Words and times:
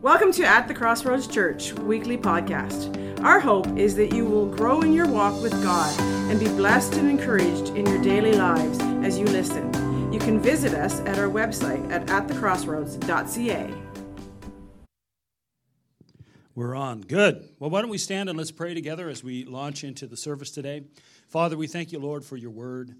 Welcome 0.00 0.30
to 0.34 0.44
At 0.44 0.68
the 0.68 0.74
Crossroads 0.74 1.26
Church 1.26 1.72
weekly 1.72 2.16
podcast. 2.16 3.20
Our 3.24 3.40
hope 3.40 3.66
is 3.76 3.96
that 3.96 4.14
you 4.14 4.24
will 4.26 4.46
grow 4.46 4.80
in 4.80 4.92
your 4.92 5.08
walk 5.08 5.42
with 5.42 5.50
God 5.64 6.00
and 6.30 6.38
be 6.38 6.46
blessed 6.46 6.94
and 6.94 7.10
encouraged 7.10 7.70
in 7.70 7.84
your 7.84 8.00
daily 8.00 8.34
lives 8.34 8.78
as 9.04 9.18
you 9.18 9.24
listen. 9.24 10.12
You 10.12 10.20
can 10.20 10.38
visit 10.38 10.72
us 10.72 11.00
at 11.00 11.18
our 11.18 11.26
website 11.26 11.90
at 11.90 12.06
atthecrossroads.ca. 12.06 13.74
We're 16.54 16.76
on. 16.76 17.00
Good. 17.00 17.48
Well, 17.58 17.70
why 17.70 17.80
don't 17.80 17.90
we 17.90 17.98
stand 17.98 18.28
and 18.28 18.38
let's 18.38 18.52
pray 18.52 18.74
together 18.74 19.08
as 19.08 19.24
we 19.24 19.44
launch 19.46 19.82
into 19.82 20.06
the 20.06 20.16
service 20.16 20.52
today. 20.52 20.84
Father, 21.26 21.56
we 21.56 21.66
thank 21.66 21.90
you, 21.90 21.98
Lord, 21.98 22.24
for 22.24 22.36
your 22.36 22.52
word. 22.52 22.94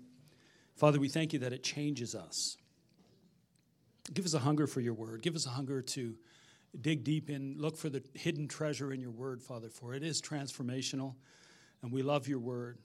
Father, 0.75 0.99
we 0.99 1.09
thank 1.09 1.33
you 1.33 1.39
that 1.39 1.53
it 1.53 1.63
changes 1.63 2.17
us. 2.17 2.57
Give 4.13 4.25
us 4.25 4.35
a 4.35 4.41
hunger 4.41 4.67
for 4.67 4.81
your 4.81 4.95
word. 4.95 5.23
Give 5.23 5.37
us 5.37 5.47
a 5.47 5.51
hunger 5.51 5.81
to 5.81 6.17
dig 6.81 7.05
deep 7.05 7.31
in, 7.31 7.57
look 7.59 7.77
for 7.77 7.89
the 7.89 8.03
hidden 8.15 8.49
treasure 8.49 8.93
in 8.93 9.01
your 9.01 9.11
word, 9.11 9.43
Father, 9.43 9.69
for 9.69 9.95
it 9.95 10.03
is 10.03 10.21
transformational. 10.23 11.15
And 11.83 11.93
we 11.93 12.03
love 12.03 12.29
your 12.29 12.39
word 12.39 12.79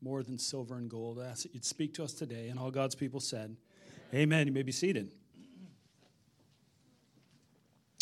more 0.00 0.22
than 0.22 0.38
silver 0.38 0.76
and 0.76 0.90
gold. 0.90 1.20
I 1.20 1.26
ask 1.26 1.44
that 1.44 1.54
you'd 1.54 1.64
speak 1.64 1.94
to 1.94 2.04
us 2.04 2.12
today. 2.12 2.48
And 2.48 2.58
all 2.58 2.70
God's 2.70 2.94
people 2.94 3.20
said, 3.20 3.56
Amen. 4.12 4.22
Amen. 4.22 4.46
You 4.46 4.52
may 4.52 4.62
be 4.62 4.72
seated. 4.72 5.12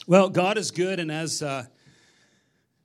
Well, 0.07 0.29
God 0.29 0.59
is 0.59 0.71
good. 0.71 0.99
And 0.99 1.13
as, 1.13 1.43
uh, 1.43 1.67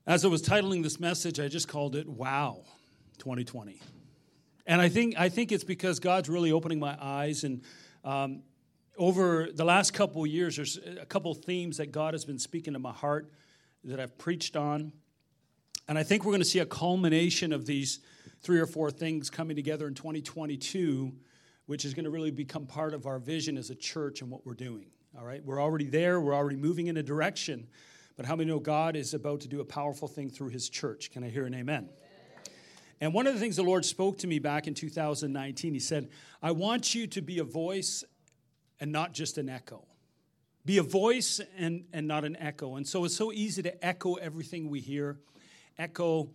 as 0.06 0.26
I 0.26 0.28
was 0.28 0.42
titling 0.42 0.84
this 0.84 1.00
message, 1.00 1.40
I 1.40 1.48
just 1.48 1.68
called 1.68 1.96
it 1.96 2.08
Wow 2.08 2.62
2020. 3.18 3.82
And 4.68 4.82
I 4.82 4.90
think, 4.90 5.16
I 5.18 5.30
think 5.30 5.52
it's 5.52 5.64
because 5.64 6.00
God's 6.00 6.30
really 6.30 6.52
opening 6.52 6.80
my 6.80 6.98
eyes 7.00 7.44
and 7.44 7.62
um, 8.04 8.44
over 8.98 9.50
the 9.54 9.66
last 9.66 9.94
couple 9.94 10.24
of 10.24 10.30
years, 10.30 10.56
there's 10.56 10.80
a 11.00 11.06
couple 11.06 11.32
of 11.32 11.40
themes 11.40 11.78
that 11.78 11.92
God 11.92 12.14
has 12.14 12.26
been 12.26 12.40
speaking 12.40 12.74
to 12.74 12.80
my 12.80 12.92
heart 12.92 13.32
that 13.84 14.00
I've 14.00 14.18
preached 14.18 14.56
on. 14.56 14.92
And 15.88 15.98
I 15.98 16.04
think 16.04 16.24
we're 16.24 16.32
going 16.32 16.42
to 16.42 16.48
see 16.48 16.60
a 16.60 16.66
culmination 16.66 17.54
of 17.54 17.66
these 17.66 18.00
three 18.42 18.60
or 18.60 18.66
four 18.66 18.90
things 18.90 19.30
coming 19.30 19.56
together 19.56 19.88
in 19.88 19.94
2022, 19.94 21.14
which 21.68 21.86
is 21.86 21.94
going 21.94 22.06
to 22.06 22.12
really 22.12 22.32
become 22.32 22.66
part 22.66 22.94
of 22.94 23.06
our 23.06 23.20
vision 23.20 23.58
as 23.58 23.70
a 23.70 23.76
church 23.76 24.22
and 24.22 24.32
what 24.32 24.46
we're 24.46 24.54
doing. 24.54 24.88
All 25.18 25.26
right? 25.26 25.44
We're 25.44 25.62
already 25.62 25.88
there, 25.88 26.20
we're 26.20 26.36
already 26.36 26.58
moving 26.58 26.88
in 26.88 26.98
a 26.98 27.04
direction. 27.04 27.68
But 28.18 28.26
how 28.26 28.36
many 28.36 28.50
know 28.50 28.60
God 28.60 28.96
is 28.96 29.14
about 29.14 29.42
to 29.42 29.48
do 29.48 29.60
a 29.60 29.66
powerful 29.66 30.08
thing 30.08 30.30
through 30.30 30.50
his 30.50 30.70
church? 30.70 31.12
Can 31.12 31.24
I 31.24 31.30
hear 31.30 31.46
an 31.46 31.54
amen? 31.54 31.90
And 33.02 33.14
one 33.14 33.28
of 33.28 33.34
the 33.34 33.40
things 33.40 33.58
the 33.58 33.64
Lord 33.64 33.84
spoke 33.84 34.20
to 34.20 34.28
me 34.28 34.40
back 34.40 34.68
in 34.68 34.74
2019, 34.74 35.74
He 35.74 35.80
said, 35.80 36.10
I 36.42 36.52
want 36.52 36.96
you 36.96 37.08
to 37.08 37.22
be 37.22 37.40
a 37.40 37.44
voice 37.44 38.06
and 38.80 38.92
not 38.92 39.14
just 39.14 39.38
an 39.38 39.50
echo. 39.50 39.86
Be 40.66 40.78
a 40.80 40.84
voice 40.84 41.40
and, 41.58 41.86
and 41.94 42.08
not 42.08 42.26
an 42.26 42.36
echo. 42.40 42.76
And 42.76 42.88
so 42.88 43.06
it's 43.06 43.16
so 43.16 43.32
easy 43.32 43.62
to 43.64 43.86
echo 43.86 44.16
everything 44.16 44.70
we 44.70 44.80
hear, 44.80 45.20
echo, 45.78 46.32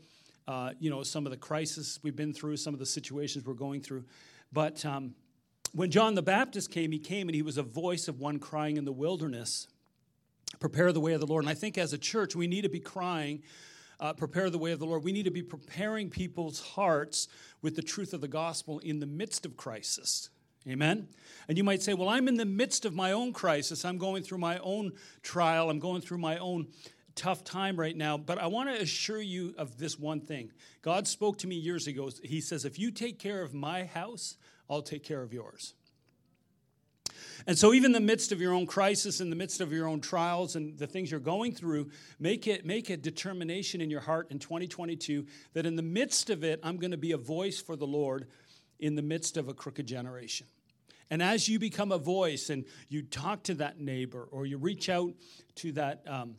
uh, 0.47 0.71
you 0.79 0.89
know, 0.89 1.03
some 1.03 1.27
of 1.27 1.31
the 1.31 1.37
crisis 1.37 1.99
we've 2.03 2.17
been 2.17 2.33
through, 2.33 2.57
some 2.57 2.73
of 2.73 2.81
the 2.81 2.87
situations 2.87 3.45
we're 3.45 3.55
going 3.55 3.81
through. 3.81 4.05
But 4.53 4.85
um, 4.85 5.15
when 5.73 5.91
John 5.91 6.15
the 6.15 6.23
Baptist 6.23 6.71
came, 6.71 6.93
he 6.93 6.99
came 6.99 7.29
and 7.29 7.35
he 7.35 7.43
was 7.43 7.59
a 7.59 7.63
voice 7.63 8.09
of 8.09 8.21
one 8.21 8.39
crying 8.39 8.77
in 8.77 8.85
the 8.85 8.93
wilderness, 8.93 9.67
prepare 10.59 10.93
the 10.93 11.01
way 11.01 11.13
of 11.13 11.21
the 11.21 11.27
Lord. 11.27 11.45
And 11.45 11.51
I 11.51 11.55
think 11.55 11.77
as 11.77 11.93
a 11.93 11.99
church, 11.99 12.35
we 12.37 12.47
need 12.47 12.63
to 12.63 12.69
be 12.69 12.81
crying, 12.81 13.43
uh, 13.99 14.13
prepare 14.13 14.49
the 14.49 14.59
way 14.59 14.73
of 14.73 14.79
the 14.79 14.87
Lord. 14.87 15.05
We 15.05 15.13
need 15.13 15.25
to 15.25 15.31
be 15.31 15.43
preparing 15.43 16.09
people's 16.09 16.61
hearts 16.61 17.29
with 17.63 17.77
the 17.77 17.83
truth 17.83 18.13
of 18.13 18.21
the 18.21 18.29
gospel 18.29 18.79
in 18.81 19.01
the 19.01 19.07
midst 19.07 19.45
of 19.45 19.57
crisis. 19.57 20.31
Amen? 20.69 21.09
And 21.49 21.57
you 21.57 21.65
might 21.65 21.83
say, 21.83 21.95
well, 21.95 22.09
I'm 22.09 22.29
in 22.29 22.37
the 22.37 22.45
midst 22.45 22.85
of 22.85 22.95
my 22.95 23.13
own 23.13 23.33
crisis. 23.33 23.85
I'm 23.85 23.99
going 23.99 24.23
through 24.23 24.39
my 24.39 24.59
own 24.59 24.93
trial. 25.23 25.71
I'm 25.71 25.79
going 25.79 26.03
through 26.03 26.19
my 26.19 26.39
own 26.39 26.69
tough 27.15 27.45
time 27.45 27.79
right 27.79 27.97
now. 27.97 28.17
But 28.19 28.39
I 28.39 28.47
want 28.47 28.69
to 28.69 28.81
assure 28.81 29.21
you 29.21 29.55
of 29.59 29.79
this 29.79 29.99
one 29.99 30.21
thing. 30.21 30.51
God 30.83 31.09
spoke 31.09 31.39
to 31.39 31.47
me 31.47 31.57
years 31.57 31.87
ago. 31.87 32.11
He 32.23 32.41
says, 32.41 32.65
if 32.65 32.79
you 32.79 32.91
take 32.91 33.19
care 33.19 33.43
of 33.43 33.55
my 33.55 33.85
house, 33.85 34.37
I'll 34.69 34.83
take 34.83 35.03
care 35.03 35.23
of 35.23 35.33
yours. 35.33 35.75
And 37.47 37.59
so, 37.59 37.73
even 37.73 37.87
in 37.87 37.93
the 37.93 38.01
midst 38.01 38.33
of 38.33 38.41
your 38.41 38.53
own 38.53 38.67
crisis, 38.67 39.21
in 39.21 39.31
the 39.31 39.37
midst 39.37 39.61
of 39.61 39.73
your 39.73 39.89
own 39.89 40.01
trials 40.01 40.57
and 40.57 40.79
the 40.79 40.87
things 40.87 41.11
you're 41.11 41.21
going 41.21 41.53
through, 41.53 41.91
make 42.19 42.47
it 42.47 42.67
make 42.67 42.91
a 42.91 42.97
determination 42.97 43.81
in 43.81 43.91
your 43.91 44.01
heart 44.01 44.31
in 44.31 44.39
2022 44.39 45.27
that 45.55 45.65
in 45.65 45.77
the 45.77 45.83
midst 45.83 46.31
of 46.31 46.45
it, 46.45 46.61
I'm 46.63 46.77
going 46.77 46.91
to 46.91 46.99
be 46.99 47.13
a 47.13 47.19
voice 47.19 47.61
for 47.61 47.77
the 47.77 47.87
Lord 47.87 48.29
in 48.79 48.95
the 48.95 49.03
midst 49.03 49.37
of 49.37 49.49
a 49.49 49.55
crooked 49.55 49.87
generation. 49.87 50.47
And 51.11 51.23
as 51.23 51.49
you 51.49 51.59
become 51.59 51.91
a 51.91 51.99
voice 51.99 52.51
and 52.51 52.65
you 52.89 53.03
talk 53.03 53.43
to 53.45 53.55
that 53.55 53.81
neighbor 53.81 54.29
or 54.31 54.47
you 54.47 54.59
reach 54.59 54.89
out 54.89 55.13
to 55.57 55.73
that 55.73 56.05
um, 56.07 56.37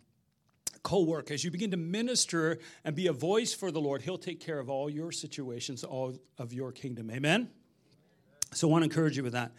co-worker, 0.81 1.33
as 1.33 1.43
you 1.43 1.51
begin 1.51 1.71
to 1.71 1.77
minister 1.77 2.57
and 2.85 2.95
be 2.95 3.07
a 3.07 3.13
voice 3.13 3.53
for 3.53 3.69
the 3.69 3.81
Lord, 3.81 4.01
He'll 4.01 4.17
take 4.17 4.39
care 4.39 4.59
of 4.59 4.69
all 4.69 4.89
your 4.89 5.11
situations, 5.11 5.83
all 5.83 6.15
of 6.37 6.53
your 6.53 6.71
kingdom. 6.71 7.11
Amen? 7.11 7.49
So 8.53 8.67
I 8.67 8.71
want 8.71 8.83
to 8.83 8.85
encourage 8.89 9.17
you 9.17 9.23
with 9.23 9.33
that. 9.33 9.51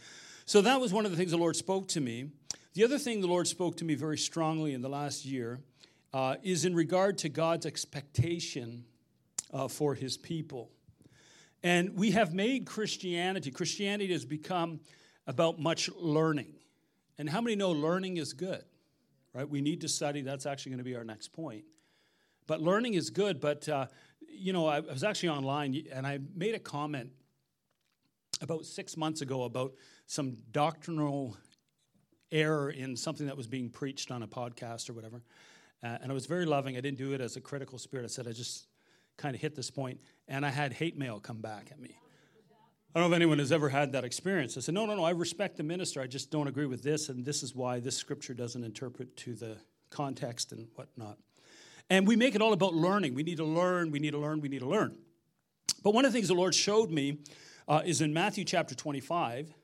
So 0.46 0.62
that 0.62 0.80
was 0.80 0.92
one 0.92 1.04
of 1.04 1.10
the 1.10 1.16
things 1.16 1.30
the 1.30 1.36
Lord 1.36 1.56
spoke 1.56 1.88
to 1.88 2.00
me. 2.00 2.30
The 2.74 2.84
other 2.84 2.98
thing 2.98 3.20
the 3.20 3.26
Lord 3.26 3.46
spoke 3.46 3.76
to 3.76 3.84
me 3.84 3.94
very 3.94 4.18
strongly 4.18 4.72
in 4.72 4.80
the 4.80 4.88
last 4.88 5.26
year 5.26 5.60
uh, 6.14 6.36
is 6.42 6.64
in 6.64 6.74
regard 6.74 7.18
to 7.18 7.28
God's 7.28 7.66
expectation 7.66 8.84
uh, 9.52 9.68
for 9.68 9.94
His 9.94 10.16
people. 10.16 10.70
And 11.62 11.96
we 11.96 12.10
have 12.12 12.34
made 12.34 12.66
Christianity, 12.66 13.50
Christianity 13.50 14.12
has 14.12 14.24
become 14.24 14.80
about 15.26 15.58
much 15.58 15.90
learning. 15.96 16.54
And 17.18 17.28
how 17.28 17.40
many 17.40 17.56
know 17.56 17.70
learning 17.70 18.16
is 18.16 18.32
good? 18.32 18.64
Right? 19.34 19.48
We 19.48 19.60
need 19.60 19.80
to 19.82 19.88
study. 19.88 20.22
That's 20.22 20.46
actually 20.46 20.70
going 20.70 20.78
to 20.78 20.84
be 20.84 20.96
our 20.96 21.04
next 21.04 21.28
point. 21.32 21.64
But 22.46 22.60
learning 22.60 22.94
is 22.94 23.10
good. 23.10 23.40
But, 23.40 23.68
uh, 23.68 23.86
you 24.28 24.52
know, 24.52 24.66
I 24.66 24.80
was 24.80 25.04
actually 25.04 25.30
online 25.30 25.84
and 25.92 26.06
I 26.06 26.18
made 26.34 26.54
a 26.54 26.58
comment 26.58 27.10
about 28.40 28.66
six 28.66 28.96
months 28.96 29.20
ago 29.20 29.44
about 29.44 29.74
some 30.06 30.36
doctrinal 30.50 31.36
error 32.30 32.70
in 32.70 32.96
something 32.96 33.26
that 33.26 33.36
was 33.36 33.46
being 33.46 33.70
preached 33.70 34.10
on 34.10 34.22
a 34.22 34.26
podcast 34.26 34.90
or 34.90 34.94
whatever. 34.94 35.22
Uh, 35.82 35.98
and 36.02 36.10
I 36.10 36.14
was 36.14 36.26
very 36.26 36.46
loving. 36.46 36.76
I 36.76 36.80
didn't 36.80 36.98
do 36.98 37.12
it 37.12 37.20
as 37.20 37.36
a 37.36 37.40
critical 37.40 37.78
spirit. 37.78 38.04
I 38.04 38.08
said, 38.08 38.26
I 38.26 38.32
just 38.32 38.66
kind 39.16 39.34
of 39.34 39.40
hit 39.40 39.54
this 39.54 39.70
point, 39.70 40.00
and 40.28 40.44
I 40.46 40.50
had 40.50 40.72
hate 40.72 40.96
mail 40.96 41.20
come 41.20 41.40
back 41.40 41.68
at 41.70 41.80
me. 41.80 41.96
I 42.94 43.00
don't 43.00 43.08
know 43.08 43.14
if 43.14 43.16
anyone 43.16 43.38
has 43.38 43.52
ever 43.52 43.70
had 43.70 43.92
that 43.92 44.04
experience. 44.04 44.58
I 44.58 44.60
said, 44.60 44.74
no, 44.74 44.84
no, 44.84 44.94
no, 44.94 45.04
I 45.04 45.10
respect 45.10 45.56
the 45.56 45.62
minister. 45.62 46.02
I 46.02 46.06
just 46.06 46.30
don't 46.30 46.46
agree 46.46 46.66
with 46.66 46.82
this, 46.82 47.08
and 47.08 47.24
this 47.24 47.42
is 47.42 47.54
why 47.54 47.80
this 47.80 47.96
scripture 47.96 48.34
doesn't 48.34 48.62
interpret 48.62 49.16
to 49.18 49.34
the 49.34 49.56
context 49.88 50.52
and 50.52 50.68
whatnot. 50.74 51.16
And 51.88 52.06
we 52.06 52.16
make 52.16 52.34
it 52.34 52.42
all 52.42 52.52
about 52.52 52.74
learning. 52.74 53.14
We 53.14 53.22
need 53.22 53.38
to 53.38 53.44
learn, 53.44 53.90
we 53.90 53.98
need 53.98 54.10
to 54.10 54.18
learn, 54.18 54.42
we 54.42 54.50
need 54.50 54.60
to 54.60 54.68
learn. 54.68 54.98
But 55.82 55.94
one 55.94 56.04
of 56.04 56.12
the 56.12 56.18
things 56.18 56.28
the 56.28 56.34
Lord 56.34 56.54
showed 56.54 56.90
me 56.90 57.18
uh, 57.66 57.80
is 57.84 58.02
in 58.02 58.12
Matthew 58.12 58.44
chapter 58.44 58.74
25, 58.74 59.54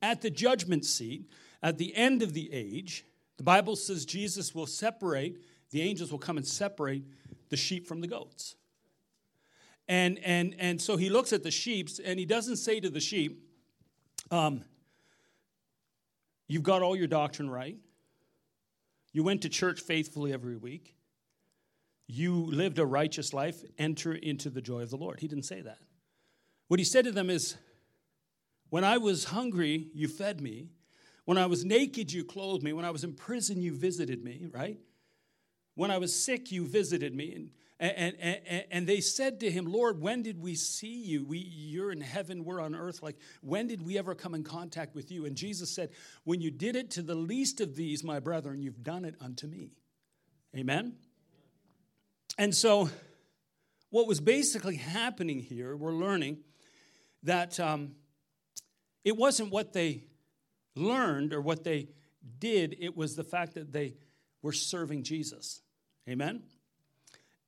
at 0.00 0.22
the 0.22 0.30
judgment 0.30 0.86
seat, 0.86 1.30
at 1.62 1.76
the 1.76 1.94
end 1.94 2.22
of 2.22 2.32
the 2.32 2.50
age, 2.52 3.04
the 3.36 3.44
Bible 3.44 3.76
says 3.76 4.06
Jesus 4.06 4.54
will 4.54 4.66
separate, 4.66 5.38
the 5.70 5.82
angels 5.82 6.10
will 6.10 6.18
come 6.18 6.38
and 6.38 6.46
separate 6.46 7.04
the 7.50 7.56
sheep 7.56 7.86
from 7.86 8.00
the 8.00 8.06
goats. 8.06 8.56
And, 9.88 10.18
and, 10.24 10.54
and 10.58 10.80
so 10.80 10.96
he 10.96 11.10
looks 11.10 11.32
at 11.32 11.42
the 11.42 11.50
sheep 11.50 11.88
and 12.04 12.18
he 12.18 12.24
doesn't 12.24 12.56
say 12.56 12.80
to 12.80 12.90
the 12.90 13.00
sheep, 13.00 13.42
um, 14.30 14.64
You've 16.48 16.62
got 16.62 16.82
all 16.82 16.94
your 16.94 17.06
doctrine 17.06 17.48
right. 17.48 17.78
You 19.12 19.22
went 19.22 19.40
to 19.42 19.48
church 19.48 19.80
faithfully 19.80 20.34
every 20.34 20.56
week. 20.56 20.94
You 22.06 22.44
lived 22.44 22.78
a 22.78 22.84
righteous 22.84 23.32
life. 23.32 23.62
Enter 23.78 24.12
into 24.12 24.50
the 24.50 24.60
joy 24.60 24.82
of 24.82 24.90
the 24.90 24.98
Lord. 24.98 25.20
He 25.20 25.28
didn't 25.28 25.46
say 25.46 25.62
that. 25.62 25.78
What 26.68 26.78
he 26.78 26.84
said 26.84 27.06
to 27.06 27.12
them 27.12 27.30
is, 27.30 27.56
When 28.68 28.84
I 28.84 28.98
was 28.98 29.24
hungry, 29.24 29.88
you 29.94 30.08
fed 30.08 30.42
me. 30.42 30.68
When 31.24 31.38
I 31.38 31.46
was 31.46 31.64
naked, 31.64 32.12
you 32.12 32.24
clothed 32.24 32.62
me. 32.62 32.72
When 32.72 32.84
I 32.84 32.90
was 32.90 33.04
in 33.04 33.14
prison, 33.14 33.62
you 33.62 33.74
visited 33.74 34.22
me, 34.24 34.46
right? 34.52 34.78
When 35.74 35.90
I 35.90 35.98
was 35.98 36.14
sick, 36.14 36.50
you 36.50 36.66
visited 36.66 37.14
me. 37.14 37.32
And 37.32 37.50
and, 37.82 38.16
and, 38.20 38.64
and 38.70 38.86
they 38.86 39.00
said 39.00 39.40
to 39.40 39.50
him, 39.50 39.64
Lord, 39.66 40.00
when 40.00 40.22
did 40.22 40.40
we 40.40 40.54
see 40.54 41.02
you? 41.02 41.24
We, 41.24 41.38
you're 41.38 41.90
in 41.90 42.00
heaven, 42.00 42.44
we're 42.44 42.60
on 42.60 42.76
earth. 42.76 43.02
Like, 43.02 43.16
when 43.40 43.66
did 43.66 43.84
we 43.84 43.98
ever 43.98 44.14
come 44.14 44.36
in 44.36 44.44
contact 44.44 44.94
with 44.94 45.10
you? 45.10 45.26
And 45.26 45.34
Jesus 45.34 45.74
said, 45.74 45.90
When 46.22 46.40
you 46.40 46.52
did 46.52 46.76
it 46.76 46.92
to 46.92 47.02
the 47.02 47.16
least 47.16 47.60
of 47.60 47.74
these, 47.74 48.04
my 48.04 48.20
brethren, 48.20 48.62
you've 48.62 48.84
done 48.84 49.04
it 49.04 49.16
unto 49.20 49.48
me. 49.48 49.72
Amen? 50.56 50.94
And 52.38 52.54
so, 52.54 52.88
what 53.90 54.06
was 54.06 54.20
basically 54.20 54.76
happening 54.76 55.40
here, 55.40 55.76
we're 55.76 55.92
learning 55.92 56.38
that 57.24 57.58
um, 57.58 57.96
it 59.04 59.16
wasn't 59.16 59.50
what 59.50 59.72
they 59.72 60.04
learned 60.76 61.32
or 61.32 61.40
what 61.40 61.64
they 61.64 61.88
did, 62.38 62.76
it 62.78 62.96
was 62.96 63.16
the 63.16 63.24
fact 63.24 63.54
that 63.54 63.72
they 63.72 63.96
were 64.40 64.52
serving 64.52 65.02
Jesus. 65.02 65.62
Amen? 66.08 66.44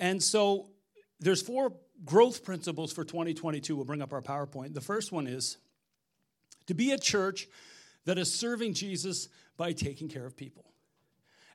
And 0.00 0.22
so 0.22 0.70
there's 1.20 1.42
four 1.42 1.72
growth 2.04 2.44
principles 2.44 2.92
for 2.92 3.04
2022. 3.04 3.76
We'll 3.76 3.84
bring 3.84 4.02
up 4.02 4.12
our 4.12 4.22
PowerPoint. 4.22 4.74
The 4.74 4.80
first 4.80 5.12
one 5.12 5.26
is 5.26 5.58
to 6.66 6.74
be 6.74 6.92
a 6.92 6.98
church 6.98 7.48
that 8.04 8.18
is 8.18 8.32
serving 8.32 8.74
Jesus 8.74 9.28
by 9.56 9.72
taking 9.72 10.08
care 10.08 10.26
of 10.26 10.36
people. 10.36 10.64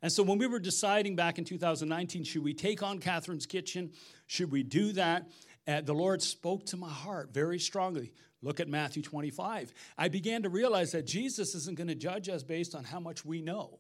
And 0.01 0.11
so 0.11 0.23
when 0.23 0.37
we 0.37 0.47
were 0.47 0.59
deciding 0.59 1.15
back 1.15 1.37
in 1.37 1.43
2019, 1.43 2.23
should 2.23 2.43
we 2.43 2.53
take 2.53 2.81
on 2.81 2.99
Catherine's 2.99 3.45
Kitchen? 3.45 3.91
Should 4.27 4.51
we 4.51 4.63
do 4.63 4.93
that? 4.93 5.29
Uh, 5.67 5.81
the 5.81 5.93
Lord 5.93 6.21
spoke 6.21 6.65
to 6.67 6.77
my 6.77 6.89
heart 6.89 7.33
very 7.33 7.59
strongly. 7.59 8.13
Look 8.41 8.61
at 8.61 8.69
Matthew 8.69 9.03
25. 9.03 9.73
I 9.97 10.07
began 10.07 10.43
to 10.43 10.49
realize 10.49 10.93
that 10.93 11.05
Jesus 11.05 11.53
isn't 11.53 11.77
going 11.77 11.89
to 11.89 11.95
judge 11.95 12.29
us 12.29 12.43
based 12.43 12.73
on 12.73 12.85
how 12.85 13.01
much 13.01 13.25
we 13.25 13.41
know 13.41 13.79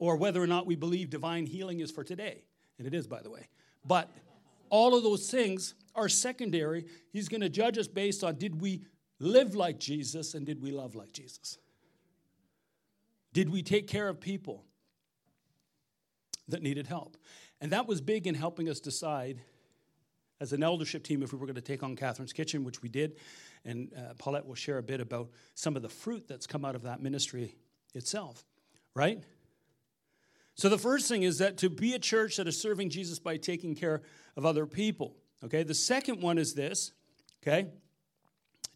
or 0.00 0.16
whether 0.16 0.42
or 0.42 0.48
not 0.48 0.66
we 0.66 0.74
believe 0.74 1.10
divine 1.10 1.46
healing 1.46 1.78
is 1.78 1.92
for 1.92 2.02
today. 2.02 2.44
And 2.78 2.86
it 2.86 2.94
is, 2.94 3.06
by 3.06 3.22
the 3.22 3.30
way. 3.30 3.48
But 3.84 4.10
all 4.70 4.96
of 4.96 5.02
those 5.02 5.30
things 5.30 5.74
are 5.94 6.08
secondary. 6.08 6.86
He's 7.12 7.28
going 7.28 7.40
to 7.40 7.48
judge 7.48 7.78
us 7.78 7.88
based 7.88 8.24
on 8.24 8.36
did 8.36 8.60
we 8.60 8.82
live 9.20 9.54
like 9.54 9.78
Jesus 9.78 10.34
and 10.34 10.44
did 10.44 10.60
we 10.60 10.70
love 10.70 10.94
like 10.94 11.12
Jesus? 11.12 11.58
Did 13.32 13.50
we 13.50 13.62
take 13.62 13.88
care 13.88 14.08
of 14.08 14.20
people 14.20 14.64
that 16.48 16.62
needed 16.62 16.86
help? 16.86 17.16
And 17.60 17.72
that 17.72 17.86
was 17.86 18.00
big 18.00 18.26
in 18.26 18.34
helping 18.34 18.68
us 18.68 18.80
decide 18.80 19.40
as 20.40 20.52
an 20.52 20.62
eldership 20.62 21.04
team 21.04 21.22
if 21.22 21.32
we 21.32 21.38
were 21.38 21.46
going 21.46 21.54
to 21.54 21.62
take 21.62 21.82
on 21.82 21.96
Catherine's 21.96 22.32
Kitchen, 22.32 22.64
which 22.64 22.82
we 22.82 22.88
did. 22.88 23.16
And 23.64 23.90
uh, 23.96 24.14
Paulette 24.18 24.46
will 24.46 24.54
share 24.54 24.78
a 24.78 24.82
bit 24.82 25.00
about 25.00 25.30
some 25.54 25.76
of 25.76 25.82
the 25.82 25.88
fruit 25.88 26.26
that's 26.28 26.46
come 26.46 26.64
out 26.64 26.74
of 26.74 26.82
that 26.82 27.02
ministry 27.02 27.56
itself, 27.94 28.44
right? 28.94 29.22
So 30.54 30.68
the 30.68 30.78
first 30.78 31.08
thing 31.08 31.24
is 31.24 31.38
that 31.38 31.56
to 31.58 31.70
be 31.70 31.94
a 31.94 31.98
church 31.98 32.36
that 32.36 32.46
is 32.46 32.60
serving 32.60 32.90
Jesus 32.90 33.18
by 33.18 33.36
taking 33.36 33.74
care 33.74 34.02
of 34.36 34.46
other 34.46 34.66
people. 34.66 35.16
Okay, 35.44 35.62
the 35.62 35.74
second 35.74 36.22
one 36.22 36.38
is 36.38 36.54
this, 36.54 36.92
okay? 37.42 37.68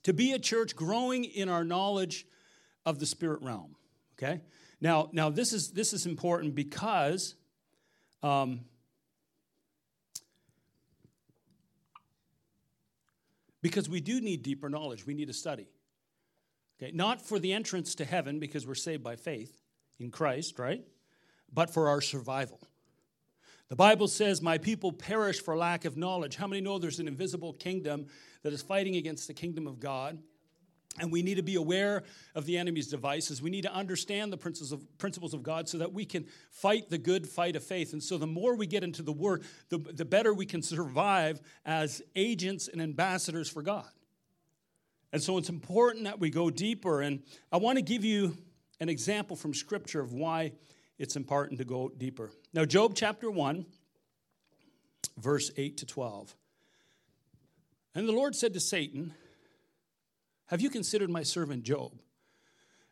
To 0.03 0.13
be 0.13 0.33
a 0.33 0.39
church 0.39 0.77
growing 0.77 1.25
in 1.25 1.49
our 1.49 1.65
knowledge 1.65 2.27
of 2.85 2.99
the 2.99 3.07
spirit 3.07 3.43
realm. 3.43 3.77
Okay? 4.15 4.41
Now, 4.81 5.09
now 5.13 5.31
this 5.31 5.53
is 5.53 5.71
this 5.71 5.93
is 5.93 6.07
important 6.07 6.55
because 6.55 7.35
um, 8.23 8.61
because 13.63 13.89
we 13.89 14.01
do 14.01 14.21
need 14.21 14.43
deeper 14.43 14.69
knowledge. 14.69 15.07
We 15.07 15.15
need 15.15 15.29
to 15.29 15.35
study. 15.35 15.69
Okay, 16.81 16.93
not 16.93 17.21
for 17.21 17.39
the 17.39 17.53
entrance 17.53 17.97
to 17.97 18.05
heaven 18.05 18.39
because 18.39 18.67
we're 18.67 18.77
saved 18.77 19.03
by 19.03 19.17
faith 19.17 19.63
in 19.99 20.11
Christ, 20.11 20.59
right? 20.59 20.85
But 21.53 21.73
for 21.73 21.89
our 21.89 22.01
survival. 22.01 22.61
The 23.69 23.77
Bible 23.77 24.09
says, 24.09 24.41
My 24.41 24.59
people 24.59 24.93
perish 24.93 25.43
for 25.43 25.57
lack 25.57 25.85
of 25.85 25.97
knowledge. 25.97 26.37
How 26.37 26.47
many 26.47 26.61
know 26.61 26.79
there's 26.79 27.01
an 27.01 27.09
invisible 27.09 27.53
kingdom 27.53 28.07
that 28.43 28.53
is 28.53 28.63
fighting 28.63 28.97
against 28.97 29.27
the 29.27 29.35
kingdom 29.35 29.67
of 29.67 29.79
God? 29.79 30.19
And 31.01 31.13
we 31.13 31.23
need 31.23 31.37
to 31.37 31.43
be 31.43 31.55
aware 31.55 32.03
of 32.35 32.47
the 32.47 32.59
enemy's 32.59 32.89
devices. 32.89 33.41
We 33.41 33.51
need 33.51 33.63
to 33.63 33.73
understand 33.73 34.33
the 34.33 34.37
principles 34.37 34.73
of, 34.73 34.99
principles 34.99 35.35
of 35.35 35.43
God 35.43 35.69
so 35.69 35.79
that 35.79 35.93
we 35.93 36.05
can 36.05 36.27
fight 36.51 36.89
the 36.89 36.99
good 36.99 37.29
fight 37.29 37.57
of 37.57 37.63
faith. 37.63 37.93
And 37.93 38.03
so, 38.03 38.19
the 38.19 38.27
more 38.27 38.57
we 38.57 38.67
get 38.67 38.83
into 38.83 39.03
the 39.03 39.13
Word, 39.13 39.45
the, 39.69 39.79
the 39.79 40.05
better 40.05 40.33
we 40.35 40.47
can 40.47 40.63
survive 40.63 41.41
as 41.65 42.03
agents 42.17 42.69
and 42.69 42.83
ambassadors 42.83 43.49
for 43.49 43.63
God. 43.63 43.87
And 45.13 45.23
so, 45.23 45.39
it's 45.39 45.51
important 45.51 46.05
that 46.05 46.19
we 46.19 46.31
go 46.31 46.51
deeper. 46.51 47.03
And 47.03 47.23
I 47.53 47.59
want 47.59 47.77
to 47.77 47.83
give 47.83 48.05
you 48.05 48.37
an 48.81 48.89
example 48.89 49.37
from 49.37 49.55
Scripture 49.55 50.01
of 50.01 50.13
why 50.13 50.53
it's 50.99 51.17
important 51.17 51.59
to 51.59 51.65
go 51.65 51.89
deeper. 51.89 52.31
Now, 52.53 52.65
Job 52.65 52.93
chapter 52.95 53.31
1, 53.31 53.67
verse 55.17 55.51
8 55.57 55.77
to 55.79 55.87
12. 55.87 56.35
And 57.95 58.09
the 58.09 58.13
Lord 58.13 58.35
said 58.35 58.55
to 58.55 58.61
Satan, 58.61 59.15
Have 60.47 60.61
you 60.61 60.71
considered 60.71 61.11
my 61.11 61.23
servant 61.23 61.63
Job? 61.63 61.93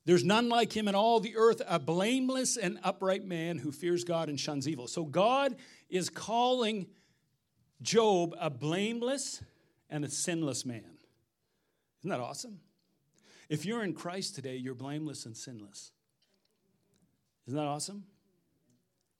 There's 0.04 0.24
none 0.24 0.48
like 0.48 0.72
him 0.74 0.86
in 0.86 0.94
all 0.94 1.18
the 1.18 1.36
earth, 1.36 1.60
a 1.66 1.80
blameless 1.80 2.56
and 2.56 2.78
upright 2.84 3.24
man 3.24 3.58
who 3.58 3.72
fears 3.72 4.04
God 4.04 4.28
and 4.28 4.38
shuns 4.38 4.68
evil. 4.68 4.86
So 4.86 5.04
God 5.04 5.56
is 5.90 6.08
calling 6.08 6.86
Job 7.82 8.34
a 8.40 8.48
blameless 8.48 9.42
and 9.90 10.04
a 10.04 10.08
sinless 10.08 10.64
man. 10.64 10.98
Isn't 12.00 12.10
that 12.10 12.20
awesome? 12.20 12.60
If 13.48 13.66
you're 13.66 13.82
in 13.82 13.94
Christ 13.94 14.36
today, 14.36 14.56
you're 14.56 14.74
blameless 14.74 15.26
and 15.26 15.36
sinless. 15.36 15.90
Isn't 17.46 17.58
that 17.58 17.66
awesome? 17.66 18.04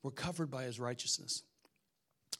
We're 0.02 0.10
covered 0.10 0.50
by 0.50 0.64
his 0.64 0.78
righteousness. 0.78 1.42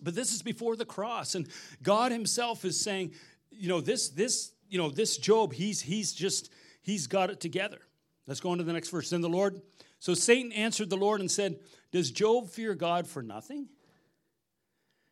But 0.01 0.15
this 0.15 0.33
is 0.33 0.43
before 0.43 0.77
the 0.77 0.85
cross, 0.85 1.35
and 1.35 1.49
God 1.83 2.13
Himself 2.13 2.65
is 2.65 2.79
saying, 2.79 3.13
you 3.51 3.69
know, 3.69 3.81
this, 3.81 4.11
this, 4.11 4.53
you 4.69 4.79
know, 4.79 4.91
this 4.91 5.17
Job, 5.17 5.53
he's 5.53 5.81
he's 5.81 6.13
just 6.13 6.51
he's 6.83 7.07
got 7.07 7.31
it 7.31 7.41
together. 7.41 7.79
Let's 8.27 8.41
go 8.41 8.51
on 8.51 8.59
to 8.59 8.65
the 8.65 8.73
next 8.73 8.91
verse. 8.91 9.11
Then 9.11 9.21
the 9.21 9.29
Lord, 9.29 9.63
so 9.99 10.15
Satan 10.15 10.53
answered 10.53 10.91
the 10.91 10.97
Lord 10.97 11.21
and 11.21 11.31
said, 11.31 11.61
Does 11.93 12.11
Job 12.11 12.49
fear 12.49 12.75
God 12.75 13.07
for 13.07 13.23
nothing? 13.23 13.69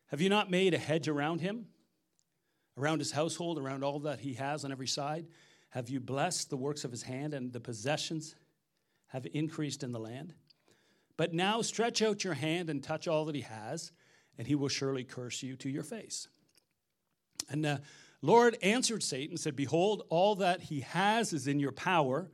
Have 0.07 0.21
you 0.21 0.29
not 0.29 0.51
made 0.51 0.73
a 0.73 0.77
hedge 0.77 1.07
around 1.07 1.41
him, 1.41 1.65
around 2.77 2.99
his 2.99 3.11
household, 3.11 3.57
around 3.57 3.83
all 3.83 3.99
that 4.01 4.19
he 4.19 4.35
has 4.35 4.63
on 4.63 4.71
every 4.71 4.87
side? 4.87 5.25
Have 5.69 5.89
you 5.89 5.99
blessed 5.99 6.49
the 6.49 6.57
works 6.57 6.83
of 6.83 6.91
his 6.91 7.03
hand, 7.03 7.33
and 7.33 7.51
the 7.51 7.59
possessions 7.59 8.35
have 9.07 9.25
increased 9.33 9.81
in 9.83 9.91
the 9.91 9.99
land? 9.99 10.33
But 11.17 11.33
now 11.33 11.61
stretch 11.61 12.01
out 12.01 12.23
your 12.23 12.33
hand 12.33 12.69
and 12.69 12.83
touch 12.83 13.07
all 13.07 13.25
that 13.25 13.35
he 13.35 13.41
has, 13.41 13.91
and 14.37 14.47
he 14.47 14.55
will 14.55 14.67
surely 14.67 15.03
curse 15.03 15.41
you 15.41 15.55
to 15.57 15.69
your 15.69 15.83
face. 15.83 16.27
And 17.49 17.63
the 17.63 17.81
Lord 18.21 18.57
answered 18.61 19.03
Satan 19.03 19.31
and 19.31 19.39
said, 19.39 19.55
Behold, 19.55 20.03
all 20.09 20.35
that 20.35 20.61
he 20.61 20.81
has 20.81 21.31
is 21.31 21.47
in 21.47 21.59
your 21.59 21.71
power, 21.71 22.31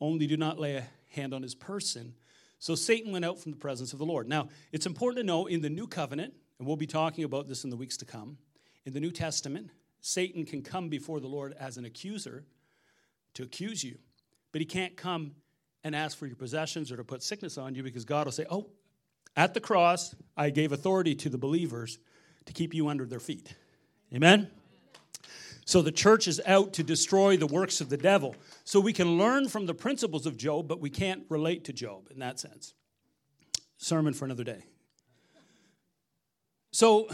only 0.00 0.26
do 0.26 0.36
not 0.36 0.58
lay 0.58 0.76
a 0.76 0.86
hand 1.10 1.32
on 1.32 1.42
his 1.42 1.54
person. 1.54 2.14
So 2.58 2.74
Satan 2.74 3.12
went 3.12 3.24
out 3.24 3.38
from 3.38 3.52
the 3.52 3.58
presence 3.58 3.92
of 3.92 3.98
the 3.98 4.06
Lord. 4.06 4.28
Now, 4.28 4.48
it's 4.72 4.86
important 4.86 5.18
to 5.18 5.26
know 5.26 5.46
in 5.46 5.60
the 5.60 5.70
new 5.70 5.86
covenant, 5.86 6.34
and 6.58 6.66
we'll 6.66 6.76
be 6.76 6.86
talking 6.86 7.24
about 7.24 7.46
this 7.46 7.64
in 7.64 7.70
the 7.70 7.76
weeks 7.76 7.96
to 7.98 8.04
come, 8.04 8.38
in 8.84 8.92
the 8.92 9.00
New 9.00 9.10
Testament, 9.10 9.70
Satan 10.00 10.44
can 10.44 10.62
come 10.62 10.88
before 10.88 11.20
the 11.20 11.28
Lord 11.28 11.54
as 11.58 11.76
an 11.76 11.84
accuser 11.84 12.44
to 13.34 13.42
accuse 13.42 13.82
you, 13.82 13.98
but 14.52 14.60
he 14.60 14.66
can't 14.66 14.96
come 14.96 15.32
and 15.84 15.94
ask 15.94 16.16
for 16.18 16.26
your 16.26 16.36
possessions 16.36 16.90
or 16.90 16.96
to 16.96 17.04
put 17.04 17.22
sickness 17.22 17.58
on 17.58 17.74
you 17.74 17.82
because 17.82 18.04
God 18.04 18.26
will 18.26 18.32
say, 18.32 18.46
Oh, 18.50 18.66
at 19.36 19.54
the 19.54 19.60
cross, 19.60 20.14
I 20.36 20.50
gave 20.50 20.72
authority 20.72 21.14
to 21.16 21.28
the 21.28 21.38
believers 21.38 21.98
to 22.46 22.52
keep 22.52 22.74
you 22.74 22.88
under 22.88 23.04
their 23.04 23.20
feet. 23.20 23.54
Amen? 24.12 24.48
So 25.66 25.82
the 25.82 25.92
church 25.92 26.28
is 26.28 26.40
out 26.46 26.74
to 26.74 26.82
destroy 26.82 27.36
the 27.36 27.46
works 27.46 27.80
of 27.80 27.88
the 27.88 27.96
devil. 27.96 28.36
So 28.64 28.80
we 28.80 28.92
can 28.92 29.18
learn 29.18 29.48
from 29.48 29.66
the 29.66 29.74
principles 29.74 30.26
of 30.26 30.36
Job, 30.36 30.68
but 30.68 30.80
we 30.80 30.90
can't 30.90 31.24
relate 31.28 31.64
to 31.64 31.72
Job 31.72 32.08
in 32.10 32.18
that 32.20 32.38
sense. 32.38 32.74
Sermon 33.78 34.12
for 34.14 34.24
another 34.24 34.44
day. 34.44 34.64
So, 36.70 37.08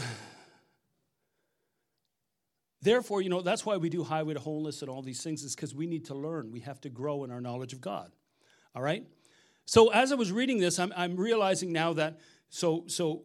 therefore, 2.81 3.21
you 3.21 3.29
know, 3.29 3.41
that's 3.41 3.65
why 3.65 3.77
we 3.77 3.89
do 3.89 4.03
Highway 4.03 4.33
to 4.33 4.39
Wholeness 4.39 4.81
and 4.81 4.89
all 4.89 5.01
these 5.01 5.23
things, 5.23 5.43
is 5.43 5.55
because 5.55 5.73
we 5.73 5.87
need 5.87 6.05
to 6.05 6.15
learn. 6.15 6.51
We 6.51 6.61
have 6.61 6.81
to 6.81 6.89
grow 6.89 7.23
in 7.23 7.31
our 7.31 7.41
knowledge 7.41 7.71
of 7.71 7.79
God. 7.79 8.11
All 8.75 8.81
right? 8.81 9.05
So 9.65 9.89
as 9.89 10.11
I 10.11 10.15
was 10.15 10.31
reading 10.31 10.59
this, 10.59 10.79
I'm, 10.79 10.93
I'm 10.95 11.15
realizing 11.15 11.71
now 11.71 11.93
that 11.93 12.19
so 12.49 12.83
so 12.87 13.23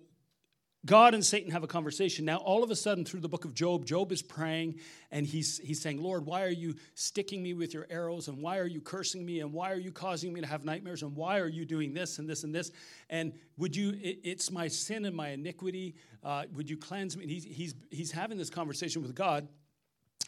God 0.86 1.14
and 1.14 1.24
Satan 1.24 1.50
have 1.50 1.64
a 1.64 1.66
conversation. 1.66 2.24
Now, 2.24 2.36
all 2.36 2.62
of 2.62 2.70
a 2.70 2.76
sudden, 2.76 3.04
through 3.04 3.18
the 3.18 3.28
book 3.28 3.44
of 3.44 3.52
Job, 3.52 3.84
Job 3.84 4.12
is 4.12 4.22
praying 4.22 4.78
and 5.10 5.26
he's, 5.26 5.58
he's 5.58 5.82
saying, 5.82 6.00
Lord, 6.00 6.24
why 6.24 6.44
are 6.44 6.48
you 6.48 6.76
sticking 6.94 7.42
me 7.42 7.54
with 7.54 7.74
your 7.74 7.88
arrows? 7.90 8.28
And 8.28 8.40
why 8.40 8.58
are 8.58 8.66
you 8.66 8.80
cursing 8.80 9.26
me? 9.26 9.40
And 9.40 9.52
why 9.52 9.72
are 9.72 9.80
you 9.80 9.90
causing 9.90 10.32
me 10.32 10.40
to 10.40 10.46
have 10.46 10.64
nightmares? 10.64 11.02
And 11.02 11.16
why 11.16 11.40
are 11.40 11.48
you 11.48 11.64
doing 11.64 11.92
this 11.92 12.20
and 12.20 12.28
this 12.28 12.44
and 12.44 12.54
this? 12.54 12.70
And 13.10 13.32
would 13.56 13.74
you, 13.74 13.90
it, 14.00 14.20
it's 14.22 14.52
my 14.52 14.68
sin 14.68 15.06
and 15.06 15.16
my 15.16 15.30
iniquity. 15.30 15.96
Uh, 16.22 16.44
would 16.54 16.70
you 16.70 16.76
cleanse 16.76 17.16
me? 17.16 17.26
he's, 17.26 17.44
he's, 17.44 17.74
he's 17.90 18.12
having 18.12 18.38
this 18.38 18.50
conversation 18.50 19.02
with 19.02 19.14
God. 19.14 19.48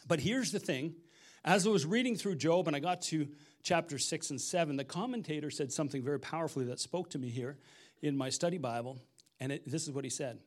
But 0.09 0.19
here's 0.19 0.51
the 0.51 0.59
thing 0.59 0.93
as 1.43 1.65
I 1.65 1.69
was 1.69 1.85
reading 1.85 2.15
through 2.15 2.35
Job 2.35 2.67
and 2.67 2.75
I 2.75 2.79
got 2.79 3.01
to 3.03 3.27
chapter 3.63 3.97
6 3.97 4.29
and 4.31 4.41
7, 4.41 4.75
the 4.75 4.83
commentator 4.83 5.49
said 5.49 5.71
something 5.71 6.03
very 6.03 6.19
powerfully 6.19 6.65
that 6.65 6.79
spoke 6.79 7.09
to 7.11 7.19
me 7.19 7.29
here 7.29 7.57
in 8.01 8.17
my 8.17 8.29
study 8.29 8.57
Bible. 8.57 8.97
And 9.39 9.51
it, 9.51 9.69
this 9.69 9.87
is 9.87 9.91
what 9.91 10.03
he 10.03 10.09
said 10.09 10.39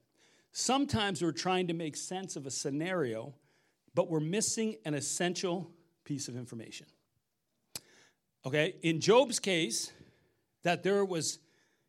Sometimes 0.52 1.22
we're 1.22 1.32
trying 1.32 1.68
to 1.68 1.74
make 1.74 1.96
sense 1.96 2.36
of 2.36 2.46
a 2.46 2.50
scenario, 2.50 3.34
but 3.94 4.10
we're 4.10 4.20
missing 4.20 4.76
an 4.84 4.94
essential 4.94 5.70
piece 6.04 6.28
of 6.28 6.36
information. 6.36 6.86
Okay, 8.44 8.74
in 8.82 9.00
Job's 9.00 9.38
case, 9.38 9.92
that 10.62 10.82
there 10.82 11.04
was, 11.04 11.38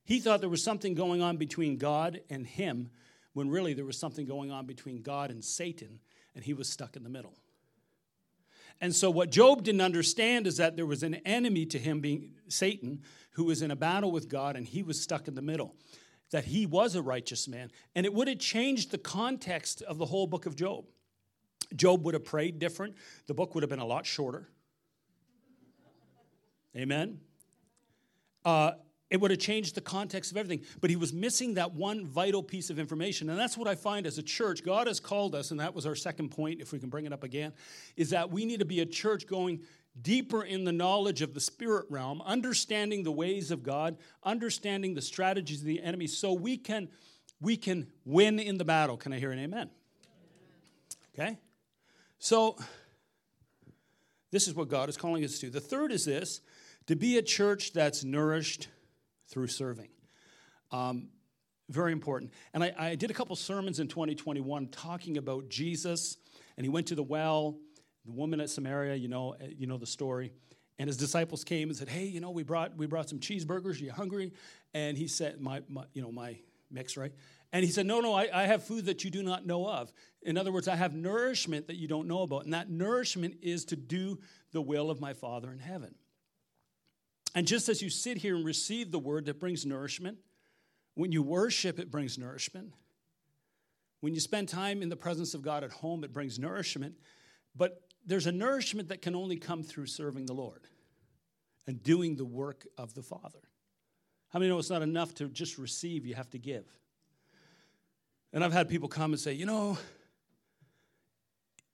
he 0.05 0.19
thought 0.19 0.39
there 0.39 0.49
was 0.49 0.63
something 0.63 0.93
going 0.93 1.21
on 1.21 1.37
between 1.37 1.77
God 1.77 2.21
and 2.29 2.45
him, 2.45 2.89
when 3.33 3.49
really 3.49 3.73
there 3.73 3.85
was 3.85 3.97
something 3.97 4.25
going 4.25 4.51
on 4.51 4.65
between 4.65 5.01
God 5.01 5.31
and 5.31 5.43
Satan, 5.43 5.99
and 6.35 6.43
he 6.43 6.53
was 6.53 6.69
stuck 6.69 6.95
in 6.95 7.03
the 7.03 7.09
middle. 7.09 7.33
And 8.81 8.93
so, 8.95 9.09
what 9.09 9.31
Job 9.31 9.63
didn't 9.63 9.81
understand 9.81 10.47
is 10.47 10.57
that 10.57 10.75
there 10.75 10.85
was 10.85 11.03
an 11.03 11.15
enemy 11.25 11.65
to 11.67 11.79
him, 11.79 12.01
being 12.01 12.31
Satan, 12.47 13.01
who 13.31 13.45
was 13.45 13.61
in 13.61 13.71
a 13.71 13.75
battle 13.75 14.11
with 14.11 14.29
God, 14.29 14.55
and 14.55 14.67
he 14.67 14.83
was 14.83 15.01
stuck 15.01 15.27
in 15.27 15.35
the 15.35 15.41
middle. 15.41 15.75
That 16.31 16.45
he 16.45 16.65
was 16.65 16.95
a 16.95 17.01
righteous 17.01 17.47
man. 17.47 17.71
And 17.95 18.05
it 18.05 18.13
would 18.13 18.27
have 18.27 18.39
changed 18.39 18.91
the 18.91 18.97
context 18.97 19.81
of 19.83 19.97
the 19.97 20.05
whole 20.05 20.27
book 20.27 20.45
of 20.45 20.55
Job. 20.55 20.85
Job 21.75 22.03
would 22.03 22.13
have 22.13 22.25
prayed 22.25 22.59
different, 22.59 22.95
the 23.27 23.33
book 23.33 23.55
would 23.55 23.63
have 23.63 23.69
been 23.69 23.79
a 23.79 23.85
lot 23.85 24.05
shorter. 24.05 24.49
Amen. 26.75 27.19
Uh, 28.43 28.71
it 29.13 29.21
would 29.21 29.29
have 29.29 29.39
changed 29.39 29.75
the 29.75 29.81
context 29.81 30.31
of 30.31 30.37
everything. 30.37 30.65
But 30.81 30.89
he 30.89 30.95
was 30.95 31.13
missing 31.13 31.53
that 31.53 31.73
one 31.73 32.03
vital 32.03 32.41
piece 32.41 32.71
of 32.71 32.79
information. 32.79 33.29
And 33.29 33.37
that's 33.37 33.55
what 33.55 33.67
I 33.67 33.75
find 33.75 34.07
as 34.07 34.17
a 34.17 34.23
church. 34.23 34.65
God 34.65 34.87
has 34.87 34.99
called 34.99 35.35
us, 35.35 35.51
and 35.51 35.59
that 35.59 35.75
was 35.75 35.85
our 35.85 35.93
second 35.93 36.29
point, 36.29 36.59
if 36.59 36.71
we 36.71 36.79
can 36.79 36.89
bring 36.89 37.05
it 37.05 37.13
up 37.13 37.23
again, 37.23 37.53
is 37.95 38.09
that 38.09 38.31
we 38.31 38.43
need 38.43 38.59
to 38.59 38.65
be 38.65 38.79
a 38.79 38.87
church 38.87 39.27
going 39.27 39.61
deeper 40.01 40.43
in 40.43 40.63
the 40.63 40.71
knowledge 40.71 41.21
of 41.21 41.35
the 41.35 41.39
spirit 41.39 41.85
realm, 41.91 42.23
understanding 42.23 43.03
the 43.03 43.11
ways 43.11 43.51
of 43.51 43.61
God, 43.61 43.97
understanding 44.23 44.95
the 44.95 45.01
strategies 45.01 45.59
of 45.59 45.67
the 45.67 45.83
enemy, 45.83 46.07
so 46.07 46.33
we 46.33 46.57
can 46.57 46.89
we 47.39 47.55
can 47.55 47.85
win 48.05 48.39
in 48.39 48.57
the 48.57 48.65
battle. 48.65 48.97
Can 48.97 49.13
I 49.13 49.19
hear 49.19 49.31
an 49.31 49.37
amen? 49.37 49.69
Okay? 51.13 51.37
So 52.17 52.57
this 54.31 54.47
is 54.47 54.55
what 54.55 54.69
God 54.69 54.89
is 54.89 54.97
calling 54.97 55.23
us 55.23 55.37
to. 55.39 55.51
The 55.51 55.61
third 55.61 55.91
is 55.91 56.05
this 56.05 56.41
to 56.87 56.95
be 56.95 57.19
a 57.19 57.21
church 57.21 57.73
that's 57.73 58.03
nourished 58.03 58.69
through 59.27 59.47
serving. 59.47 59.89
Um, 60.71 61.09
very 61.69 61.91
important. 61.91 62.33
And 62.53 62.63
I, 62.63 62.73
I, 62.77 62.95
did 62.95 63.09
a 63.09 63.13
couple 63.13 63.35
sermons 63.35 63.79
in 63.79 63.87
2021 63.87 64.67
talking 64.67 65.17
about 65.17 65.49
Jesus, 65.49 66.17
and 66.57 66.65
he 66.65 66.69
went 66.69 66.87
to 66.87 66.95
the 66.95 67.03
well, 67.03 67.57
the 68.05 68.11
woman 68.11 68.41
at 68.41 68.49
Samaria, 68.49 68.95
you 68.95 69.07
know, 69.07 69.35
eh, 69.39 69.47
you 69.57 69.67
know 69.67 69.77
the 69.77 69.85
story. 69.85 70.33
And 70.79 70.87
his 70.87 70.97
disciples 70.97 71.43
came 71.43 71.69
and 71.69 71.77
said, 71.77 71.87
"Hey, 71.87 72.05
you 72.05 72.19
know, 72.19 72.31
we 72.31 72.43
brought 72.43 72.75
we 72.75 72.85
brought 72.85 73.07
some 73.07 73.19
cheeseburgers. 73.19 73.79
Are 73.79 73.85
you 73.85 73.91
hungry?" 73.91 74.33
And 74.73 74.97
he 74.97 75.07
said, 75.07 75.39
"My, 75.39 75.61
my 75.69 75.85
you 75.93 76.01
know, 76.01 76.11
my 76.11 76.37
mix, 76.69 76.97
right?" 76.97 77.13
And 77.53 77.63
he 77.63 77.69
said, 77.69 77.85
No, 77.85 78.01
no, 78.01 78.13
I, 78.13 78.27
I, 78.33 78.43
have 78.47 78.63
food 78.63 78.85
that 78.87 79.03
you 79.03 79.11
do 79.11 79.21
not 79.21 79.45
know 79.45 79.69
of. 79.69 79.93
In 80.23 80.37
other 80.37 80.51
words, 80.51 80.67
I 80.67 80.75
have 80.75 80.95
nourishment 80.95 81.67
that 81.67 81.75
you 81.75 81.87
don't 81.87 82.07
know 82.07 82.23
about. 82.23 82.45
And 82.45 82.53
that 82.53 82.69
nourishment 82.69 83.35
is 83.43 83.63
to 83.65 83.75
do 83.75 84.19
the 84.51 84.61
will 84.61 84.89
of 84.89 84.99
my 84.99 85.13
Father 85.13 85.51
in 85.51 85.59
heaven. 85.59 85.93
And 87.35 87.47
just 87.47 87.69
as 87.69 87.81
you 87.81 87.89
sit 87.89 88.17
here 88.17 88.35
and 88.35 88.45
receive 88.45 88.91
the 88.91 88.99
word 88.99 89.25
that 89.25 89.39
brings 89.39 89.65
nourishment, 89.65 90.17
when 90.95 91.11
you 91.11 91.23
worship, 91.23 91.79
it 91.79 91.89
brings 91.89 92.17
nourishment. 92.17 92.73
When 94.01 94.13
you 94.13 94.19
spend 94.19 94.49
time 94.49 94.81
in 94.81 94.89
the 94.89 94.95
presence 94.95 95.33
of 95.33 95.41
God 95.41 95.63
at 95.63 95.71
home, 95.71 96.03
it 96.03 96.13
brings 96.13 96.37
nourishment. 96.37 96.95
But 97.55 97.81
there's 98.05 98.27
a 98.27 98.31
nourishment 98.31 98.89
that 98.89 99.01
can 99.01 99.15
only 99.15 99.37
come 99.37 99.63
through 99.63 99.87
serving 99.87 100.25
the 100.25 100.33
Lord 100.33 100.67
and 101.65 101.81
doing 101.81 102.15
the 102.15 102.25
work 102.25 102.67
of 102.77 102.93
the 102.93 103.01
Father. 103.01 103.39
How 104.29 104.39
many 104.39 104.49
know 104.49 104.59
it's 104.59 104.69
not 104.69 104.81
enough 104.81 105.13
to 105.15 105.29
just 105.29 105.57
receive, 105.57 106.05
you 106.05 106.15
have 106.15 106.29
to 106.31 106.39
give? 106.39 106.65
And 108.33 108.43
I've 108.43 108.53
had 108.53 108.67
people 108.67 108.89
come 108.89 109.13
and 109.13 109.19
say, 109.19 109.33
you 109.33 109.45
know, 109.45 109.77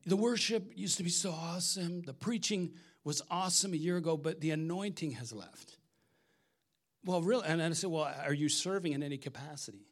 the 0.06 0.18
worship 0.18 0.72
used 0.76 0.98
to 0.98 1.04
be 1.04 1.10
so 1.10 1.32
awesome, 1.32 2.02
the 2.04 2.14
preaching 2.14 2.74
was 3.10 3.24
awesome 3.32 3.74
a 3.74 3.76
year 3.76 3.98
ago, 3.98 4.16
but 4.16 4.40
the 4.40 4.52
anointing 4.52 5.14
has 5.14 5.34
left. 5.34 5.78
Well, 7.04 7.24
really, 7.24 7.44
and 7.48 7.60
I 7.60 7.72
said, 7.72 7.90
well, 7.90 8.14
are 8.24 8.36
you 8.36 8.50
serving 8.50 8.94
in 8.94 9.02
any 9.02 9.18
capacity? 9.18 9.88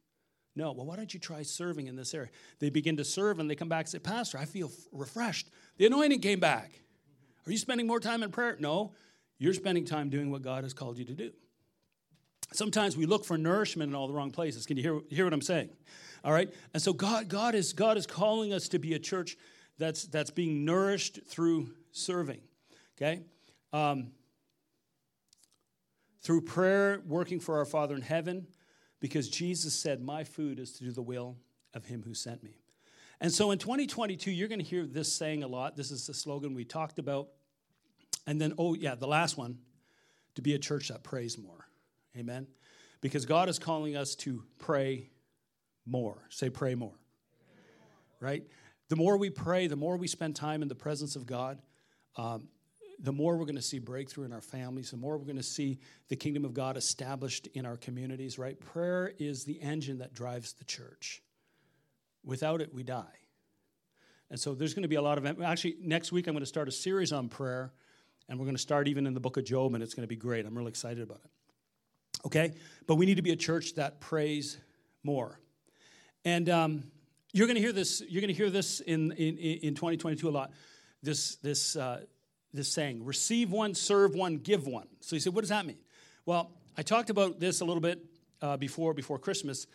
No. 0.55 0.71
Well, 0.71 0.85
why 0.85 0.97
don't 0.97 1.11
you 1.11 1.19
try 1.19 1.41
serving 1.41 1.87
in 1.87 1.95
this 1.95 2.13
area? 2.13 2.29
They 2.59 2.69
begin 2.69 2.95
to 2.97 3.03
serve 3.03 3.39
and 3.39 3.49
they 3.49 3.55
come 3.55 3.69
back 3.69 3.85
and 3.85 3.89
say, 3.89 3.97
Pastor, 3.97 4.37
I 4.37 4.45
feel 4.45 4.71
refreshed. 4.91 5.49
The 5.77 5.87
anointing 5.87 6.19
came 6.19 6.39
back. 6.39 6.69
Are 7.47 7.51
you 7.51 7.57
spending 7.57 7.87
more 7.87 7.99
time 7.99 8.21
in 8.21 8.29
prayer? 8.29 8.55
No. 8.59 8.93
You're 9.39 9.55
spending 9.55 9.83
time 9.83 10.11
doing 10.11 10.29
what 10.29 10.43
God 10.43 10.63
has 10.63 10.75
called 10.75 10.99
you 10.99 11.05
to 11.05 11.13
do. 11.13 11.31
Sometimes 12.53 12.95
we 12.95 13.07
look 13.07 13.25
for 13.25 13.35
nourishment 13.35 13.89
in 13.89 13.95
all 13.95 14.07
the 14.07 14.13
wrong 14.13 14.29
places. 14.29 14.67
Can 14.67 14.77
you 14.77 14.83
hear, 14.83 14.99
hear 15.09 15.25
what 15.25 15.33
I'm 15.33 15.41
saying? 15.41 15.69
All 16.23 16.33
right? 16.33 16.53
And 16.75 16.83
so 16.83 16.93
God, 16.93 17.29
God, 17.29 17.55
is, 17.55 17.73
God 17.73 17.97
is 17.97 18.05
calling 18.05 18.53
us 18.53 18.67
to 18.69 18.77
be 18.77 18.93
a 18.93 18.99
church 18.99 19.37
that's, 19.79 20.03
that's 20.03 20.29
being 20.29 20.65
nourished 20.65 21.21
through 21.25 21.71
serving. 21.91 22.41
Okay? 22.97 23.21
Um, 23.73 24.11
through 26.21 26.41
prayer, 26.41 27.01
working 27.05 27.39
for 27.39 27.57
our 27.57 27.65
Father 27.65 27.95
in 27.95 28.01
heaven, 28.01 28.47
because 28.99 29.29
Jesus 29.29 29.73
said, 29.73 30.01
My 30.01 30.23
food 30.23 30.59
is 30.59 30.73
to 30.73 30.83
do 30.83 30.91
the 30.91 31.01
will 31.01 31.37
of 31.73 31.85
him 31.85 32.03
who 32.03 32.13
sent 32.13 32.43
me. 32.43 32.57
And 33.21 33.31
so 33.31 33.51
in 33.51 33.59
2022, 33.59 34.31
you're 34.31 34.47
going 34.47 34.59
to 34.59 34.65
hear 34.65 34.85
this 34.85 35.11
saying 35.11 35.43
a 35.43 35.47
lot. 35.47 35.75
This 35.75 35.91
is 35.91 36.05
the 36.05 36.13
slogan 36.13 36.53
we 36.53 36.65
talked 36.65 36.99
about. 36.99 37.29
And 38.27 38.39
then, 38.39 38.53
oh, 38.57 38.73
yeah, 38.73 38.95
the 38.95 39.07
last 39.07 39.37
one 39.37 39.57
to 40.35 40.41
be 40.41 40.53
a 40.53 40.59
church 40.59 40.89
that 40.89 41.03
prays 41.03 41.37
more. 41.37 41.67
Amen. 42.15 42.47
Because 43.01 43.25
God 43.25 43.49
is 43.49 43.57
calling 43.57 43.95
us 43.95 44.15
to 44.15 44.43
pray 44.59 45.09
more. 45.85 46.25
Say, 46.29 46.49
pray 46.49 46.75
more. 46.75 46.93
Right? 48.19 48.43
The 48.89 48.95
more 48.95 49.17
we 49.17 49.29
pray, 49.29 49.67
the 49.67 49.75
more 49.75 49.97
we 49.97 50.07
spend 50.07 50.35
time 50.35 50.61
in 50.61 50.67
the 50.67 50.75
presence 50.75 51.15
of 51.15 51.25
God, 51.25 51.59
um, 52.17 52.47
the 52.99 53.11
more 53.11 53.37
we're 53.37 53.45
going 53.45 53.55
to 53.55 53.61
see 53.61 53.79
breakthrough 53.79 54.25
in 54.25 54.33
our 54.33 54.41
families, 54.41 54.91
the 54.91 54.97
more 54.97 55.17
we're 55.17 55.25
going 55.25 55.37
to 55.37 55.43
see 55.43 55.79
the 56.09 56.15
kingdom 56.15 56.45
of 56.45 56.53
God 56.53 56.77
established 56.77 57.47
in 57.53 57.65
our 57.65 57.77
communities, 57.77 58.39
right? 58.39 58.59
Prayer 58.59 59.13
is 59.19 59.43
the 59.43 59.61
engine 59.61 59.99
that 59.99 60.13
drives 60.13 60.53
the 60.53 60.63
church. 60.63 61.21
Without 62.23 62.61
it, 62.61 62.73
we 62.73 62.83
die. 62.83 63.05
And 64.29 64.39
so 64.39 64.53
there's 64.53 64.73
going 64.73 64.83
to 64.83 64.89
be 64.89 64.95
a 64.95 65.01
lot 65.01 65.17
of, 65.17 65.41
actually, 65.41 65.77
next 65.81 66.11
week 66.11 66.27
I'm 66.27 66.33
going 66.33 66.41
to 66.41 66.47
start 66.47 66.67
a 66.67 66.71
series 66.71 67.13
on 67.13 67.29
prayer, 67.29 67.71
and 68.27 68.37
we're 68.39 68.45
going 68.45 68.55
to 68.55 68.61
start 68.61 68.87
even 68.87 69.07
in 69.07 69.13
the 69.13 69.19
book 69.19 69.37
of 69.37 69.45
Job, 69.45 69.73
and 69.73 69.83
it's 69.83 69.93
going 69.93 70.03
to 70.03 70.07
be 70.07 70.15
great. 70.15 70.45
I'm 70.45 70.57
really 70.57 70.69
excited 70.69 71.01
about 71.01 71.21
it. 71.23 71.31
Okay? 72.25 72.53
But 72.87 72.95
we 72.95 73.05
need 73.05 73.15
to 73.15 73.21
be 73.21 73.31
a 73.31 73.37
church 73.37 73.75
that 73.75 74.01
prays 74.01 74.57
more. 75.03 75.39
And 76.25 76.49
um, 76.49 76.83
you're 77.31 77.47
going 77.47 77.55
to 77.55 77.61
hear 77.61 77.71
this. 77.71 78.01
You're 78.09 78.21
going 78.21 78.33
to 78.33 78.37
hear 78.37 78.49
this 78.49 78.79
in, 78.81 79.11
in, 79.13 79.37
in 79.37 79.75
2022 79.75 80.27
a 80.27 80.29
lot. 80.29 80.51
This 81.03 81.35
this 81.35 81.75
uh, 81.75 82.01
this 82.57 82.71
saying: 82.71 83.05
"Receive 83.05 83.51
one, 83.51 83.73
serve 83.73 84.13
one, 84.13 84.37
give 84.37 84.67
one." 84.67 84.87
So 84.99 85.15
you 85.15 85.19
say, 85.19 85.29
what 85.29 85.41
does 85.41 85.49
that 85.49 85.65
mean? 85.65 85.77
Well, 86.25 86.51
I 86.77 86.81
talked 86.81 87.09
about 87.09 87.39
this 87.39 87.61
a 87.61 87.65
little 87.65 87.81
bit 87.81 88.03
uh, 88.41 88.57
before 88.57 88.93
before 88.93 89.17
Christmas. 89.17 89.67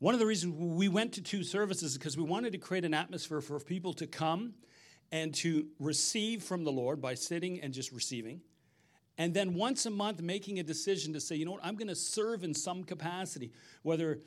One 0.00 0.14
of 0.14 0.20
the 0.20 0.26
reasons 0.26 0.54
we 0.56 0.88
went 0.88 1.12
to 1.14 1.22
two 1.22 1.44
services 1.44 1.92
is 1.92 1.98
because 1.98 2.16
we 2.16 2.24
wanted 2.24 2.52
to 2.52 2.58
create 2.58 2.84
an 2.84 2.94
atmosphere 2.94 3.40
for 3.40 3.60
people 3.60 3.92
to 3.94 4.06
come 4.06 4.54
and 5.12 5.34
to 5.34 5.66
receive 5.78 6.42
from 6.42 6.64
the 6.64 6.72
Lord 6.72 7.00
by 7.00 7.14
sitting 7.14 7.60
and 7.60 7.74
just 7.74 7.92
receiving. 7.92 8.40
And 9.18 9.34
then 9.34 9.54
once 9.54 9.84
a 9.84 9.90
month, 9.90 10.22
making 10.22 10.58
a 10.58 10.62
decision 10.62 11.12
to 11.12 11.20
say, 11.20 11.36
you 11.36 11.44
know 11.44 11.52
what, 11.52 11.64
I'm 11.64 11.76
going 11.76 11.88
to 11.88 11.94
serve 11.94 12.42
in 12.42 12.54
some 12.54 12.84
capacity, 12.84 13.52
whether 13.82 14.20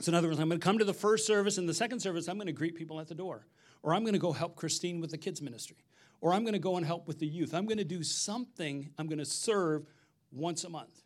so, 0.00 0.10
in 0.10 0.14
other 0.14 0.28
words, 0.28 0.40
I'm 0.40 0.48
going 0.48 0.58
to 0.58 0.64
come 0.64 0.78
to 0.78 0.84
the 0.84 0.94
first 0.94 1.26
service, 1.26 1.58
and 1.58 1.68
the 1.68 1.74
second 1.74 2.00
service, 2.00 2.26
I'm 2.26 2.36
going 2.36 2.46
to 2.46 2.52
greet 2.52 2.74
people 2.74 3.00
at 3.00 3.08
the 3.08 3.14
door. 3.14 3.46
Or 3.82 3.94
I'm 3.94 4.02
going 4.02 4.14
to 4.14 4.18
go 4.18 4.32
help 4.32 4.56
Christine 4.56 5.00
with 5.00 5.10
the 5.10 5.18
kids' 5.18 5.42
ministry. 5.42 5.76
Or 6.20 6.34
I'm 6.34 6.42
going 6.42 6.54
to 6.54 6.58
go 6.58 6.76
and 6.76 6.84
help 6.84 7.08
with 7.08 7.18
the 7.18 7.26
youth. 7.26 7.54
I'm 7.54 7.66
going 7.66 7.78
to 7.78 7.84
do 7.84 8.02
something, 8.02 8.90
I'm 8.98 9.06
going 9.06 9.18
to 9.18 9.24
serve 9.24 9.86
once 10.30 10.64
a 10.64 10.68
month, 10.68 11.02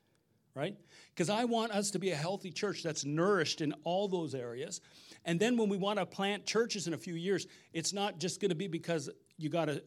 right? 0.55 0.77
Because 1.15 1.31
I 1.31 1.45
want 1.45 1.73
us 1.73 1.91
to 1.93 1.99
be 1.99 2.11
a 2.11 2.17
healthy 2.17 2.51
church 2.51 2.83
that's 2.83 3.05
nourished 3.05 3.61
in 3.61 3.73
all 3.85 4.09
those 4.09 4.35
areas. 4.35 4.81
And 5.25 5.39
then 5.39 5.57
when 5.57 5.69
we 5.69 5.77
want 5.77 5.99
to 5.99 6.07
plant 6.07 6.47
churches 6.47 6.87
in 6.87 6.95
a 6.95 6.99
few 6.99 7.15
years, 7.15 7.47
it's 7.73 7.93
not 7.93 8.19
just 8.19 8.41
going 8.41 8.51
to 8.51 8.57
be 8.57 8.67
because 8.67 9.09
you 9.39 9.49
got 9.49 9.69
a 9.69 9.83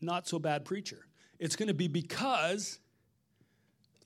not 0.00 0.26
so 0.26 0.38
bad 0.38 0.64
preacher. 0.64 1.06
It's 1.38 1.56
going 1.56 1.68
to 1.68 1.74
be 1.74 1.88
because 1.88 2.78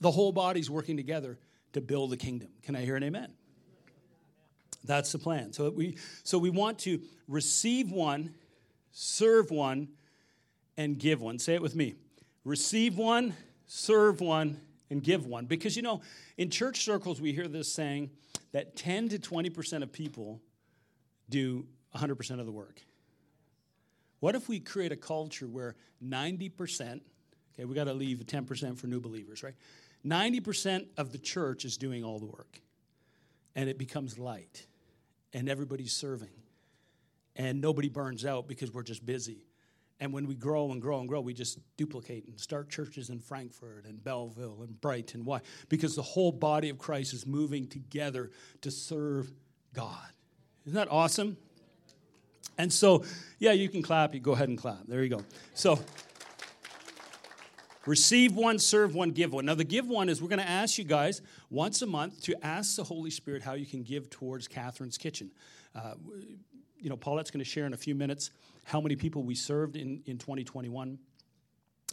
the 0.01 0.11
whole 0.11 0.31
body's 0.31 0.69
working 0.69 0.97
together 0.97 1.39
to 1.73 1.81
build 1.81 2.11
the 2.11 2.17
kingdom. 2.17 2.49
Can 2.63 2.75
I 2.75 2.81
hear 2.81 2.95
an 2.95 3.03
amen? 3.03 3.33
That's 4.83 5.11
the 5.11 5.19
plan. 5.19 5.53
So 5.53 5.69
we, 5.69 5.97
so 6.23 6.37
we 6.37 6.49
want 6.49 6.79
to 6.79 7.01
receive 7.27 7.91
one, 7.91 8.33
serve 8.91 9.51
one, 9.51 9.89
and 10.77 10.97
give 10.97 11.21
one. 11.21 11.39
Say 11.39 11.55
it 11.55 11.61
with 11.61 11.75
me 11.75 11.95
receive 12.43 12.97
one, 12.97 13.35
serve 13.65 14.21
one, 14.21 14.61
and 14.89 15.03
give 15.03 15.25
one. 15.25 15.45
Because, 15.45 15.75
you 15.75 15.81
know, 15.81 16.01
in 16.37 16.49
church 16.49 16.85
circles, 16.85 17.19
we 17.19 17.33
hear 17.33 17.47
this 17.47 17.71
saying 17.71 18.09
that 18.53 18.75
10 18.77 19.09
to 19.09 19.19
20% 19.19 19.83
of 19.83 19.91
people 19.91 20.41
do 21.29 21.65
100% 21.93 22.39
of 22.39 22.45
the 22.45 22.51
work. 22.51 22.81
What 24.19 24.33
if 24.33 24.47
we 24.47 24.59
create 24.59 24.91
a 24.91 24.95
culture 24.95 25.45
where 25.45 25.75
90%, 26.03 27.01
okay, 27.53 27.65
we 27.65 27.75
got 27.75 27.83
to 27.83 27.93
leave 27.93 28.19
10% 28.19 28.77
for 28.77 28.87
new 28.87 28.99
believers, 29.01 29.43
right? 29.43 29.55
90% 30.05 30.87
of 30.97 31.11
the 31.11 31.17
church 31.17 31.65
is 31.65 31.77
doing 31.77 32.03
all 32.03 32.17
the 32.17 32.25
work, 32.25 32.61
and 33.55 33.69
it 33.69 33.77
becomes 33.77 34.17
light 34.17 34.65
and 35.33 35.49
everybody's 35.49 35.93
serving. 35.93 36.29
And 37.35 37.61
nobody 37.61 37.89
burns 37.89 38.25
out 38.25 38.47
because 38.47 38.73
we're 38.73 38.83
just 38.83 39.05
busy. 39.05 39.45
And 39.99 40.13
when 40.13 40.27
we 40.27 40.35
grow 40.35 40.71
and 40.71 40.81
grow 40.81 40.99
and 40.99 41.09
grow, 41.09 41.21
we 41.21 41.33
just 41.33 41.59
duplicate 41.75 42.27
and 42.27 42.39
start 42.39 42.69
churches 42.69 43.09
in 43.09 43.19
Frankford 43.19 43.85
and 43.85 44.03
Belleville 44.03 44.61
and 44.61 44.79
Brighton. 44.79 45.25
Why? 45.25 45.41
Because 45.69 45.95
the 45.95 46.03
whole 46.03 46.31
body 46.31 46.69
of 46.69 46.77
Christ 46.77 47.13
is 47.13 47.25
moving 47.25 47.67
together 47.67 48.29
to 48.61 48.69
serve 48.69 49.31
God. 49.73 50.07
Isn't 50.65 50.75
that 50.75 50.91
awesome? 50.91 51.37
And 52.59 52.71
so, 52.71 53.03
yeah, 53.39 53.53
you 53.53 53.69
can 53.69 53.81
clap. 53.81 54.13
You 54.13 54.19
go 54.19 54.33
ahead 54.33 54.49
and 54.49 54.57
clap. 54.57 54.85
There 54.87 55.03
you 55.03 55.09
go. 55.09 55.21
So, 55.53 55.79
Receive 57.87 58.35
one, 58.35 58.59
serve 58.59 58.95
one, 58.95 59.11
give 59.11 59.31
one. 59.31 59.45
Now, 59.45 59.55
the 59.55 59.63
give 59.63 59.87
one 59.87 60.09
is 60.09 60.21
we're 60.21 60.27
going 60.27 60.39
to 60.39 60.49
ask 60.49 60.77
you 60.77 60.83
guys 60.83 61.21
once 61.49 61.81
a 61.81 61.85
month 61.85 62.21
to 62.23 62.35
ask 62.45 62.75
the 62.75 62.83
Holy 62.83 63.09
Spirit 63.09 63.41
how 63.41 63.53
you 63.53 63.65
can 63.65 63.81
give 63.81 64.09
towards 64.09 64.45
Catherine's 64.45 64.97
Kitchen. 64.97 65.31
Uh, 65.73 65.93
you 66.77 66.89
know, 66.89 66.97
Paulette's 66.97 67.31
going 67.31 67.43
to 67.43 67.49
share 67.49 67.65
in 67.65 67.73
a 67.73 67.77
few 67.77 67.95
minutes 67.95 68.31
how 68.67 68.81
many 68.81 68.97
people 68.97 69.23
we 69.23 69.33
served 69.33 69.77
in, 69.77 70.01
in 70.05 70.17
2021. 70.17 70.99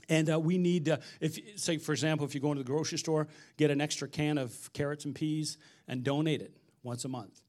And 0.08 0.28
uh, 0.30 0.40
we 0.40 0.58
need, 0.58 0.88
uh, 0.88 0.96
if 1.20 1.38
say 1.54 1.78
for 1.78 1.92
example, 1.92 2.26
if 2.26 2.34
you 2.34 2.40
go 2.40 2.50
into 2.50 2.64
the 2.64 2.66
grocery 2.66 2.98
store, 2.98 3.28
get 3.56 3.70
an 3.70 3.80
extra 3.80 4.08
can 4.08 4.38
of 4.38 4.72
carrots 4.72 5.04
and 5.04 5.14
peas 5.14 5.56
and 5.86 6.02
donate 6.02 6.42
it 6.42 6.52
once 6.82 7.04
a 7.04 7.08
month. 7.08 7.40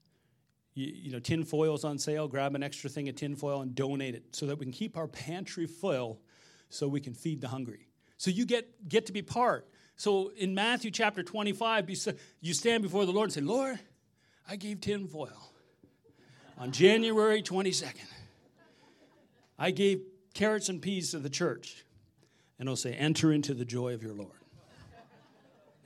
You, 0.76 0.94
you 0.94 1.12
know, 1.12 1.18
tin 1.18 1.44
foil's 1.44 1.84
on 1.84 1.98
sale. 1.98 2.28
Grab 2.28 2.54
an 2.54 2.62
extra 2.62 2.88
thing 2.88 3.10
of 3.10 3.16
tin 3.16 3.36
foil 3.36 3.62
and 3.62 3.74
donate 3.74 4.14
it 4.14 4.24
so 4.36 4.46
that 4.46 4.60
we 4.60 4.66
can 4.66 4.72
keep 4.72 4.96
our 4.96 5.08
pantry 5.08 5.66
full, 5.66 6.22
so 6.70 6.88
we 6.88 7.02
can 7.02 7.16
feed 7.16 7.42
the 7.42 7.48
hungry. 7.48 7.88
So 8.18 8.30
you 8.30 8.46
get 8.46 8.88
get 8.88 9.08
to 9.08 9.12
be 9.12 9.24
part. 9.24 9.68
So 9.96 10.32
in 10.38 10.54
Matthew 10.54 10.92
chapter 10.92 11.24
25, 11.24 11.90
you 12.42 12.54
stand 12.54 12.84
before 12.84 13.06
the 13.08 13.12
Lord 13.12 13.28
and 13.28 13.34
say, 13.34 13.42
Lord, 13.42 13.80
I 14.48 14.56
gave 14.56 14.82
tin 14.82 15.08
foil 15.08 15.52
on 16.60 16.72
January 16.72 17.42
22nd. 17.42 18.15
I 19.58 19.72
gave 19.72 20.02
carrots 20.34 20.70
and 20.70 20.82
peas 20.82 21.12
to 21.12 21.20
the 21.20 21.30
church 21.30 21.86
and 22.60 22.68
he'll 22.68 22.76
say, 22.76 22.94
Enter 22.94 23.32
into 23.32 23.54
the 23.54 23.66
joy 23.66 23.94
of 23.94 24.04
your 24.04 24.14
Lord. 24.14 24.32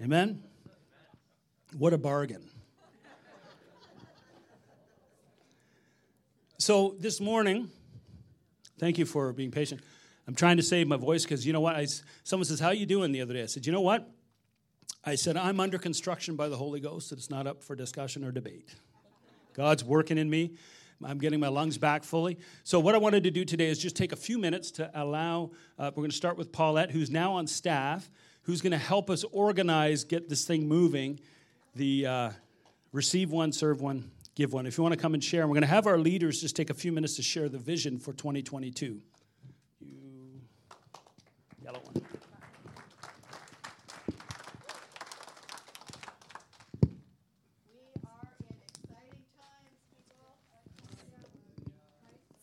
Amen? 0.01 0.41
What 1.77 1.93
a 1.93 1.97
bargain. 1.97 2.49
So 6.57 6.95
this 6.99 7.21
morning, 7.21 7.69
thank 8.79 8.97
you 8.97 9.05
for 9.05 9.31
being 9.33 9.51
patient. 9.51 9.81
I'm 10.27 10.35
trying 10.35 10.57
to 10.57 10.63
save 10.63 10.87
my 10.87 10.97
voice 10.97 11.23
because 11.23 11.45
you 11.45 11.53
know 11.53 11.61
what? 11.61 11.75
I, 11.75 11.87
someone 12.23 12.45
says, 12.45 12.59
How 12.59 12.71
you 12.71 12.85
doing 12.85 13.11
the 13.11 13.21
other 13.21 13.33
day? 13.33 13.43
I 13.43 13.47
said, 13.47 13.65
You 13.65 13.71
know 13.71 13.81
what? 13.81 14.09
I 15.05 15.15
said, 15.15 15.37
I'm 15.37 15.59
under 15.59 15.77
construction 15.77 16.35
by 16.35 16.49
the 16.49 16.57
Holy 16.57 16.79
Ghost. 16.79 17.11
It's 17.11 17.29
not 17.29 17.47
up 17.47 17.63
for 17.63 17.75
discussion 17.75 18.23
or 18.23 18.31
debate. 18.31 18.75
God's 19.53 19.83
working 19.83 20.17
in 20.17 20.29
me. 20.29 20.55
I'm 21.03 21.17
getting 21.17 21.39
my 21.39 21.47
lungs 21.47 21.77
back 21.77 22.03
fully. 22.03 22.37
So, 22.63 22.79
what 22.79 22.93
I 22.93 22.97
wanted 22.97 23.23
to 23.23 23.31
do 23.31 23.45
today 23.45 23.67
is 23.67 23.79
just 23.79 23.95
take 23.95 24.11
a 24.11 24.17
few 24.17 24.37
minutes 24.37 24.71
to 24.71 24.91
allow, 24.93 25.51
uh, 25.77 25.91
we're 25.95 26.01
going 26.01 26.09
to 26.09 26.15
start 26.15 26.37
with 26.37 26.51
Paulette, 26.51 26.91
who's 26.91 27.09
now 27.09 27.33
on 27.33 27.47
staff, 27.47 28.09
who's 28.43 28.61
going 28.61 28.71
to 28.71 28.77
help 28.77 29.09
us 29.09 29.23
organize, 29.31 30.03
get 30.03 30.27
this 30.27 30.45
thing 30.45 30.67
moving. 30.67 31.19
The 31.75 32.05
uh, 32.05 32.29
receive 32.91 33.31
one, 33.31 33.51
serve 33.51 33.79
one, 33.81 34.11
give 34.35 34.51
one. 34.51 34.65
If 34.65 34.77
you 34.77 34.83
want 34.83 34.93
to 34.93 34.99
come 34.99 35.13
and 35.13 35.23
share, 35.23 35.41
and 35.41 35.49
we're 35.49 35.55
going 35.55 35.61
to 35.61 35.67
have 35.67 35.87
our 35.87 35.97
leaders 35.97 36.41
just 36.41 36.55
take 36.55 36.69
a 36.69 36.73
few 36.73 36.91
minutes 36.91 37.15
to 37.15 37.23
share 37.23 37.47
the 37.47 37.59
vision 37.59 37.99
for 37.99 38.11
2022. 38.11 39.01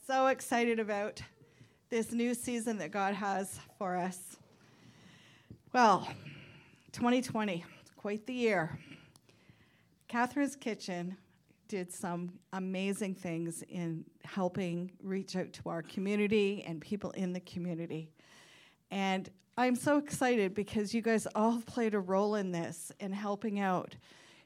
So 0.06 0.28
excited 0.28 0.78
about 0.78 1.20
this 1.90 2.12
new 2.12 2.32
season 2.32 2.78
that 2.78 2.92
God 2.92 3.12
has 3.14 3.58
for 3.76 3.96
us. 3.96 4.36
Well, 5.72 6.06
2020, 6.92 7.64
quite 7.96 8.24
the 8.24 8.32
year. 8.32 8.78
Catherine's 10.06 10.54
Kitchen 10.54 11.16
did 11.66 11.92
some 11.92 12.34
amazing 12.52 13.16
things 13.16 13.64
in 13.68 14.04
helping 14.22 14.92
reach 15.02 15.34
out 15.34 15.52
to 15.54 15.68
our 15.68 15.82
community 15.82 16.62
and 16.64 16.80
people 16.80 17.10
in 17.12 17.32
the 17.32 17.40
community. 17.40 18.08
And 18.92 19.28
I'm 19.58 19.74
so 19.74 19.98
excited 19.98 20.54
because 20.54 20.94
you 20.94 21.02
guys 21.02 21.26
all 21.34 21.60
played 21.62 21.94
a 21.94 22.00
role 22.00 22.36
in 22.36 22.52
this 22.52 22.92
in 23.00 23.12
helping 23.12 23.58
out. 23.58 23.96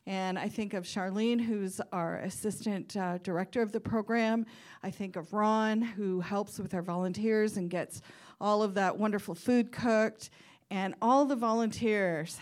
And 0.07 0.39
I 0.39 0.49
think 0.49 0.75
of 0.75 0.85
Charlene, 0.85 1.41
who's 1.41 1.81
our 1.93 2.17
assistant 2.19 2.97
uh, 2.97 3.19
director 3.19 3.63
of 3.63 3.71
the 3.73 3.81
program. 3.81 4.47
I 4.83 4.91
think 4.91 5.17
of 5.17 5.33
Ron, 5.33 5.83
who 5.83 6.21
helps 6.21 6.59
with 6.59 6.75
our 6.75 6.83
volunteers 6.83 7.57
and 7.57 7.71
gets 7.71 8.03
all 8.41 8.63
of 8.63 8.75
that 8.75 8.99
wonderful 8.99 9.35
food 9.35 9.71
cooked. 9.71 10.31
And 10.71 10.95
all 11.03 11.25
the 11.27 11.37
volunteers 11.37 12.39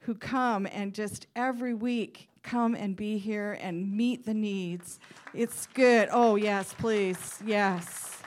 who 0.00 0.14
come 0.14 0.66
and 0.70 0.94
just 0.94 1.26
every 1.34 1.74
week 1.74 2.28
come 2.42 2.74
and 2.74 2.94
be 2.94 3.18
here 3.18 3.58
and 3.60 3.92
meet 3.96 4.24
the 4.24 4.34
needs. 4.34 5.00
It's 5.34 5.66
good. 5.74 6.08
Oh, 6.12 6.36
yes, 6.36 6.74
please. 6.74 7.42
Yes. 7.44 8.22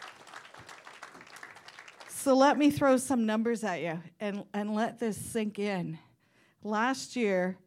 So 2.09 2.35
let 2.35 2.57
me 2.57 2.69
throw 2.69 2.97
some 2.97 3.25
numbers 3.25 3.63
at 3.63 3.81
you 3.81 3.99
and, 4.19 4.43
and 4.53 4.75
let 4.75 4.99
this 4.99 5.15
sink 5.15 5.57
in. 5.57 5.97
Last 6.63 7.15
year, 7.15 7.57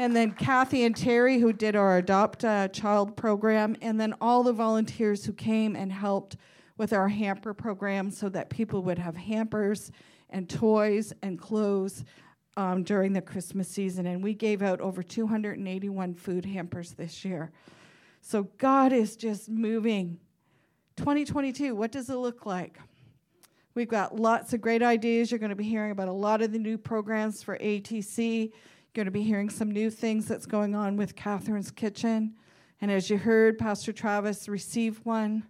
And 0.00 0.14
then 0.14 0.30
Kathy 0.30 0.84
and 0.84 0.96
Terry, 0.96 1.40
who 1.40 1.52
did 1.52 1.74
our 1.74 1.98
Adopt 1.98 2.44
a 2.44 2.70
Child 2.72 3.16
program, 3.16 3.76
and 3.82 4.00
then 4.00 4.14
all 4.20 4.44
the 4.44 4.52
volunteers 4.52 5.24
who 5.24 5.32
came 5.32 5.74
and 5.74 5.90
helped 5.90 6.36
with 6.76 6.92
our 6.92 7.08
hamper 7.08 7.52
program 7.52 8.12
so 8.12 8.28
that 8.28 8.48
people 8.48 8.82
would 8.84 9.00
have 9.00 9.16
hampers 9.16 9.90
and 10.30 10.48
toys 10.48 11.12
and 11.22 11.40
clothes 11.40 12.04
um, 12.58 12.82
during 12.82 13.12
the 13.12 13.22
Christmas 13.22 13.68
season, 13.68 14.04
and 14.06 14.20
we 14.20 14.34
gave 14.34 14.62
out 14.62 14.80
over 14.80 15.00
281 15.00 16.14
food 16.14 16.44
hampers 16.44 16.90
this 16.90 17.24
year. 17.24 17.52
So 18.20 18.48
God 18.58 18.92
is 18.92 19.14
just 19.14 19.48
moving. 19.48 20.18
2022, 20.96 21.76
what 21.76 21.92
does 21.92 22.10
it 22.10 22.16
look 22.16 22.46
like? 22.46 22.80
We've 23.76 23.88
got 23.88 24.18
lots 24.18 24.54
of 24.54 24.60
great 24.60 24.82
ideas. 24.82 25.30
You're 25.30 25.38
going 25.38 25.50
to 25.50 25.56
be 25.56 25.62
hearing 25.62 25.92
about 25.92 26.08
a 26.08 26.12
lot 26.12 26.42
of 26.42 26.50
the 26.50 26.58
new 26.58 26.76
programs 26.76 27.44
for 27.44 27.56
ATC. 27.58 28.46
You're 28.46 28.50
going 28.92 29.04
to 29.04 29.12
be 29.12 29.22
hearing 29.22 29.50
some 29.50 29.70
new 29.70 29.88
things 29.88 30.26
that's 30.26 30.46
going 30.46 30.74
on 30.74 30.96
with 30.96 31.14
Catherine's 31.14 31.70
Kitchen. 31.70 32.34
And 32.80 32.90
as 32.90 33.08
you 33.08 33.18
heard, 33.18 33.56
Pastor 33.56 33.92
Travis 33.92 34.48
received 34.48 35.04
one. 35.04 35.44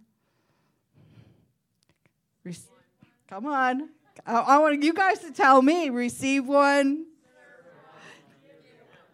Come 3.27 3.47
on. 3.47 3.89
I, 4.25 4.39
I 4.39 4.57
want 4.59 4.81
you 4.83 4.93
guys 4.93 5.19
to 5.19 5.31
tell 5.31 5.61
me 5.61 5.89
receive 5.89 6.45
one. 6.45 7.05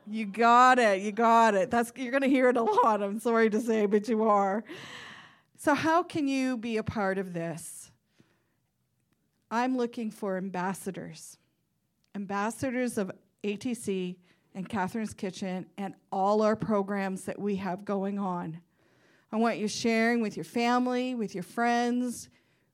You 0.08 0.26
got 0.26 0.78
it. 0.78 1.02
You 1.02 1.12
got 1.12 1.56
it. 1.56 1.72
That's 1.72 1.92
you're 1.96 2.12
going 2.12 2.22
to 2.22 2.30
hear 2.30 2.50
it 2.50 2.58
a 2.58 2.64
lot. 2.64 3.02
I'm 3.02 3.20
sorry 3.20 3.50
to 3.50 3.60
say, 3.60 3.88
but 3.88 4.08
you 4.08 4.24
are. 4.24 4.64
So 5.58 5.74
how 5.74 6.04
can 6.04 6.28
you 6.28 6.58
be 6.58 6.78
a 6.78 6.84
part 6.84 7.18
of 7.18 7.34
this? 7.34 7.92
I'm 9.50 9.78
looking 9.78 10.12
for 10.12 10.38
ambassadors. 10.38 11.38
Ambassadors 12.14 12.98
of 12.98 13.12
ATC 13.44 14.18
and 14.54 14.70
Catherine's 14.70 15.14
Kitchen 15.14 15.66
and 15.78 15.96
all 16.12 16.42
our 16.42 16.56
programs 16.56 17.24
that 17.24 17.40
we 17.40 17.56
have 17.56 17.84
going 17.84 18.20
on. 18.20 18.60
I 19.32 19.38
want 19.38 19.58
you 19.58 19.68
sharing 19.68 20.22
with 20.22 20.38
your 20.38 20.46
family, 20.46 21.16
with 21.16 21.34
your 21.34 21.44
friends, 21.44 22.30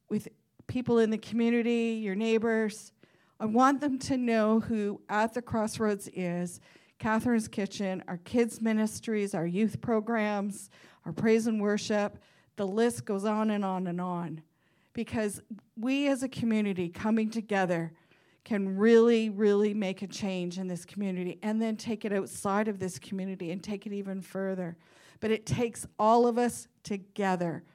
with 0.10 0.28
people 0.72 1.00
in 1.00 1.10
the 1.10 1.18
community, 1.18 2.00
your 2.02 2.16
neighbors. 2.16 2.94
I 3.42 3.46
want 3.46 3.82
them 3.82 4.00
to 4.00 4.16
know 4.16 4.62
who 4.62 5.02
At 5.10 5.34
the 5.34 5.42
Crossroads 5.42 6.10
is 6.14 6.62
Catherine's 6.98 7.50
Kitchen, 7.50 8.02
our 8.08 8.20
kids' 8.20 8.62
ministries, 8.62 9.36
our 9.36 9.46
youth 9.46 9.82
programs, 9.82 10.70
our 11.06 11.12
praise 11.12 11.46
and 11.46 11.60
worship. 11.60 12.20
The 12.56 12.66
list 12.66 13.04
goes 13.04 13.26
on 13.26 13.50
and 13.50 13.66
on 13.66 13.86
and 13.86 14.00
on. 14.00 14.44
Because 14.94 15.42
we 15.76 16.08
as 16.08 16.24
a 16.24 16.30
community 16.30 16.88
coming 16.88 17.30
together 17.30 17.92
can 18.46 18.78
really, 18.78 19.30
really 19.30 19.74
make 19.74 20.02
a 20.02 20.08
change 20.08 20.58
in 20.58 20.70
this 20.70 20.86
community 20.86 21.38
and 21.44 21.62
then 21.62 21.76
take 21.76 22.06
it 22.06 22.14
outside 22.14 22.70
of 22.70 22.80
this 22.80 22.98
community 22.98 23.52
and 23.52 23.62
take 23.62 23.86
it 23.86 23.92
even 23.92 24.22
further. 24.22 24.78
But 25.20 25.32
it 25.32 25.46
takes 25.46 25.86
all 26.00 26.28
of 26.28 26.38
us 26.38 26.70
together 26.84 27.66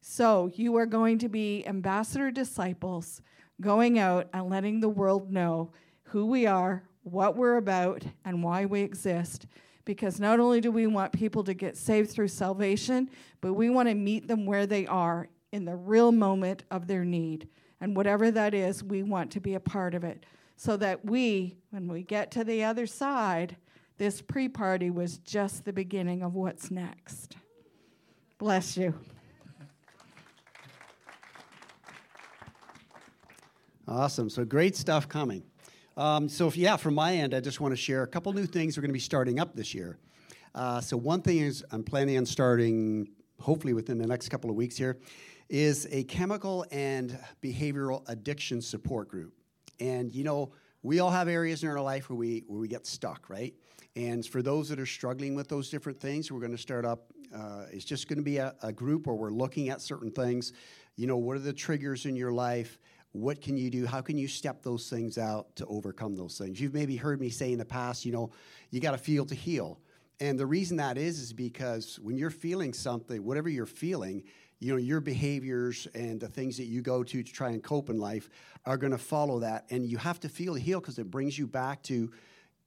so 0.00 0.50
you 0.54 0.76
are 0.76 0.86
going 0.86 1.18
to 1.18 1.28
be 1.28 1.66
ambassador 1.66 2.30
disciples, 2.30 3.22
going 3.60 3.98
out 3.98 4.28
and 4.32 4.48
letting 4.48 4.80
the 4.80 4.88
world 4.88 5.32
know 5.32 5.72
who 6.04 6.26
we 6.26 6.46
are, 6.46 6.84
what 7.02 7.36
we're 7.36 7.56
about, 7.56 8.04
and 8.24 8.42
why 8.42 8.66
we 8.66 8.82
exist. 8.82 9.46
Because 9.84 10.20
not 10.20 10.40
only 10.40 10.60
do 10.60 10.70
we 10.70 10.86
want 10.86 11.12
people 11.12 11.44
to 11.44 11.54
get 11.54 11.76
saved 11.76 12.10
through 12.10 12.28
salvation, 12.28 13.08
but 13.40 13.54
we 13.54 13.70
want 13.70 13.88
to 13.88 13.94
meet 13.94 14.28
them 14.28 14.46
where 14.46 14.66
they 14.66 14.86
are 14.86 15.28
in 15.52 15.64
the 15.64 15.76
real 15.76 16.12
moment 16.12 16.64
of 16.70 16.86
their 16.86 17.04
need. 17.04 17.48
And 17.80 17.96
whatever 17.96 18.30
that 18.30 18.54
is, 18.54 18.82
we 18.82 19.02
want 19.02 19.30
to 19.32 19.40
be 19.40 19.54
a 19.54 19.60
part 19.60 19.94
of 19.94 20.04
it. 20.04 20.24
so 20.58 20.76
that 20.78 21.04
we, 21.04 21.54
when 21.70 21.86
we 21.86 22.02
get 22.02 22.30
to 22.30 22.42
the 22.42 22.64
other 22.64 22.86
side, 22.86 23.56
this 23.98 24.22
pre 24.22 24.48
party 24.48 24.90
was 24.90 25.18
just 25.18 25.64
the 25.64 25.72
beginning 25.72 26.22
of 26.22 26.34
what's 26.34 26.70
next. 26.70 27.36
Bless 28.38 28.76
you. 28.76 28.94
Awesome. 33.88 34.28
So 34.28 34.44
great 34.44 34.74
stuff 34.74 35.08
coming. 35.08 35.44
Um, 35.96 36.28
so, 36.28 36.48
if, 36.48 36.56
yeah, 36.56 36.76
from 36.76 36.94
my 36.94 37.14
end, 37.14 37.32
I 37.34 37.40
just 37.40 37.60
want 37.60 37.70
to 37.70 37.76
share 37.76 38.02
a 38.02 38.06
couple 38.06 38.32
new 38.32 38.44
things 38.44 38.76
we're 38.76 38.82
going 38.82 38.90
to 38.90 38.94
be 38.94 38.98
starting 38.98 39.38
up 39.38 39.54
this 39.54 39.74
year. 39.74 39.98
Uh, 40.56 40.80
so, 40.80 40.96
one 40.96 41.22
thing 41.22 41.38
is 41.38 41.64
I'm 41.70 41.84
planning 41.84 42.18
on 42.18 42.26
starting, 42.26 43.08
hopefully 43.40 43.74
within 43.74 43.96
the 43.96 44.06
next 44.06 44.28
couple 44.28 44.50
of 44.50 44.56
weeks 44.56 44.76
here, 44.76 44.98
is 45.48 45.86
a 45.92 46.02
chemical 46.04 46.66
and 46.72 47.16
behavioral 47.40 48.02
addiction 48.08 48.60
support 48.60 49.08
group. 49.08 49.32
And 49.78 50.12
you 50.12 50.24
know, 50.24 50.50
we 50.82 50.98
all 50.98 51.10
have 51.10 51.28
areas 51.28 51.62
in 51.62 51.68
our 51.68 51.80
life 51.80 52.10
where 52.10 52.16
we 52.16 52.42
where 52.48 52.58
we 52.58 52.66
get 52.66 52.86
stuck, 52.86 53.30
right? 53.30 53.54
And 53.94 54.26
for 54.26 54.42
those 54.42 54.68
that 54.68 54.80
are 54.80 54.86
struggling 54.86 55.36
with 55.36 55.48
those 55.48 55.70
different 55.70 56.00
things, 56.00 56.32
we're 56.32 56.40
going 56.40 56.50
to 56.50 56.58
start 56.58 56.84
up. 56.84 57.04
Uh, 57.34 57.66
it's 57.70 57.84
just 57.84 58.08
going 58.08 58.18
to 58.18 58.24
be 58.24 58.38
a, 58.38 58.54
a 58.62 58.72
group 58.72 59.06
where 59.06 59.16
we're 59.16 59.30
looking 59.30 59.68
at 59.68 59.80
certain 59.80 60.10
things. 60.10 60.52
You 60.96 61.06
know, 61.06 61.16
what 61.16 61.36
are 61.36 61.40
the 61.40 61.52
triggers 61.52 62.04
in 62.04 62.16
your 62.16 62.32
life? 62.32 62.78
What 63.12 63.40
can 63.40 63.56
you 63.56 63.70
do? 63.70 63.86
How 63.86 64.02
can 64.02 64.18
you 64.18 64.28
step 64.28 64.62
those 64.62 64.90
things 64.90 65.16
out 65.16 65.56
to 65.56 65.66
overcome 65.66 66.16
those 66.16 66.36
things? 66.36 66.60
You've 66.60 66.74
maybe 66.74 66.96
heard 66.96 67.20
me 67.20 67.30
say 67.30 67.52
in 67.52 67.58
the 67.58 67.64
past, 67.64 68.04
you 68.04 68.12
know, 68.12 68.30
you 68.70 68.80
got 68.80 68.92
to 68.92 68.98
feel 68.98 69.24
to 69.26 69.34
heal. 69.34 69.80
And 70.20 70.38
the 70.38 70.46
reason 70.46 70.78
that 70.78 70.96
is 70.98 71.18
is 71.18 71.32
because 71.32 71.98
when 72.00 72.16
you're 72.16 72.30
feeling 72.30 72.72
something, 72.72 73.22
whatever 73.24 73.48
you're 73.48 73.66
feeling, 73.66 74.24
you 74.58 74.72
know, 74.72 74.78
your 74.78 75.00
behaviors 75.00 75.86
and 75.94 76.18
the 76.18 76.28
things 76.28 76.56
that 76.56 76.64
you 76.64 76.80
go 76.80 77.02
to 77.04 77.22
to 77.22 77.32
try 77.32 77.50
and 77.50 77.62
cope 77.62 77.90
in 77.90 77.98
life 77.98 78.30
are 78.64 78.78
going 78.78 78.92
to 78.92 78.98
follow 78.98 79.40
that. 79.40 79.66
And 79.70 79.84
you 79.84 79.98
have 79.98 80.18
to 80.20 80.28
feel 80.28 80.54
to 80.54 80.60
heal 80.60 80.80
because 80.80 80.98
it 80.98 81.10
brings 81.10 81.38
you 81.38 81.46
back 81.46 81.82
to, 81.84 82.10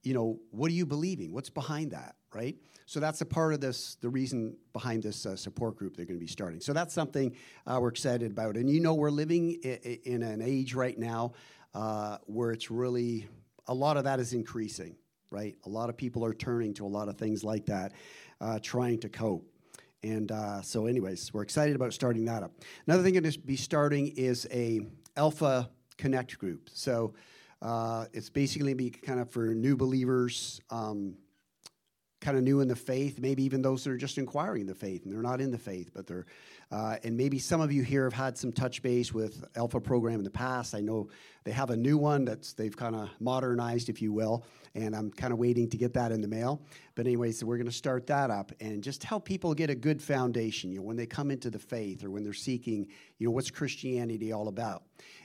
you 0.02 0.14
know, 0.14 0.38
what 0.50 0.70
are 0.70 0.74
you 0.74 0.86
believing? 0.86 1.32
What's 1.32 1.50
behind 1.50 1.90
that, 1.90 2.14
right? 2.34 2.56
So 2.86 3.00
that's 3.00 3.20
a 3.20 3.26
part 3.26 3.54
of 3.54 3.60
this, 3.60 3.96
the 4.00 4.08
reason 4.08 4.56
behind 4.72 5.02
this 5.02 5.26
uh, 5.26 5.36
support 5.36 5.76
group 5.76 5.96
they're 5.96 6.06
going 6.06 6.18
to 6.18 6.24
be 6.24 6.30
starting. 6.30 6.60
So 6.60 6.72
that's 6.72 6.92
something 6.92 7.34
uh, 7.66 7.78
we're 7.80 7.88
excited 7.88 8.30
about. 8.32 8.56
And 8.56 8.68
you 8.68 8.80
know, 8.80 8.94
we're 8.94 9.10
living 9.10 9.58
I- 9.64 10.00
in 10.04 10.22
an 10.22 10.42
age 10.42 10.74
right 10.74 10.98
now 10.98 11.32
uh, 11.74 12.18
where 12.26 12.50
it's 12.50 12.70
really, 12.70 13.28
a 13.68 13.74
lot 13.74 13.96
of 13.96 14.04
that 14.04 14.18
is 14.18 14.32
increasing, 14.32 14.96
right? 15.30 15.56
A 15.66 15.68
lot 15.68 15.88
of 15.88 15.96
people 15.96 16.24
are 16.24 16.34
turning 16.34 16.74
to 16.74 16.84
a 16.84 16.88
lot 16.88 17.08
of 17.08 17.16
things 17.16 17.44
like 17.44 17.66
that, 17.66 17.92
uh, 18.40 18.58
trying 18.60 18.98
to 19.00 19.08
cope. 19.08 19.46
And 20.02 20.32
uh, 20.32 20.62
so, 20.62 20.86
anyways, 20.86 21.32
we're 21.32 21.42
excited 21.42 21.76
about 21.76 21.92
starting 21.92 22.24
that 22.24 22.42
up. 22.42 22.52
Another 22.86 23.02
thing 23.02 23.12
going 23.12 23.30
to 23.30 23.38
be 23.38 23.56
starting 23.56 24.08
is 24.08 24.48
a 24.50 24.80
Alpha 25.16 25.70
Connect 25.98 26.38
group. 26.38 26.70
So 26.72 27.14
uh, 27.60 28.06
it's 28.12 28.30
basically 28.30 28.72
be 28.74 28.90
kind 28.90 29.20
of 29.20 29.30
for 29.30 29.54
new 29.54 29.76
believers. 29.76 30.60
Um, 30.70 31.16
kind 32.20 32.36
of 32.36 32.42
new 32.42 32.60
in 32.60 32.68
the 32.68 32.76
faith, 32.76 33.18
maybe 33.18 33.42
even 33.42 33.62
those 33.62 33.82
that 33.84 33.90
are 33.90 33.96
just 33.96 34.18
inquiring 34.18 34.66
the 34.66 34.74
faith 34.74 35.04
and 35.04 35.12
they're 35.12 35.22
not 35.22 35.40
in 35.40 35.50
the 35.50 35.58
faith, 35.58 35.90
but 35.94 36.06
they're, 36.06 36.26
uh, 36.70 36.96
and 37.02 37.16
maybe 37.16 37.38
some 37.38 37.60
of 37.60 37.72
you 37.72 37.82
here 37.82 38.04
have 38.04 38.12
had 38.12 38.36
some 38.36 38.52
touch 38.52 38.82
base 38.82 39.12
with 39.12 39.44
Alpha 39.56 39.80
program 39.80 40.16
in 40.16 40.24
the 40.24 40.30
past. 40.30 40.74
I 40.74 40.80
know 40.80 41.08
they 41.44 41.52
have 41.52 41.70
a 41.70 41.76
new 41.76 41.96
one 41.96 42.26
that's 42.26 42.52
they've 42.52 42.76
kind 42.76 42.94
of 42.94 43.08
modernized, 43.20 43.88
if 43.88 44.02
you 44.02 44.12
will, 44.12 44.44
and 44.74 44.94
I'm 44.94 45.10
kind 45.10 45.32
of 45.32 45.38
waiting 45.38 45.68
to 45.70 45.78
get 45.78 45.94
that 45.94 46.12
in 46.12 46.20
the 46.20 46.28
mail. 46.28 46.60
But 46.94 47.06
anyway, 47.06 47.32
so 47.32 47.46
we're 47.46 47.56
going 47.56 47.66
to 47.66 47.72
start 47.72 48.06
that 48.08 48.30
up 48.30 48.52
and 48.60 48.82
just 48.82 49.02
help 49.02 49.24
people 49.24 49.54
get 49.54 49.70
a 49.70 49.74
good 49.74 50.02
foundation. 50.02 50.70
You 50.70 50.80
know, 50.80 50.84
when 50.84 50.96
they 50.96 51.06
come 51.06 51.30
into 51.30 51.50
the 51.50 51.58
faith 51.58 52.04
or 52.04 52.10
when 52.10 52.22
they're 52.22 52.32
seeking, 52.34 52.86
you 53.18 53.26
know, 53.26 53.32
what's 53.32 53.50
Christianity 53.50 54.32
all 54.32 54.48
about? 54.48 54.82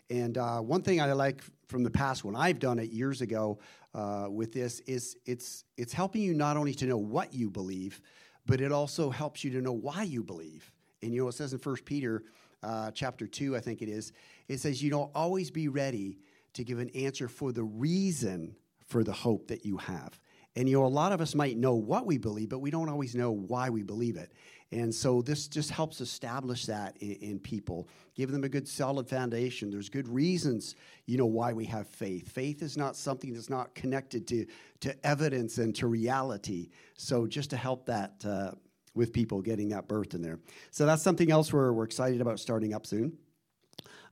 And 0.10 0.38
uh, 0.38 0.60
one 0.60 0.82
thing 0.82 1.02
I 1.02 1.12
like 1.14 1.44
from 1.68 1.84
the 1.84 1.90
past 1.90 2.24
when 2.24 2.36
I've 2.36 2.60
done 2.60 2.80
it 2.80 2.92
years 2.92 3.22
ago 3.22 3.60
uh, 3.96 4.28
with 4.30 4.52
this 4.52 4.82
is 4.82 5.18
it's 5.26 5.64
it's 5.78 5.94
helping 5.94 6.22
you 6.22 6.34
not 6.34 6.58
only 6.58 6.74
to 6.76 6.86
know 6.86 6.98
what 6.98 7.34
you 7.34 7.50
believe, 7.50 8.02
but 8.46 8.60
it 8.60 8.72
also 8.72 9.10
helps 9.10 9.44
you 9.44 9.52
to 9.52 9.62
know 9.62 9.72
why 9.72 10.04
you 10.04 10.22
believe. 10.22 10.70
And 11.02 11.14
you 11.14 11.22
know, 11.22 11.30
it 11.30 11.34
says 11.34 11.54
in 11.54 11.60
First 11.60 11.86
Peter 11.86 12.24
uh, 12.62 12.92
chapter 12.92 13.26
two, 13.26 13.56
I 13.56 13.62
think 13.62 13.82
it 13.82 13.90
is, 13.90 14.12
it 14.50 14.60
says, 14.60 14.84
you 14.84 14.92
know, 14.92 15.12
always 15.16 15.50
be 15.50 15.70
ready 15.70 16.20
to 16.54 16.64
give 16.64 16.80
an 16.80 16.90
answer 16.90 17.28
for 17.30 17.52
the 17.54 17.64
reason 17.64 18.56
for 18.86 19.04
the 19.04 19.14
hope 19.14 19.48
that 19.48 19.66
you 19.66 19.78
have. 19.78 20.20
And 20.58 20.70
you 20.70 20.78
know, 20.78 20.86
a 20.86 20.88
lot 20.88 21.12
of 21.12 21.22
us 21.22 21.34
might 21.34 21.58
know 21.58 21.76
what 21.76 22.06
we 22.06 22.18
believe, 22.18 22.50
but 22.50 22.60
we 22.60 22.72
don't 22.72 22.90
always 22.90 23.16
know 23.16 23.32
why 23.32 23.70
we 23.70 23.84
believe 23.84 24.18
it. 24.18 24.34
And 24.72 24.94
so 24.94 25.22
this 25.22 25.48
just 25.48 25.70
helps 25.70 26.02
establish 26.02 26.66
that 26.66 26.98
in, 26.98 27.14
in, 27.16 27.40
people, 27.40 27.88
give 28.16 28.32
them 28.32 28.44
a 28.44 28.50
good 28.50 28.68
solid 28.68 29.08
foundation. 29.08 29.70
There's 29.70 29.90
good 29.90 30.08
reasons, 30.08 30.76
you 31.06 31.18
know, 31.18 31.28
why 31.28 31.54
we 31.54 31.66
have 31.66 31.88
faith. 31.88 32.32
Faith 32.32 32.62
is 32.62 32.76
not 32.76 32.96
something 32.96 33.34
that's 33.34 33.50
not 33.50 33.76
connected 33.76 34.28
to, 34.28 34.46
to 34.82 35.06
evidence 35.06 35.60
and 35.60 35.76
to 35.76 35.88
reality. 35.88 36.70
So 36.96 37.28
just 37.28 37.52
to 37.52 37.58
help 37.58 37.86
that 37.86 38.26
uh, 38.28 38.52
with 38.96 39.14
people 39.14 39.42
getting 39.42 39.70
that 39.70 39.88
birth 39.88 40.14
in 40.14 40.22
there. 40.22 40.40
So 40.72 40.86
that's 40.86 41.04
something 41.04 41.32
else 41.32 41.54
we're, 41.54 41.72
we're 41.72 41.84
excited 41.84 42.20
about 42.20 42.40
starting 42.40 42.74
up 42.74 42.88
soon. 42.88 43.18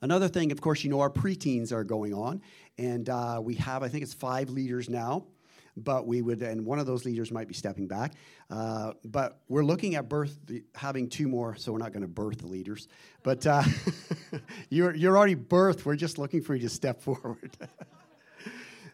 Another 0.01 0.27
thing, 0.27 0.51
of 0.51 0.61
course, 0.61 0.83
you 0.83 0.89
know, 0.89 0.99
our 0.99 1.09
preteens 1.09 1.71
are 1.71 1.85
going 1.85 2.13
on, 2.13 2.41
and 2.77 3.07
uh, 3.07 3.39
we 3.41 3.55
have, 3.55 3.83
I 3.83 3.87
think 3.87 4.03
it's 4.03 4.13
five 4.13 4.49
leaders 4.49 4.89
now 4.89 5.25
but 5.75 6.05
we 6.05 6.21
would, 6.21 6.41
and 6.41 6.65
one 6.65 6.79
of 6.79 6.85
those 6.85 7.05
leaders 7.05 7.31
might 7.31 7.47
be 7.47 7.53
stepping 7.53 7.87
back. 7.87 8.13
Uh, 8.49 8.93
but 9.05 9.39
we're 9.47 9.63
looking 9.63 9.95
at 9.95 10.07
birth, 10.09 10.37
having 10.75 11.09
two 11.09 11.27
more, 11.27 11.55
so 11.55 11.71
we're 11.71 11.79
not 11.79 11.91
going 11.91 12.01
to 12.01 12.07
birth 12.07 12.39
the 12.39 12.47
leaders. 12.47 12.87
But 13.23 13.45
uh, 13.47 13.63
you're, 14.69 14.93
you're 14.95 15.17
already 15.17 15.35
birthed. 15.35 15.85
We're 15.85 15.95
just 15.95 16.17
looking 16.17 16.41
for 16.41 16.55
you 16.55 16.61
to 16.61 16.69
step 16.69 17.01
forward. 17.01 17.51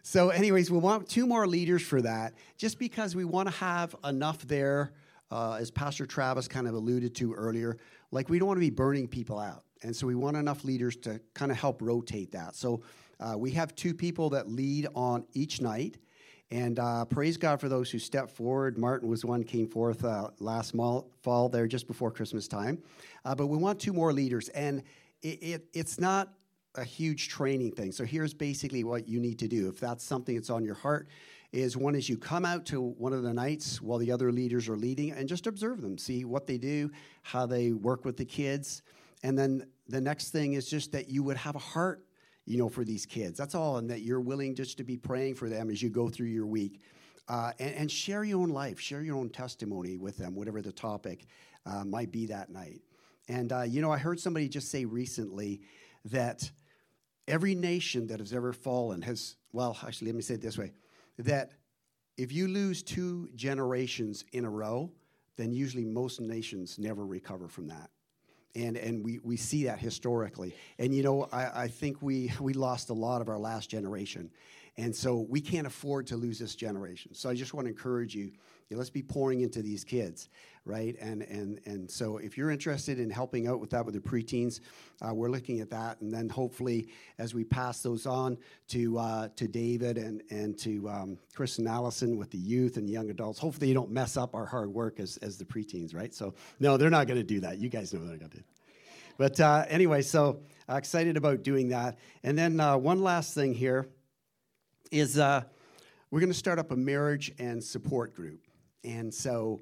so, 0.02 0.30
anyways, 0.30 0.70
we 0.70 0.78
want 0.78 1.08
two 1.08 1.26
more 1.26 1.46
leaders 1.46 1.82
for 1.82 2.00
that, 2.02 2.34
just 2.56 2.78
because 2.78 3.14
we 3.14 3.24
want 3.24 3.48
to 3.48 3.54
have 3.54 3.94
enough 4.04 4.46
there, 4.46 4.92
uh, 5.30 5.58
as 5.60 5.70
Pastor 5.70 6.06
Travis 6.06 6.48
kind 6.48 6.66
of 6.66 6.74
alluded 6.74 7.14
to 7.16 7.34
earlier. 7.34 7.76
Like, 8.10 8.28
we 8.28 8.38
don't 8.38 8.48
want 8.48 8.56
to 8.56 8.66
be 8.66 8.70
burning 8.70 9.06
people 9.06 9.38
out. 9.38 9.64
And 9.82 9.94
so 9.96 10.06
we 10.06 10.14
want 10.14 10.36
enough 10.36 10.64
leaders 10.64 10.96
to 10.96 11.20
kind 11.34 11.50
of 11.50 11.58
help 11.58 11.80
rotate 11.80 12.32
that. 12.32 12.54
So 12.54 12.82
uh, 13.18 13.36
we 13.36 13.50
have 13.52 13.74
two 13.74 13.94
people 13.94 14.30
that 14.30 14.48
lead 14.48 14.88
on 14.94 15.24
each 15.32 15.60
night. 15.60 15.98
And 16.50 16.80
uh, 16.80 17.04
praise 17.04 17.36
God 17.36 17.60
for 17.60 17.68
those 17.68 17.90
who 17.90 17.98
stepped 17.98 18.30
forward. 18.32 18.76
Martin 18.76 19.08
was 19.08 19.24
one 19.24 19.44
came 19.44 19.68
forth 19.68 20.04
uh, 20.04 20.30
last 20.40 20.74
fall 20.74 21.48
there 21.48 21.68
just 21.68 21.86
before 21.86 22.10
Christmas 22.10 22.48
time. 22.48 22.82
Uh, 23.24 23.34
but 23.34 23.46
we 23.46 23.56
want 23.56 23.78
two 23.78 23.92
more 23.92 24.12
leaders, 24.12 24.48
and 24.48 24.82
it, 25.22 25.42
it, 25.42 25.66
it's 25.72 26.00
not 26.00 26.32
a 26.74 26.84
huge 26.84 27.28
training 27.28 27.72
thing. 27.72 27.92
So 27.92 28.04
here's 28.04 28.34
basically 28.34 28.82
what 28.82 29.08
you 29.08 29.20
need 29.20 29.38
to 29.40 29.48
do 29.48 29.68
if 29.68 29.78
that's 29.78 30.04
something 30.04 30.34
that's 30.34 30.50
on 30.50 30.64
your 30.64 30.74
heart. 30.74 31.08
Is 31.52 31.76
one 31.76 31.96
is 31.96 32.08
you 32.08 32.16
come 32.16 32.44
out 32.44 32.64
to 32.66 32.80
one 32.80 33.12
of 33.12 33.24
the 33.24 33.34
nights 33.34 33.82
while 33.82 33.98
the 33.98 34.12
other 34.12 34.30
leaders 34.30 34.68
are 34.68 34.76
leading 34.76 35.10
and 35.10 35.28
just 35.28 35.48
observe 35.48 35.80
them, 35.80 35.98
see 35.98 36.24
what 36.24 36.46
they 36.46 36.58
do, 36.58 36.92
how 37.22 37.44
they 37.44 37.72
work 37.72 38.04
with 38.04 38.16
the 38.16 38.24
kids, 38.24 38.82
and 39.24 39.36
then 39.36 39.66
the 39.88 40.00
next 40.00 40.30
thing 40.30 40.54
is 40.54 40.68
just 40.70 40.92
that 40.92 41.08
you 41.08 41.22
would 41.24 41.36
have 41.36 41.56
a 41.56 41.60
heart 41.60 42.04
you 42.46 42.58
know, 42.58 42.68
for 42.68 42.84
these 42.84 43.06
kids. 43.06 43.38
That's 43.38 43.54
all, 43.54 43.76
and 43.78 43.90
that 43.90 44.02
you're 44.02 44.20
willing 44.20 44.54
just 44.54 44.78
to 44.78 44.84
be 44.84 44.96
praying 44.96 45.34
for 45.34 45.48
them 45.48 45.70
as 45.70 45.82
you 45.82 45.90
go 45.90 46.08
through 46.08 46.28
your 46.28 46.46
week. 46.46 46.80
Uh, 47.28 47.52
and, 47.60 47.74
and, 47.74 47.90
share 47.90 48.24
your 48.24 48.40
own 48.40 48.48
life, 48.48 48.80
share 48.80 49.02
your 49.02 49.16
own 49.16 49.30
testimony 49.30 49.96
with 49.96 50.16
them, 50.16 50.34
whatever 50.34 50.60
the 50.60 50.72
topic 50.72 51.26
uh, 51.64 51.84
might 51.84 52.10
be 52.10 52.26
that 52.26 52.50
night. 52.50 52.80
And, 53.28 53.52
uh, 53.52 53.62
you 53.62 53.80
know, 53.80 53.92
I 53.92 53.98
heard 53.98 54.18
somebody 54.18 54.48
just 54.48 54.68
say 54.68 54.84
recently 54.84 55.60
that 56.06 56.50
every 57.28 57.54
nation 57.54 58.08
that 58.08 58.18
has 58.18 58.32
ever 58.32 58.52
fallen 58.52 59.02
has, 59.02 59.36
well, 59.52 59.78
actually, 59.86 60.08
let 60.08 60.16
me 60.16 60.22
say 60.22 60.34
it 60.34 60.42
this 60.42 60.58
way 60.58 60.72
that 61.18 61.52
if 62.16 62.32
you 62.32 62.48
lose 62.48 62.82
two 62.82 63.28
generations 63.36 64.24
in 64.32 64.44
a 64.44 64.50
row, 64.50 64.90
then 65.36 65.52
usually 65.52 65.84
most 65.84 66.20
nations 66.20 66.78
never 66.78 67.06
recover 67.06 67.46
from 67.46 67.68
that 67.68 67.90
and 68.54 68.76
and 68.76 69.04
we, 69.04 69.18
we 69.22 69.36
see 69.36 69.64
that 69.64 69.78
historically. 69.78 70.54
And 70.78 70.94
you 70.94 71.02
know, 71.02 71.28
I, 71.32 71.62
I 71.64 71.68
think 71.68 72.02
we 72.02 72.32
we 72.40 72.52
lost 72.52 72.90
a 72.90 72.94
lot 72.94 73.20
of 73.20 73.28
our 73.28 73.38
last 73.38 73.70
generation, 73.70 74.30
and 74.76 74.94
so 74.94 75.26
we 75.28 75.40
can't 75.40 75.66
afford 75.66 76.06
to 76.08 76.16
lose 76.16 76.38
this 76.38 76.54
generation. 76.54 77.14
So 77.14 77.28
I 77.28 77.34
just 77.34 77.54
want 77.54 77.66
to 77.66 77.70
encourage 77.70 78.14
you, 78.14 78.24
you 78.24 78.32
know, 78.70 78.78
let's 78.78 78.90
be 78.90 79.02
pouring 79.02 79.40
into 79.40 79.62
these 79.62 79.84
kids, 79.84 80.28
right? 80.64 80.96
And 81.00 81.22
and 81.22 81.60
and 81.66 81.90
so 81.90 82.18
if 82.18 82.36
you're 82.36 82.50
interested 82.50 82.98
in 82.98 83.10
helping 83.10 83.48
out 83.48 83.60
with 83.60 83.70
that 83.70 83.84
with 83.84 83.94
the 83.94 84.00
preteens, 84.00 84.60
uh, 85.00 85.14
we're 85.14 85.30
looking 85.30 85.60
at 85.60 85.70
that, 85.70 86.00
and 86.00 86.12
then 86.12 86.28
hopefully 86.28 86.88
as 87.18 87.34
we 87.34 87.44
pass 87.44 87.82
those 87.82 88.06
on 88.06 88.38
to 88.68 88.98
uh, 88.98 89.28
to 89.36 89.48
David 89.48 89.98
and 89.98 90.22
and 90.30 90.58
to 90.58 90.88
um, 90.88 91.18
Chris 91.34 91.58
and 91.58 91.68
Allison 91.68 92.16
with 92.16 92.30
the 92.30 92.38
youth 92.38 92.76
and 92.76 92.88
young 92.88 93.10
adults, 93.10 93.38
hopefully 93.38 93.68
you 93.68 93.74
don't 93.74 93.90
mess 93.90 94.16
up 94.16 94.34
our 94.34 94.46
hard 94.46 94.72
work 94.72 95.00
as 95.00 95.16
as 95.18 95.38
the 95.38 95.44
preteens, 95.44 95.94
right? 95.94 96.14
So 96.14 96.34
no, 96.58 96.76
they're 96.76 96.90
not 96.90 97.06
going 97.06 97.20
to 97.20 97.24
do 97.24 97.40
that. 97.40 97.58
You 97.58 97.68
guys 97.68 97.92
know 97.92 98.00
they're 98.00 98.16
going 98.16 98.30
to 98.30 98.38
do. 98.38 98.44
But 99.20 99.38
uh, 99.38 99.66
anyway, 99.68 100.00
so 100.00 100.40
uh, 100.66 100.76
excited 100.76 101.18
about 101.18 101.42
doing 101.42 101.68
that. 101.68 101.98
And 102.22 102.38
then 102.38 102.58
uh, 102.58 102.78
one 102.78 103.02
last 103.02 103.34
thing 103.34 103.52
here 103.52 103.86
is 104.90 105.18
uh, 105.18 105.42
we're 106.10 106.20
going 106.20 106.32
to 106.32 106.38
start 106.38 106.58
up 106.58 106.70
a 106.70 106.76
marriage 106.76 107.30
and 107.38 107.62
support 107.62 108.14
group. 108.14 108.40
And 108.82 109.12
so, 109.12 109.60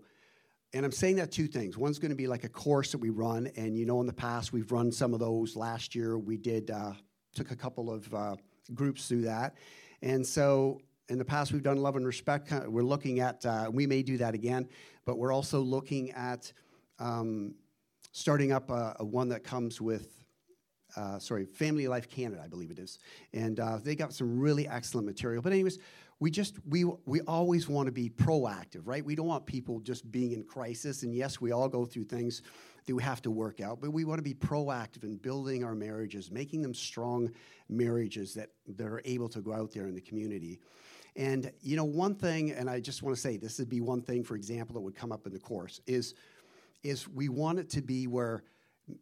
and 0.74 0.84
I'm 0.84 0.92
saying 0.92 1.16
that 1.16 1.32
two 1.32 1.46
things. 1.46 1.78
One's 1.78 1.98
going 1.98 2.10
to 2.10 2.16
be 2.16 2.26
like 2.26 2.44
a 2.44 2.48
course 2.48 2.92
that 2.92 2.98
we 2.98 3.10
run, 3.10 3.50
and 3.56 3.76
you 3.76 3.86
know, 3.86 4.00
in 4.00 4.06
the 4.06 4.12
past 4.12 4.52
we've 4.52 4.70
run 4.70 4.92
some 4.92 5.14
of 5.14 5.20
those. 5.20 5.56
Last 5.56 5.94
year 5.94 6.18
we 6.18 6.36
did 6.36 6.70
uh, 6.70 6.92
took 7.34 7.50
a 7.50 7.56
couple 7.56 7.90
of 7.90 8.12
uh, 8.14 8.36
groups 8.74 9.08
through 9.08 9.22
that, 9.22 9.54
And 10.02 10.26
so 10.26 10.80
in 11.08 11.18
the 11.18 11.24
past, 11.24 11.52
we've 11.52 11.62
done 11.62 11.78
love 11.78 11.96
and 11.96 12.06
respect. 12.06 12.52
We're 12.66 12.82
looking 12.82 13.20
at, 13.20 13.44
uh, 13.46 13.70
we 13.72 13.86
may 13.86 14.02
do 14.02 14.18
that 14.18 14.34
again, 14.34 14.68
but 15.04 15.18
we're 15.18 15.32
also 15.32 15.60
looking 15.60 16.10
at 16.10 16.52
um, 16.98 17.54
starting 18.12 18.52
up 18.52 18.70
a, 18.70 18.96
a, 19.00 19.04
one 19.04 19.28
that 19.30 19.42
comes 19.42 19.80
with, 19.80 20.24
uh, 20.96 21.18
sorry, 21.18 21.46
Family 21.46 21.88
Life 21.88 22.10
Canada, 22.10 22.42
I 22.44 22.48
believe 22.48 22.70
it 22.70 22.78
is. 22.78 22.98
And 23.32 23.58
uh, 23.58 23.78
they 23.82 23.94
got 23.94 24.12
some 24.12 24.38
really 24.38 24.68
excellent 24.68 25.06
material. 25.06 25.40
But, 25.40 25.52
anyways, 25.52 25.78
we 26.20 26.30
just 26.30 26.56
we 26.68 26.84
we 27.06 27.20
always 27.22 27.68
want 27.68 27.86
to 27.86 27.92
be 27.92 28.10
proactive 28.10 28.82
right? 28.84 29.04
We 29.04 29.14
don't 29.14 29.26
want 29.26 29.46
people 29.46 29.80
just 29.80 30.10
being 30.10 30.32
in 30.32 30.42
crisis. 30.44 31.02
And 31.02 31.14
yes 31.14 31.40
we 31.40 31.52
all 31.52 31.68
go 31.68 31.84
through 31.84 32.04
things 32.04 32.42
that 32.86 32.94
we 32.94 33.02
have 33.02 33.22
to 33.22 33.30
work 33.30 33.60
out 33.60 33.80
but 33.80 33.90
we 33.90 34.04
want 34.04 34.18
to 34.18 34.22
be 34.22 34.34
proactive 34.34 35.04
in 35.04 35.16
building 35.16 35.64
our 35.64 35.74
marriages 35.74 36.30
making 36.30 36.62
them 36.62 36.74
strong 36.74 37.30
marriages 37.68 38.34
that, 38.34 38.50
that 38.66 38.86
are 38.86 39.02
able 39.04 39.28
to 39.28 39.40
go 39.40 39.52
out 39.52 39.72
there 39.72 39.86
in 39.86 39.94
the 39.94 40.00
community. 40.00 40.58
And 41.16 41.50
you 41.60 41.76
know 41.76 41.84
one 41.84 42.14
thing 42.14 42.52
and 42.52 42.68
i 42.70 42.80
just 42.80 43.02
want 43.02 43.14
to 43.14 43.20
say 43.20 43.36
this 43.36 43.58
would 43.58 43.68
be 43.68 43.80
one 43.80 44.02
thing 44.02 44.24
for 44.24 44.36
example 44.36 44.74
that 44.74 44.80
would 44.80 44.96
come 44.96 45.12
up 45.12 45.26
in 45.26 45.32
the 45.32 45.38
course 45.38 45.80
is 45.86 46.14
is 46.84 47.08
we 47.08 47.28
want 47.28 47.58
it 47.58 47.68
to 47.70 47.82
be 47.82 48.06
where 48.06 48.44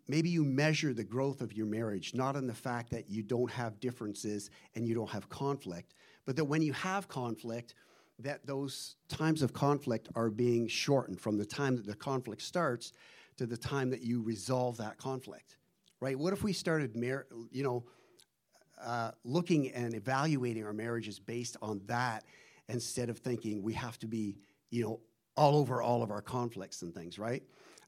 maybe 0.09 0.29
you 0.29 0.43
measure 0.43 0.93
the 0.93 1.05
growth 1.05 1.41
of 1.41 1.53
your 1.53 1.67
marriage 1.67 2.15
not 2.15 2.37
in 2.37 2.47
the 2.47 2.55
fact 2.55 2.91
that 2.91 3.11
you 3.11 3.23
don't 3.23 3.51
have 3.51 3.79
differences 3.81 4.51
and 4.75 4.89
you 4.89 4.95
don't 4.95 5.11
have 5.11 5.29
conflict 5.29 5.95
but 6.27 6.37
that 6.37 6.45
when 6.45 6.61
you 6.61 6.73
have 6.75 7.09
conflict, 7.09 7.75
that 8.19 8.47
those 8.47 8.97
times 9.09 9.43
of 9.43 9.53
conflict 9.53 10.09
are 10.15 10.31
being 10.31 10.69
shortened 10.69 11.21
from 11.21 11.39
the 11.39 11.47
time 11.47 11.77
that 11.77 11.87
the 11.87 11.95
conflict 11.95 12.43
starts 12.43 12.93
to 13.37 13.47
the 13.47 13.57
time 13.57 13.91
that 13.91 14.03
you 14.03 14.23
resolve 14.23 14.77
that 14.79 14.99
conflict, 14.99 15.57
right? 16.01 16.19
What 16.19 16.33
if 16.33 16.43
we 16.43 16.53
started, 16.53 16.97
mar- 16.97 17.27
you 17.51 17.62
know, 17.62 17.85
uh, 18.83 19.12
looking 19.25 19.71
and 19.73 19.95
evaluating 19.95 20.65
our 20.65 20.73
marriages 20.73 21.19
based 21.19 21.57
on 21.62 21.81
that 21.87 22.25
instead 22.69 23.09
of 23.09 23.19
thinking 23.19 23.62
we 23.62 23.73
have 23.75 23.99
to 23.99 24.07
be, 24.07 24.37
you 24.71 24.83
know, 24.83 25.01
all 25.37 25.57
over 25.57 25.83
all 25.83 26.03
of 26.03 26.11
our 26.11 26.23
conflicts 26.23 26.83
and 26.83 26.95
things, 26.95 27.19
right? 27.19 27.43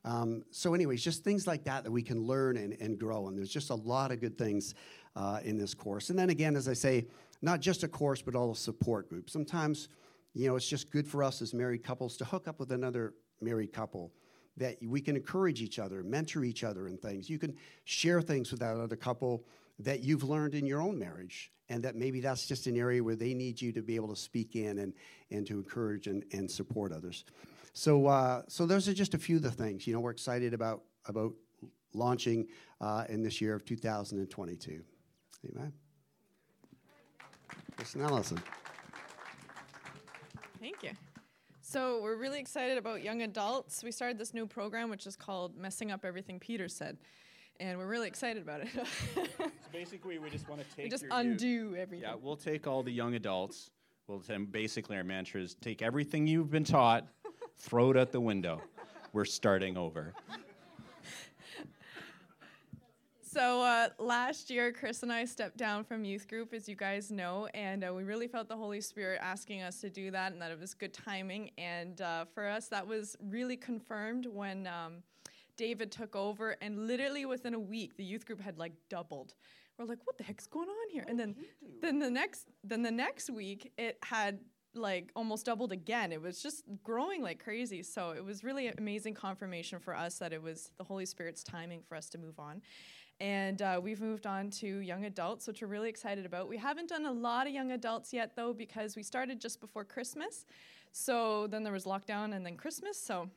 Um, 0.04 0.44
so, 0.50 0.74
anyways, 0.74 1.02
just 1.02 1.24
things 1.24 1.46
like 1.46 1.64
that 1.64 1.84
that 1.84 1.90
we 1.90 2.02
can 2.02 2.22
learn 2.22 2.56
and, 2.56 2.76
and 2.80 2.98
grow. 2.98 3.28
And 3.28 3.36
there's 3.36 3.50
just 3.50 3.70
a 3.70 3.74
lot 3.74 4.12
of 4.12 4.20
good 4.20 4.38
things 4.38 4.74
uh, 5.16 5.40
in 5.44 5.58
this 5.58 5.74
course. 5.74 6.10
And 6.10 6.18
then 6.18 6.30
again, 6.30 6.56
as 6.56 6.68
I 6.68 6.72
say, 6.74 7.06
not 7.42 7.60
just 7.60 7.84
a 7.84 7.88
course, 7.88 8.22
but 8.22 8.34
all 8.34 8.50
a 8.50 8.56
support 8.56 9.08
group. 9.08 9.30
Sometimes, 9.30 9.88
you 10.34 10.48
know, 10.48 10.56
it's 10.56 10.68
just 10.68 10.90
good 10.90 11.06
for 11.06 11.22
us 11.22 11.40
as 11.42 11.54
married 11.54 11.84
couples 11.84 12.16
to 12.18 12.24
hook 12.24 12.48
up 12.48 12.58
with 12.58 12.72
another 12.72 13.14
married 13.40 13.72
couple 13.72 14.12
that 14.56 14.76
we 14.84 15.00
can 15.00 15.16
encourage 15.16 15.62
each 15.62 15.78
other, 15.78 16.02
mentor 16.02 16.44
each 16.44 16.64
other 16.64 16.88
in 16.88 16.96
things. 16.96 17.30
You 17.30 17.38
can 17.38 17.54
share 17.84 18.20
things 18.20 18.50
with 18.50 18.60
that 18.60 18.76
other 18.76 18.96
couple 18.96 19.44
that 19.78 20.00
you've 20.00 20.24
learned 20.24 20.54
in 20.54 20.66
your 20.66 20.82
own 20.82 20.98
marriage, 20.98 21.52
and 21.68 21.82
that 21.84 21.94
maybe 21.94 22.20
that's 22.20 22.46
just 22.46 22.66
an 22.66 22.76
area 22.76 23.02
where 23.02 23.14
they 23.14 23.34
need 23.34 23.60
you 23.60 23.72
to 23.72 23.82
be 23.82 23.94
able 23.94 24.08
to 24.08 24.16
speak 24.16 24.56
in 24.56 24.78
and, 24.78 24.92
and 25.30 25.46
to 25.46 25.54
encourage 25.54 26.08
and, 26.08 26.24
and 26.32 26.50
support 26.50 26.92
others. 26.92 27.24
So, 27.72 28.06
uh, 28.06 28.42
so 28.48 28.66
those 28.66 28.88
are 28.88 28.94
just 28.94 29.14
a 29.14 29.18
few 29.18 29.36
of 29.36 29.42
the 29.42 29.52
things. 29.52 29.86
You 29.86 29.94
know, 29.94 30.00
we're 30.00 30.10
excited 30.10 30.52
about, 30.52 30.82
about 31.06 31.32
launching 31.94 32.48
uh, 32.80 33.04
in 33.08 33.22
this 33.22 33.40
year 33.40 33.54
of 33.54 33.64
2022. 33.64 34.82
Amen. 35.50 35.72
Chris 37.78 37.94
and 37.94 38.02
Allison. 38.02 38.42
Thank 40.60 40.82
you. 40.82 40.90
So 41.60 42.02
we're 42.02 42.16
really 42.16 42.40
excited 42.40 42.76
about 42.76 43.04
young 43.04 43.22
adults. 43.22 43.84
We 43.84 43.92
started 43.92 44.18
this 44.18 44.34
new 44.34 44.48
program, 44.48 44.90
which 44.90 45.06
is 45.06 45.14
called 45.14 45.56
Messing 45.56 45.92
Up 45.92 46.04
Everything 46.04 46.40
Peter 46.40 46.66
Said. 46.66 46.98
And 47.60 47.78
we're 47.78 47.86
really 47.86 48.08
excited 48.08 48.42
about 48.42 48.62
it. 48.62 48.68
so 49.14 49.22
basically, 49.72 50.18
we 50.18 50.28
just 50.28 50.48
want 50.48 50.60
to 50.60 50.66
take 50.74 50.86
we 50.86 50.90
just 50.90 51.04
undo 51.08 51.46
youth. 51.46 51.76
everything. 51.76 52.02
Yeah, 52.02 52.16
we'll 52.20 52.34
take 52.34 52.66
all 52.66 52.82
the 52.82 52.90
young 52.90 53.14
adults. 53.14 53.70
We'll 54.08 54.24
basically 54.50 54.96
our 54.96 55.04
mantra 55.04 55.40
is 55.40 55.54
take 55.54 55.80
everything 55.80 56.26
you've 56.26 56.50
been 56.50 56.64
taught, 56.64 57.06
throw 57.58 57.92
it 57.92 57.96
out 57.96 58.10
the 58.10 58.20
window. 58.20 58.60
We're 59.12 59.24
starting 59.24 59.76
over. 59.76 60.14
So 63.38 63.62
uh, 63.62 63.90
last 64.00 64.50
year, 64.50 64.72
Chris 64.72 65.04
and 65.04 65.12
I 65.12 65.24
stepped 65.24 65.56
down 65.56 65.84
from 65.84 66.04
youth 66.04 66.26
group, 66.26 66.52
as 66.52 66.68
you 66.68 66.74
guys 66.74 67.12
know, 67.12 67.46
and 67.54 67.84
uh, 67.84 67.94
we 67.94 68.02
really 68.02 68.26
felt 68.26 68.48
the 68.48 68.56
Holy 68.56 68.80
Spirit 68.80 69.20
asking 69.22 69.62
us 69.62 69.80
to 69.82 69.88
do 69.88 70.10
that, 70.10 70.32
and 70.32 70.42
that 70.42 70.50
it 70.50 70.58
was 70.58 70.74
good 70.74 70.92
timing. 70.92 71.52
And 71.56 72.00
uh, 72.00 72.24
for 72.34 72.48
us, 72.48 72.66
that 72.66 72.84
was 72.84 73.14
really 73.22 73.56
confirmed 73.56 74.26
when 74.26 74.66
um, 74.66 75.04
David 75.56 75.92
took 75.92 76.16
over, 76.16 76.56
and 76.60 76.88
literally 76.88 77.26
within 77.26 77.54
a 77.54 77.60
week, 77.60 77.96
the 77.96 78.02
youth 78.02 78.26
group 78.26 78.40
had 78.40 78.58
like 78.58 78.72
doubled. 78.90 79.34
We're 79.78 79.84
like, 79.84 80.04
"What 80.04 80.18
the 80.18 80.24
heck's 80.24 80.48
going 80.48 80.68
on 80.68 80.90
here?" 80.90 81.04
And 81.06 81.16
then, 81.16 81.36
then 81.80 82.00
the 82.00 82.10
next, 82.10 82.48
then 82.64 82.82
the 82.82 82.90
next 82.90 83.30
week, 83.30 83.70
it 83.78 83.98
had 84.02 84.40
like 84.74 85.12
almost 85.14 85.46
doubled 85.46 85.70
again. 85.70 86.10
It 86.10 86.20
was 86.20 86.42
just 86.42 86.64
growing 86.82 87.22
like 87.22 87.42
crazy. 87.42 87.84
So 87.84 88.10
it 88.10 88.24
was 88.24 88.42
really 88.42 88.66
amazing 88.66 89.14
confirmation 89.14 89.78
for 89.78 89.96
us 89.96 90.18
that 90.18 90.32
it 90.32 90.42
was 90.42 90.72
the 90.76 90.82
Holy 90.82 91.06
Spirit's 91.06 91.44
timing 91.44 91.82
for 91.88 91.94
us 91.94 92.08
to 92.10 92.18
move 92.18 92.40
on. 92.40 92.62
And 93.20 93.62
uh, 93.62 93.80
we've 93.82 94.00
moved 94.00 94.26
on 94.26 94.50
to 94.50 94.66
young 94.66 95.04
adults, 95.04 95.48
which 95.48 95.60
we're 95.60 95.68
really 95.68 95.88
excited 95.88 96.24
about. 96.24 96.48
We 96.48 96.56
haven't 96.56 96.88
done 96.88 97.04
a 97.04 97.12
lot 97.12 97.48
of 97.48 97.52
young 97.52 97.72
adults 97.72 98.12
yet, 98.12 98.36
though, 98.36 98.52
because 98.52 98.94
we 98.94 99.02
started 99.02 99.40
just 99.40 99.60
before 99.60 99.84
Christmas. 99.84 100.46
So 100.92 101.48
then 101.48 101.64
there 101.64 101.72
was 101.72 101.84
lockdown 101.84 102.34
and 102.34 102.46
then 102.46 102.56
Christmas. 102.56 103.00
So 103.00 103.28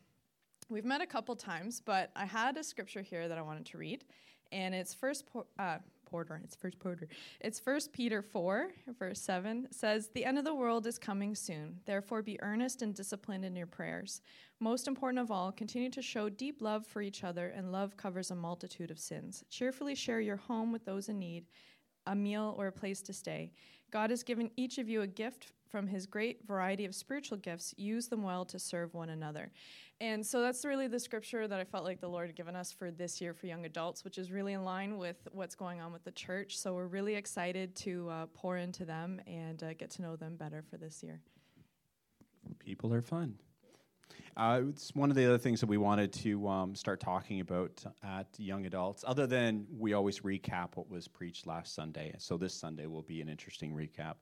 we've 0.70 0.86
met 0.86 1.02
a 1.02 1.08
couple 1.08 1.36
times, 1.36 1.82
but 1.84 2.12
I 2.16 2.26
had 2.26 2.58
a 2.58 2.64
scripture 2.64 3.02
here 3.02 3.28
that 3.28 3.38
I 3.38 3.42
wanted 3.42 3.66
to 3.68 3.78
read. 3.78 4.04
And 4.52 4.76
it's 4.76 4.94
first, 4.94 5.26
uh, 5.58 5.78
Porter. 6.12 6.42
It's 6.44 6.56
First 6.56 6.78
Porter. 6.78 7.08
It's 7.40 7.58
First 7.58 7.94
Peter 7.94 8.22
four, 8.22 8.72
verse 9.00 9.22
seven 9.22 9.68
says, 9.72 10.10
"The 10.10 10.26
end 10.26 10.38
of 10.38 10.44
the 10.44 10.54
world 10.54 10.86
is 10.86 11.00
coming 11.00 11.34
soon. 11.36 11.80
Therefore, 11.86 12.22
be 12.22 12.40
earnest 12.42 12.82
and 12.82 12.94
disciplined 12.94 13.46
in 13.46 13.56
your 13.56 13.66
prayers. 13.66 14.22
Most 14.60 14.90
important 14.90 15.20
of 15.20 15.32
all, 15.32 15.54
continue 15.54 15.90
to 15.90 16.02
show 16.02 16.28
deep 16.28 16.62
love 16.62 16.86
for 16.86 17.02
each 17.02 17.24
other, 17.24 17.48
and 17.48 17.72
love 17.72 17.96
covers 17.96 18.30
a 18.30 18.36
multitude 18.36 18.92
of 18.92 19.00
sins. 19.00 19.46
Cheerfully 19.50 19.96
share 19.96 20.20
your 20.20 20.36
home 20.36 20.74
with 20.74 20.84
those 20.84 21.08
in 21.08 21.18
need, 21.18 21.46
a 22.06 22.14
meal 22.14 22.56
or 22.58 22.68
a 22.68 22.74
place 22.74 23.02
to 23.04 23.14
stay. 23.14 23.54
God 23.90 24.10
has 24.10 24.22
given 24.22 24.52
each 24.58 24.78
of 24.78 24.90
you 24.90 25.02
a 25.02 25.08
gift 25.08 25.54
from 25.70 25.88
his 25.88 26.06
great 26.06 26.46
variety 26.46 26.84
of 26.84 26.94
spiritual 26.94 27.38
gifts, 27.38 27.74
use 27.78 28.10
them 28.10 28.24
well 28.24 28.44
to 28.44 28.60
serve 28.60 28.94
one 28.94 29.10
another. 29.10 29.54
And 30.02 30.26
so 30.26 30.42
that's 30.42 30.66
really 30.66 30.88
the 30.88 31.00
scripture 31.00 31.48
that 31.48 31.60
I 31.60 31.64
felt 31.64 31.84
like 31.84 32.02
the 32.02 32.08
Lord 32.08 32.26
had 32.26 32.36
given 32.36 32.56
us 32.56 32.72
for 32.72 32.90
this 32.90 33.22
year 33.22 33.36
for 33.36 33.46
young 33.46 33.66
adults, 33.66 34.04
which 34.04 34.18
is 34.18 34.32
really 34.32 34.54
in 34.54 34.66
line 34.66 34.98
with 34.98 35.28
what's 35.32 35.54
going 35.54 35.80
on 35.80 35.94
with 35.94 36.04
the 36.04 36.12
church. 36.12 36.58
So 36.58 36.74
we're 36.74 36.88
really 36.88 37.14
excited 37.14 37.76
to 37.76 38.10
uh, 38.10 38.26
pour 38.34 38.58
into 38.58 38.84
them 38.84 39.22
and 39.28 39.62
uh, 39.62 39.74
get 39.74 39.92
to 39.92 40.02
know 40.02 40.16
them 40.16 40.38
better 40.38 40.64
for 40.68 40.78
this 40.78 41.04
year. 41.04 41.22
People 42.58 42.92
are 42.96 43.04
fun. 43.04 43.36
Uh, 44.36 44.62
it's 44.70 44.96
one 44.96 45.12
of 45.12 45.16
the 45.16 45.24
other 45.24 45.38
things 45.38 45.60
that 45.60 45.68
we 45.68 45.78
wanted 45.78 46.12
to 46.14 46.48
um, 46.48 46.74
start 46.74 47.00
talking 47.00 47.40
about 47.42 47.84
at 48.04 48.26
young 48.38 48.66
adults, 48.66 49.04
other 49.06 49.28
than 49.28 49.68
we 49.78 49.94
always 49.94 50.22
recap 50.22 50.70
what 50.78 50.90
was 50.90 51.08
preached 51.08 51.46
last 51.46 51.76
Sunday. 51.76 52.12
So 52.18 52.38
this 52.38 52.56
Sunday 52.56 52.88
will 52.88 53.04
be 53.04 53.22
an 53.22 53.30
interesting 53.30 53.72
recap. 53.72 54.16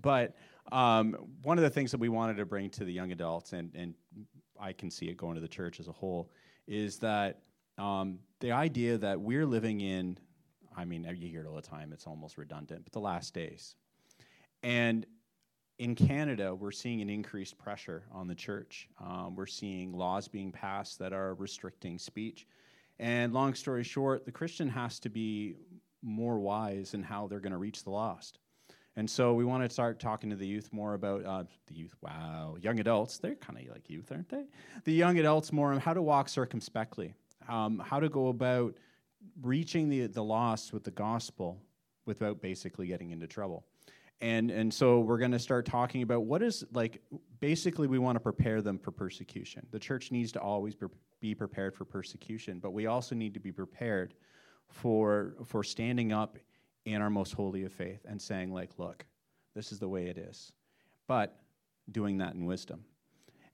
But 0.00 0.36
um, 0.70 1.16
one 1.42 1.58
of 1.58 1.64
the 1.64 1.70
things 1.70 1.90
that 1.90 1.98
we 1.98 2.08
wanted 2.08 2.36
to 2.36 2.46
bring 2.46 2.70
to 2.70 2.84
the 2.84 2.92
young 2.92 3.10
adults, 3.10 3.52
and, 3.52 3.74
and 3.74 3.94
I 4.64 4.72
can 4.72 4.90
see 4.90 5.06
it 5.06 5.18
going 5.18 5.34
to 5.34 5.42
the 5.42 5.48
church 5.48 5.78
as 5.78 5.88
a 5.88 5.92
whole, 5.92 6.30
is 6.66 6.98
that 6.98 7.40
um, 7.76 8.18
the 8.40 8.52
idea 8.52 8.96
that 8.96 9.20
we're 9.20 9.44
living 9.44 9.80
in, 9.80 10.18
I 10.74 10.86
mean, 10.86 11.04
you 11.04 11.28
hear 11.28 11.42
it 11.42 11.46
all 11.46 11.54
the 11.54 11.62
time, 11.62 11.92
it's 11.92 12.06
almost 12.06 12.38
redundant, 12.38 12.84
but 12.84 12.92
the 12.92 13.00
last 13.00 13.34
days. 13.34 13.76
And 14.62 15.04
in 15.78 15.94
Canada, 15.94 16.54
we're 16.54 16.70
seeing 16.70 17.02
an 17.02 17.10
increased 17.10 17.58
pressure 17.58 18.04
on 18.10 18.26
the 18.26 18.34
church. 18.34 18.88
Um, 18.98 19.34
we're 19.36 19.46
seeing 19.46 19.92
laws 19.92 20.28
being 20.28 20.50
passed 20.50 20.98
that 21.00 21.12
are 21.12 21.34
restricting 21.34 21.98
speech. 21.98 22.46
And 22.98 23.34
long 23.34 23.54
story 23.54 23.84
short, 23.84 24.24
the 24.24 24.32
Christian 24.32 24.68
has 24.68 24.98
to 25.00 25.10
be 25.10 25.56
more 26.00 26.38
wise 26.38 26.94
in 26.94 27.02
how 27.02 27.26
they're 27.26 27.40
going 27.40 27.52
to 27.52 27.58
reach 27.58 27.84
the 27.84 27.90
lost. 27.90 28.38
And 28.96 29.10
so 29.10 29.34
we 29.34 29.44
want 29.44 29.64
to 29.64 29.70
start 29.70 29.98
talking 29.98 30.30
to 30.30 30.36
the 30.36 30.46
youth 30.46 30.72
more 30.72 30.94
about 30.94 31.24
uh, 31.24 31.44
the 31.66 31.74
youth. 31.74 31.94
Wow, 32.00 32.56
young 32.60 32.78
adults. 32.78 33.18
They're 33.18 33.34
kind 33.34 33.58
of 33.58 33.72
like 33.72 33.90
youth, 33.90 34.12
aren't 34.12 34.28
they? 34.28 34.44
The 34.84 34.92
young 34.92 35.18
adults 35.18 35.52
more 35.52 35.72
on 35.72 35.80
how 35.80 35.94
to 35.94 36.02
walk 36.02 36.28
circumspectly, 36.28 37.14
um, 37.48 37.80
how 37.84 37.98
to 37.98 38.08
go 38.08 38.28
about 38.28 38.76
reaching 39.42 39.88
the 39.88 40.06
the 40.06 40.22
lost 40.22 40.72
with 40.72 40.84
the 40.84 40.92
gospel 40.92 41.60
without 42.06 42.40
basically 42.40 42.86
getting 42.86 43.10
into 43.10 43.26
trouble. 43.26 43.64
And 44.20 44.52
and 44.52 44.72
so 44.72 45.00
we're 45.00 45.18
going 45.18 45.32
to 45.32 45.40
start 45.40 45.66
talking 45.66 46.02
about 46.02 46.24
what 46.24 46.40
is 46.40 46.64
like. 46.72 47.02
Basically, 47.40 47.88
we 47.88 47.98
want 47.98 48.14
to 48.14 48.20
prepare 48.20 48.62
them 48.62 48.78
for 48.78 48.92
persecution. 48.92 49.66
The 49.72 49.78
church 49.78 50.12
needs 50.12 50.30
to 50.32 50.40
always 50.40 50.76
be 51.20 51.34
prepared 51.34 51.74
for 51.74 51.84
persecution, 51.84 52.60
but 52.60 52.72
we 52.72 52.86
also 52.86 53.16
need 53.16 53.34
to 53.34 53.40
be 53.40 53.50
prepared 53.50 54.14
for 54.68 55.34
for 55.44 55.64
standing 55.64 56.12
up 56.12 56.38
in 56.84 57.00
our 57.00 57.10
most 57.10 57.32
holy 57.32 57.64
of 57.64 57.72
faith 57.72 58.04
and 58.08 58.20
saying, 58.20 58.52
like, 58.52 58.70
look, 58.78 59.04
this 59.54 59.72
is 59.72 59.78
the 59.78 59.88
way 59.88 60.06
it 60.06 60.18
is. 60.18 60.52
But 61.06 61.36
doing 61.90 62.18
that 62.18 62.34
in 62.34 62.46
wisdom. 62.46 62.84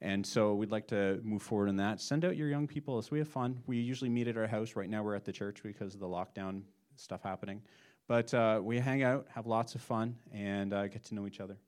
And 0.02 0.24
so 0.26 0.54
we'd 0.54 0.70
like 0.70 0.88
to 0.88 1.20
move 1.22 1.42
forward 1.42 1.68
in 1.68 1.76
that. 1.76 2.00
Send 2.00 2.24
out 2.24 2.36
your 2.36 2.48
young 2.48 2.66
people 2.66 2.96
as 2.96 3.10
we 3.10 3.18
have 3.18 3.28
fun. 3.28 3.62
We 3.66 3.76
usually 3.78 4.08
meet 4.08 4.28
at 4.28 4.36
our 4.36 4.46
house. 4.46 4.74
Right 4.74 4.88
now 4.88 5.02
we're 5.02 5.14
at 5.14 5.24
the 5.24 5.32
church 5.32 5.62
because 5.62 5.94
of 5.94 6.00
the 6.00 6.06
lockdown 6.06 6.62
stuff 6.96 7.22
happening. 7.22 7.60
But 8.08 8.32
uh, 8.32 8.60
we 8.62 8.78
hang 8.78 9.02
out, 9.02 9.26
have 9.34 9.46
lots 9.46 9.74
of 9.74 9.82
fun, 9.82 10.16
and 10.32 10.72
uh, 10.72 10.88
get 10.88 11.04
to 11.04 11.14
know 11.14 11.26
each 11.26 11.38
other. 11.38 11.58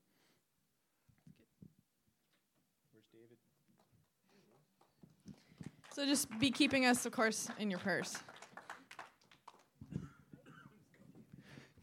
So 5.94 6.06
just 6.06 6.26
be 6.40 6.50
keeping 6.50 6.86
us, 6.86 7.04
of 7.04 7.12
course, 7.12 7.48
in 7.58 7.70
your 7.70 7.78
prayers. 7.78 8.18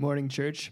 Morning, 0.02 0.30
church. 0.30 0.72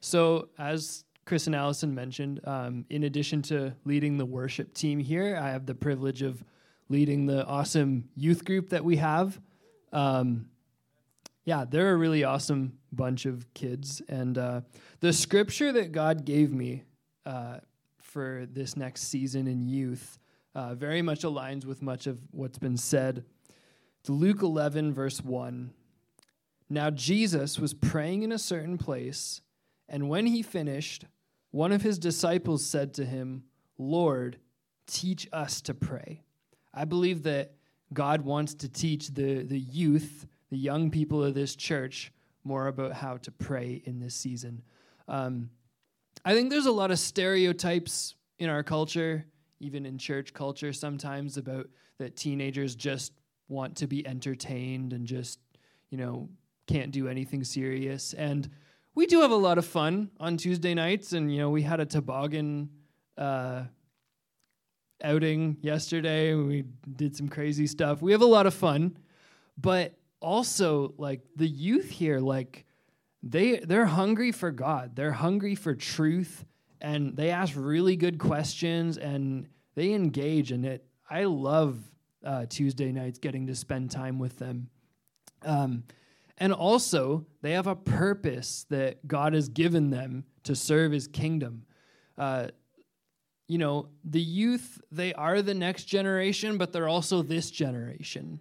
So, 0.00 0.50
as 0.58 1.06
Chris 1.24 1.46
and 1.46 1.56
Allison 1.56 1.94
mentioned, 1.94 2.40
um, 2.44 2.84
in 2.90 3.04
addition 3.04 3.40
to 3.44 3.74
leading 3.86 4.18
the 4.18 4.26
worship 4.26 4.74
team 4.74 4.98
here, 4.98 5.34
I 5.42 5.48
have 5.48 5.64
the 5.64 5.74
privilege 5.74 6.20
of 6.20 6.44
leading 6.90 7.24
the 7.24 7.46
awesome 7.46 8.10
youth 8.14 8.44
group 8.44 8.68
that 8.68 8.84
we 8.84 8.96
have. 8.96 9.40
Um, 9.94 10.50
yeah, 11.46 11.64
they're 11.66 11.94
a 11.94 11.96
really 11.96 12.22
awesome 12.22 12.76
bunch 12.92 13.24
of 13.24 13.46
kids. 13.54 14.02
And 14.10 14.36
uh, 14.36 14.60
the 15.00 15.14
scripture 15.14 15.72
that 15.72 15.92
God 15.92 16.26
gave 16.26 16.52
me 16.52 16.82
uh, 17.24 17.60
for 17.96 18.46
this 18.52 18.76
next 18.76 19.04
season 19.04 19.48
in 19.48 19.62
youth 19.62 20.18
uh, 20.54 20.74
very 20.74 21.00
much 21.00 21.22
aligns 21.22 21.64
with 21.64 21.80
much 21.80 22.06
of 22.06 22.18
what's 22.30 22.58
been 22.58 22.76
said. 22.76 23.24
It's 24.00 24.10
Luke 24.10 24.42
11, 24.42 24.92
verse 24.92 25.22
1. 25.22 25.72
Now, 26.68 26.90
Jesus 26.90 27.58
was 27.58 27.74
praying 27.74 28.22
in 28.22 28.32
a 28.32 28.38
certain 28.38 28.76
place, 28.76 29.40
and 29.88 30.08
when 30.08 30.26
he 30.26 30.42
finished, 30.42 31.04
one 31.50 31.72
of 31.72 31.82
his 31.82 31.98
disciples 31.98 32.66
said 32.66 32.94
to 32.94 33.04
him, 33.04 33.44
Lord, 33.78 34.38
teach 34.86 35.28
us 35.32 35.60
to 35.62 35.74
pray. 35.74 36.22
I 36.74 36.84
believe 36.84 37.22
that 37.22 37.52
God 37.92 38.22
wants 38.22 38.54
to 38.54 38.68
teach 38.68 39.08
the, 39.08 39.42
the 39.42 39.58
youth, 39.58 40.26
the 40.50 40.58
young 40.58 40.90
people 40.90 41.22
of 41.22 41.34
this 41.34 41.54
church, 41.54 42.12
more 42.42 42.66
about 42.66 42.92
how 42.92 43.16
to 43.18 43.30
pray 43.30 43.82
in 43.84 44.00
this 44.00 44.14
season. 44.14 44.62
Um, 45.08 45.50
I 46.24 46.34
think 46.34 46.50
there's 46.50 46.66
a 46.66 46.72
lot 46.72 46.90
of 46.90 46.98
stereotypes 46.98 48.14
in 48.38 48.48
our 48.48 48.62
culture, 48.62 49.24
even 49.60 49.86
in 49.86 49.98
church 49.98 50.34
culture, 50.34 50.72
sometimes 50.72 51.36
about 51.36 51.68
that 51.98 52.16
teenagers 52.16 52.74
just 52.74 53.12
want 53.48 53.76
to 53.76 53.86
be 53.86 54.06
entertained 54.06 54.92
and 54.92 55.06
just, 55.06 55.38
you 55.90 55.98
know, 55.98 56.28
can't 56.66 56.90
do 56.90 57.08
anything 57.08 57.44
serious. 57.44 58.12
And 58.12 58.48
we 58.94 59.06
do 59.06 59.20
have 59.20 59.30
a 59.30 59.36
lot 59.36 59.58
of 59.58 59.66
fun 59.66 60.10
on 60.18 60.36
Tuesday 60.36 60.74
nights, 60.74 61.12
and 61.12 61.32
you 61.32 61.38
know, 61.38 61.50
we 61.50 61.62
had 61.62 61.80
a 61.80 61.86
toboggan 61.86 62.70
uh, 63.18 63.64
outing 65.02 65.58
yesterday. 65.60 66.34
We 66.34 66.64
did 66.96 67.16
some 67.16 67.28
crazy 67.28 67.66
stuff. 67.66 68.00
We 68.00 68.12
have 68.12 68.22
a 68.22 68.26
lot 68.26 68.46
of 68.46 68.54
fun, 68.54 68.96
but 69.58 69.94
also 70.20 70.94
like 70.96 71.20
the 71.36 71.46
youth 71.46 71.90
here, 71.90 72.20
like 72.20 72.64
they 73.22 73.58
they're 73.58 73.86
hungry 73.86 74.32
for 74.32 74.50
God. 74.50 74.96
They're 74.96 75.12
hungry 75.12 75.54
for 75.54 75.74
truth, 75.74 76.44
and 76.80 77.16
they 77.16 77.30
ask 77.30 77.54
really 77.56 77.96
good 77.96 78.18
questions 78.18 78.96
and 78.98 79.46
they 79.74 79.92
engage 79.92 80.52
in 80.52 80.64
it. 80.64 80.84
I 81.08 81.24
love 81.24 81.78
uh, 82.24 82.46
Tuesday 82.48 82.92
nights 82.92 83.18
getting 83.18 83.46
to 83.46 83.54
spend 83.54 83.90
time 83.90 84.18
with 84.18 84.38
them. 84.38 84.68
Um, 85.42 85.84
and 86.38 86.52
also, 86.52 87.26
they 87.40 87.52
have 87.52 87.66
a 87.66 87.74
purpose 87.76 88.66
that 88.68 89.06
God 89.06 89.32
has 89.32 89.48
given 89.48 89.90
them 89.90 90.24
to 90.44 90.54
serve 90.54 90.92
his 90.92 91.08
kingdom. 91.08 91.64
Uh, 92.18 92.48
you 93.48 93.58
know, 93.58 93.88
the 94.04 94.20
youth, 94.20 94.80
they 94.90 95.14
are 95.14 95.40
the 95.40 95.54
next 95.54 95.84
generation, 95.84 96.58
but 96.58 96.72
they're 96.72 96.88
also 96.88 97.22
this 97.22 97.50
generation. 97.50 98.40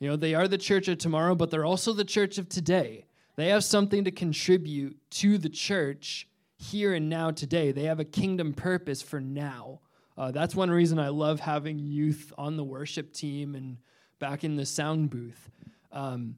You 0.00 0.08
know, 0.08 0.16
they 0.16 0.34
are 0.34 0.48
the 0.48 0.58
church 0.58 0.88
of 0.88 0.98
tomorrow, 0.98 1.34
but 1.34 1.50
they're 1.50 1.64
also 1.64 1.92
the 1.92 2.04
church 2.04 2.38
of 2.38 2.48
today. 2.48 3.06
They 3.36 3.48
have 3.48 3.64
something 3.64 4.04
to 4.04 4.10
contribute 4.10 4.96
to 5.12 5.38
the 5.38 5.48
church 5.48 6.26
here 6.56 6.94
and 6.94 7.08
now 7.08 7.30
today. 7.30 7.70
They 7.70 7.84
have 7.84 8.00
a 8.00 8.04
kingdom 8.04 8.54
purpose 8.54 9.02
for 9.02 9.20
now. 9.20 9.80
Uh, 10.16 10.30
that's 10.30 10.54
one 10.54 10.70
reason 10.70 10.98
I 10.98 11.08
love 11.08 11.40
having 11.40 11.78
youth 11.78 12.32
on 12.38 12.56
the 12.56 12.64
worship 12.64 13.12
team 13.12 13.54
and 13.54 13.76
back 14.18 14.42
in 14.42 14.56
the 14.56 14.64
sound 14.64 15.10
booth. 15.10 15.50
Um, 15.92 16.36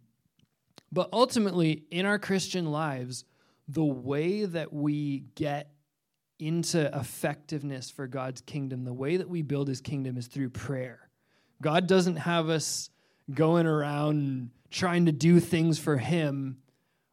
but 0.90 1.08
ultimately, 1.12 1.84
in 1.90 2.06
our 2.06 2.18
Christian 2.18 2.70
lives, 2.70 3.24
the 3.68 3.84
way 3.84 4.44
that 4.44 4.72
we 4.72 5.24
get 5.34 5.70
into 6.38 6.86
effectiveness 6.96 7.90
for 7.90 8.06
God's 8.06 8.40
kingdom, 8.40 8.84
the 8.84 8.92
way 8.92 9.16
that 9.16 9.28
we 9.28 9.42
build 9.42 9.68
his 9.68 9.80
kingdom 9.80 10.16
is 10.16 10.26
through 10.26 10.50
prayer. 10.50 11.08
God 11.60 11.86
doesn't 11.86 12.16
have 12.16 12.48
us 12.48 12.90
going 13.32 13.66
around 13.66 14.50
trying 14.70 15.06
to 15.06 15.12
do 15.12 15.40
things 15.40 15.78
for 15.78 15.96
him 15.96 16.58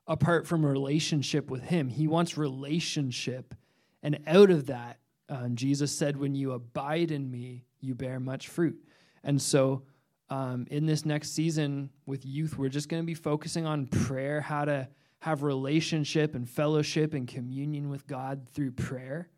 apart 0.07 0.45
from 0.45 0.63
a 0.63 0.67
relationship 0.67 1.49
with 1.49 1.63
him. 1.63 1.89
He 1.89 2.07
wants 2.07 2.37
relationship. 2.37 3.55
And 4.03 4.19
out 4.27 4.51
of 4.51 4.67
that, 4.67 4.99
um, 5.29 5.55
Jesus 5.55 5.91
said, 5.91 6.17
When 6.17 6.35
you 6.35 6.51
abide 6.51 7.11
in 7.11 7.29
me, 7.29 7.65
you 7.81 7.95
bear 7.95 8.19
much 8.19 8.47
fruit. 8.47 8.77
And 9.23 9.41
so, 9.41 9.83
um, 10.29 10.65
in 10.71 10.85
this 10.85 11.05
next 11.05 11.33
season 11.33 11.89
with 12.05 12.25
youth, 12.25 12.57
we're 12.57 12.69
just 12.69 12.89
going 12.89 13.01
to 13.03 13.07
be 13.07 13.13
focusing 13.13 13.65
on 13.65 13.87
prayer, 13.87 14.41
how 14.41 14.65
to 14.65 14.87
have 15.19 15.43
relationship 15.43 16.35
and 16.35 16.49
fellowship 16.49 17.13
and 17.13 17.27
communion 17.27 17.89
with 17.89 18.07
God 18.07 18.47
through 18.53 18.71
prayer. 18.71 19.29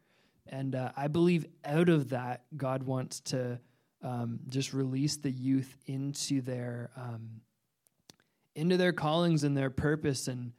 And 0.48 0.76
uh, 0.76 0.92
I 0.96 1.08
believe 1.08 1.46
out 1.66 1.90
of 1.90 2.10
that, 2.10 2.44
God 2.56 2.84
wants 2.84 3.20
to 3.22 3.60
um, 4.02 4.40
just 4.48 4.74
release 4.74 5.18
the 5.18 5.32
youth 5.32 5.76
into 5.86 6.42
their 6.42 6.90
um, 6.96 7.42
into 8.56 8.76
their 8.76 8.94
callings 8.94 9.44
and 9.44 9.56
their 9.56 9.70
purpose 9.70 10.28
and 10.28 10.52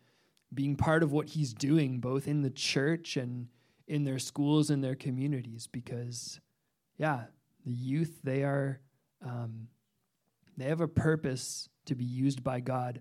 being 0.55 0.77
part 0.77 1.03
of 1.03 1.13
what 1.13 1.29
He's 1.29 1.53
doing, 1.53 1.99
both 1.99 2.29
in 2.29 2.43
the 2.43 2.51
church 2.51 3.17
and 3.17 3.49
in 3.87 4.05
their 4.05 4.19
schools 4.19 4.71
and 4.71 4.85
their 4.85 4.95
communities. 4.95 5.67
Because, 5.67 6.41
yeah, 6.97 7.25
the 7.65 7.73
youth 7.73 8.21
they 8.23 8.45
are 8.45 8.81
um, 9.25 9.69
they 10.59 10.67
have 10.67 10.81
a 10.81 10.89
purpose 10.89 11.69
to 11.87 11.95
be 11.95 12.05
used 12.05 12.43
by 12.43 12.61
God. 12.61 13.01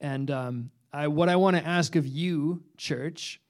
And 0.00 0.30
um, 0.30 0.70
I, 0.92 1.08
what 1.08 1.28
I 1.28 1.36
want 1.36 1.56
to 1.56 1.64
ask 1.64 1.96
of 1.96 2.06
you, 2.06 2.62
church, 2.76 3.40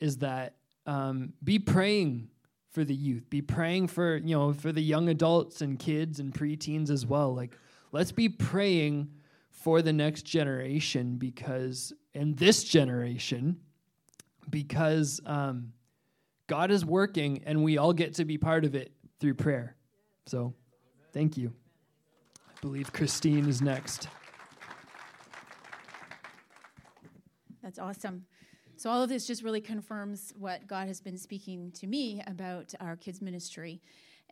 is 0.00 0.18
that 0.18 0.56
um, 0.86 1.32
be 1.44 1.58
praying 1.58 2.28
for 2.70 2.84
the 2.84 2.94
youth. 2.94 3.28
Be 3.30 3.42
praying 3.42 3.88
for 3.88 4.16
you 4.16 4.36
know 4.36 4.52
for 4.52 4.72
the 4.72 4.82
young 4.82 5.08
adults 5.08 5.60
and 5.60 5.78
kids 5.78 6.20
and 6.20 6.32
preteens 6.32 6.90
as 6.90 7.06
well. 7.06 7.34
Like, 7.34 7.56
let's 7.92 8.12
be 8.12 8.28
praying 8.28 9.08
for 9.50 9.82
the 9.82 9.92
next 9.92 10.22
generation 10.22 11.16
because 11.16 11.92
in 12.14 12.34
this 12.34 12.64
generation, 12.64 13.58
because 14.48 15.20
um, 15.26 15.72
God 16.46 16.70
is 16.70 16.84
working 16.84 17.42
and 17.46 17.64
we 17.64 17.78
all 17.78 17.92
get 17.92 18.14
to 18.14 18.24
be 18.24 18.38
part 18.38 18.64
of 18.64 18.74
it 18.74 18.92
through 19.18 19.34
prayer. 19.34 19.76
So, 20.26 20.54
thank 21.12 21.36
you 21.36 21.52
believe 22.66 22.92
Christine 22.92 23.48
is 23.48 23.62
next. 23.62 24.08
That's 27.62 27.78
awesome. 27.78 28.26
So, 28.76 28.90
all 28.90 29.04
of 29.04 29.08
this 29.08 29.24
just 29.24 29.44
really 29.44 29.60
confirms 29.60 30.34
what 30.36 30.66
God 30.66 30.88
has 30.88 31.00
been 31.00 31.16
speaking 31.16 31.70
to 31.76 31.86
me 31.86 32.24
about 32.26 32.74
our 32.80 32.96
kids' 32.96 33.22
ministry. 33.22 33.80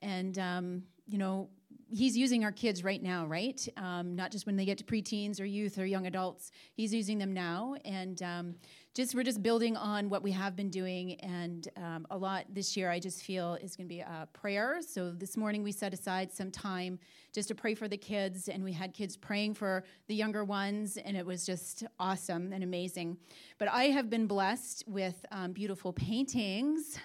And, 0.03 0.37
um, 0.40 0.83
you 1.07 1.16
know, 1.16 1.49
He's 1.88 2.16
using 2.16 2.42
our 2.42 2.51
kids 2.51 2.83
right 2.83 3.01
now, 3.01 3.25
right? 3.25 3.68
Um, 3.77 4.16
not 4.16 4.33
just 4.33 4.47
when 4.47 4.57
they 4.57 4.64
get 4.64 4.79
to 4.79 4.85
preteens 4.85 5.40
or 5.40 5.44
youth 5.44 5.79
or 5.79 5.87
young 5.87 6.09
adults. 6.09 6.51
He's 6.75 6.92
using 6.92 7.18
them 7.18 7.33
now. 7.33 7.77
And, 7.85 8.20
um, 8.20 8.55
just 8.94 9.12
we're 9.12 9.24
just 9.24 9.42
building 9.42 9.76
on 9.76 10.09
what 10.09 10.22
we 10.22 10.30
have 10.30 10.54
been 10.54 10.70
doing 10.70 11.14
and 11.20 11.68
um, 11.76 12.07
a 12.11 12.16
lot 12.16 12.44
this 12.48 12.76
year 12.76 12.90
i 12.90 13.00
just 13.00 13.24
feel 13.24 13.54
is 13.54 13.74
going 13.74 13.88
to 13.88 13.92
be 13.92 14.00
a 14.00 14.28
prayer. 14.33 14.80
So 14.87 15.11
this 15.11 15.37
morning 15.37 15.64
we 15.64 15.72
set 15.72 15.92
aside 15.92 16.33
some 16.33 16.50
time 16.50 17.00
just 17.33 17.48
to 17.48 17.54
pray 17.54 17.74
for 17.74 17.88
the 17.88 17.96
kids 17.96 18.48
and 18.48 18.62
we 18.62 18.72
had 18.72 18.94
kids 18.94 19.16
praying 19.16 19.54
for 19.54 19.85
the 20.07 20.14
younger 20.14 20.44
ones 20.44 20.96
and 20.96 21.16
it 21.16 21.26
was 21.26 21.44
just 21.44 21.83
awesome 21.98 22.52
and 22.52 22.62
amazing. 22.62 23.16
But 23.59 23.68
i 23.68 23.85
have 23.85 24.09
been 24.09 24.26
blessed 24.26 24.85
with 24.87 25.26
um, 25.33 25.52
beautiful 25.52 25.92
paintings 25.92 26.98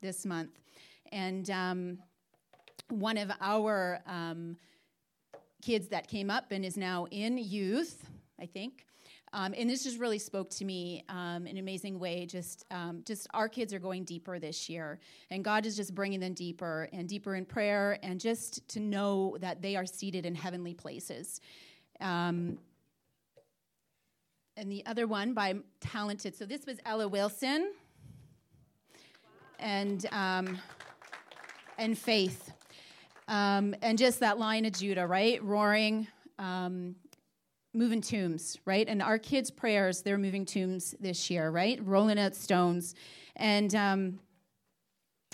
this 0.00 0.26
month 0.26 0.58
and 1.12 1.48
um, 1.50 1.98
one 2.88 3.16
of 3.16 3.30
our 3.40 4.00
um, 4.06 4.56
kids 5.62 5.88
that 5.88 6.08
came 6.08 6.30
up 6.30 6.50
and 6.50 6.64
is 6.64 6.76
now 6.76 7.06
in 7.10 7.38
youth 7.38 8.04
i 8.40 8.46
think 8.46 8.86
um, 9.32 9.54
and 9.56 9.68
this 9.68 9.84
just 9.84 9.98
really 9.98 10.18
spoke 10.18 10.50
to 10.50 10.64
me 10.64 11.04
um, 11.08 11.46
in 11.46 11.56
an 11.56 11.58
amazing 11.58 11.98
way. 11.98 12.26
Just, 12.26 12.64
um, 12.70 13.02
just 13.04 13.26
our 13.34 13.48
kids 13.48 13.74
are 13.74 13.78
going 13.78 14.04
deeper 14.04 14.38
this 14.38 14.68
year, 14.68 14.98
and 15.30 15.44
God 15.44 15.66
is 15.66 15.76
just 15.76 15.94
bringing 15.94 16.20
them 16.20 16.34
deeper 16.34 16.88
and 16.92 17.08
deeper 17.08 17.34
in 17.34 17.44
prayer, 17.44 17.98
and 18.02 18.20
just 18.20 18.66
to 18.68 18.80
know 18.80 19.36
that 19.40 19.60
they 19.60 19.76
are 19.76 19.86
seated 19.86 20.24
in 20.24 20.34
heavenly 20.34 20.74
places. 20.74 21.40
Um, 22.00 22.58
and 24.56 24.72
the 24.72 24.84
other 24.86 25.06
one 25.06 25.34
by 25.34 25.56
talented. 25.80 26.34
So 26.34 26.44
this 26.44 26.66
was 26.66 26.78
Ella 26.84 27.06
Wilson, 27.06 27.72
and 29.58 30.06
um, 30.10 30.58
and 31.76 31.96
Faith, 31.96 32.52
um, 33.28 33.74
and 33.82 33.98
just 33.98 34.20
that 34.20 34.38
Lion 34.38 34.64
of 34.64 34.72
Judah, 34.72 35.06
right, 35.06 35.42
roaring 35.44 36.08
moving 37.78 38.00
tombs, 38.00 38.58
right? 38.64 38.88
And 38.88 39.00
our 39.00 39.18
kids' 39.18 39.50
prayers, 39.50 40.02
they're 40.02 40.18
moving 40.18 40.44
tombs 40.44 40.94
this 41.00 41.30
year, 41.30 41.50
right? 41.50 41.78
Rolling 41.82 42.18
out 42.18 42.34
stones. 42.34 42.94
And 43.36 43.72
um, 43.74 44.18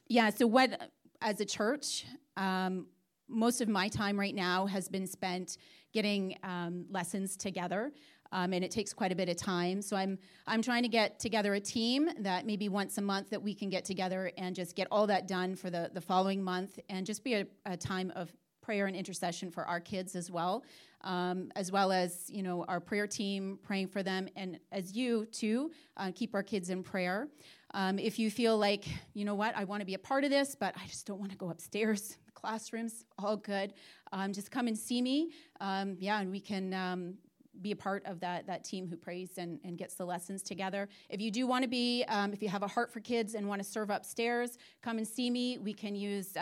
yeah, 0.08 0.28
so 0.30 0.46
what, 0.46 0.90
as 1.22 1.40
a 1.40 1.44
church, 1.46 2.04
um, 2.36 2.86
most 3.28 3.62
of 3.62 3.68
my 3.68 3.88
time 3.88 4.20
right 4.20 4.34
now 4.34 4.66
has 4.66 4.88
been 4.88 5.06
spent 5.06 5.56
getting 5.92 6.36
um, 6.42 6.84
lessons 6.90 7.36
together. 7.36 7.92
Um, 8.32 8.52
and 8.52 8.64
it 8.64 8.72
takes 8.72 8.92
quite 8.92 9.12
a 9.12 9.14
bit 9.14 9.28
of 9.28 9.36
time. 9.36 9.80
So 9.80 9.96
I'm 9.96 10.18
I'm 10.44 10.60
trying 10.60 10.82
to 10.82 10.88
get 10.88 11.20
together 11.20 11.54
a 11.54 11.60
team 11.60 12.08
that 12.18 12.44
maybe 12.44 12.68
once 12.68 12.98
a 12.98 13.02
month 13.02 13.30
that 13.30 13.40
we 13.40 13.54
can 13.54 13.70
get 13.70 13.84
together 13.84 14.32
and 14.36 14.56
just 14.56 14.74
get 14.74 14.88
all 14.90 15.06
that 15.06 15.28
done 15.28 15.54
for 15.54 15.70
the 15.70 15.88
the 15.94 16.00
following 16.00 16.42
month, 16.42 16.80
and 16.88 17.06
just 17.06 17.22
be 17.22 17.34
a, 17.34 17.46
a 17.64 17.76
time 17.76 18.12
of 18.16 18.32
prayer 18.64 18.86
and 18.86 18.96
intercession 18.96 19.50
for 19.50 19.64
our 19.64 19.80
kids 19.80 20.16
as 20.16 20.30
well, 20.30 20.64
um, 21.02 21.50
as 21.54 21.70
well 21.70 21.92
as 21.92 22.30
you 22.30 22.42
know 22.42 22.64
our 22.66 22.80
prayer 22.80 23.06
team 23.06 23.58
praying 23.62 23.88
for 23.88 24.02
them, 24.02 24.26
and 24.36 24.58
as 24.72 24.96
you 24.96 25.26
too 25.26 25.70
uh, 25.98 26.10
keep 26.14 26.34
our 26.34 26.42
kids 26.42 26.70
in 26.70 26.82
prayer. 26.82 27.28
Um, 27.74 27.98
if 27.98 28.18
you 28.18 28.30
feel 28.30 28.56
like 28.56 28.86
you 29.12 29.24
know 29.24 29.34
what 29.34 29.54
I 29.56 29.64
want 29.64 29.80
to 29.80 29.86
be 29.86 29.94
a 29.94 29.98
part 29.98 30.24
of 30.24 30.30
this, 30.30 30.54
but 30.54 30.74
I 30.82 30.86
just 30.86 31.06
don't 31.06 31.18
want 31.18 31.30
to 31.32 31.36
go 31.36 31.50
upstairs 31.50 32.16
the 32.26 32.32
classrooms, 32.32 33.04
all 33.18 33.36
good. 33.36 33.74
Um, 34.12 34.32
just 34.32 34.50
come 34.50 34.66
and 34.66 34.78
see 34.78 35.02
me. 35.02 35.32
Um, 35.60 35.96
yeah, 35.98 36.20
and 36.20 36.30
we 36.30 36.40
can 36.40 36.72
um, 36.72 37.14
be 37.60 37.72
a 37.72 37.76
part 37.76 38.04
of 38.06 38.20
that, 38.20 38.46
that 38.46 38.64
team 38.64 38.88
who 38.88 38.96
prays 38.96 39.32
and, 39.36 39.60
and 39.64 39.76
gets 39.76 39.94
the 39.94 40.04
lessons 40.04 40.42
together. 40.42 40.88
If 41.10 41.20
you 41.20 41.30
do 41.30 41.46
want 41.46 41.62
to 41.62 41.68
be, 41.68 42.04
um, 42.08 42.32
if 42.32 42.42
you 42.42 42.48
have 42.48 42.62
a 42.62 42.68
heart 42.68 42.92
for 42.92 43.00
kids 43.00 43.34
and 43.34 43.48
want 43.48 43.62
to 43.62 43.68
serve 43.68 43.90
upstairs, 43.90 44.56
come 44.82 44.98
and 44.98 45.06
see 45.06 45.30
me. 45.30 45.58
We 45.58 45.74
can 45.74 45.94
use 45.94 46.36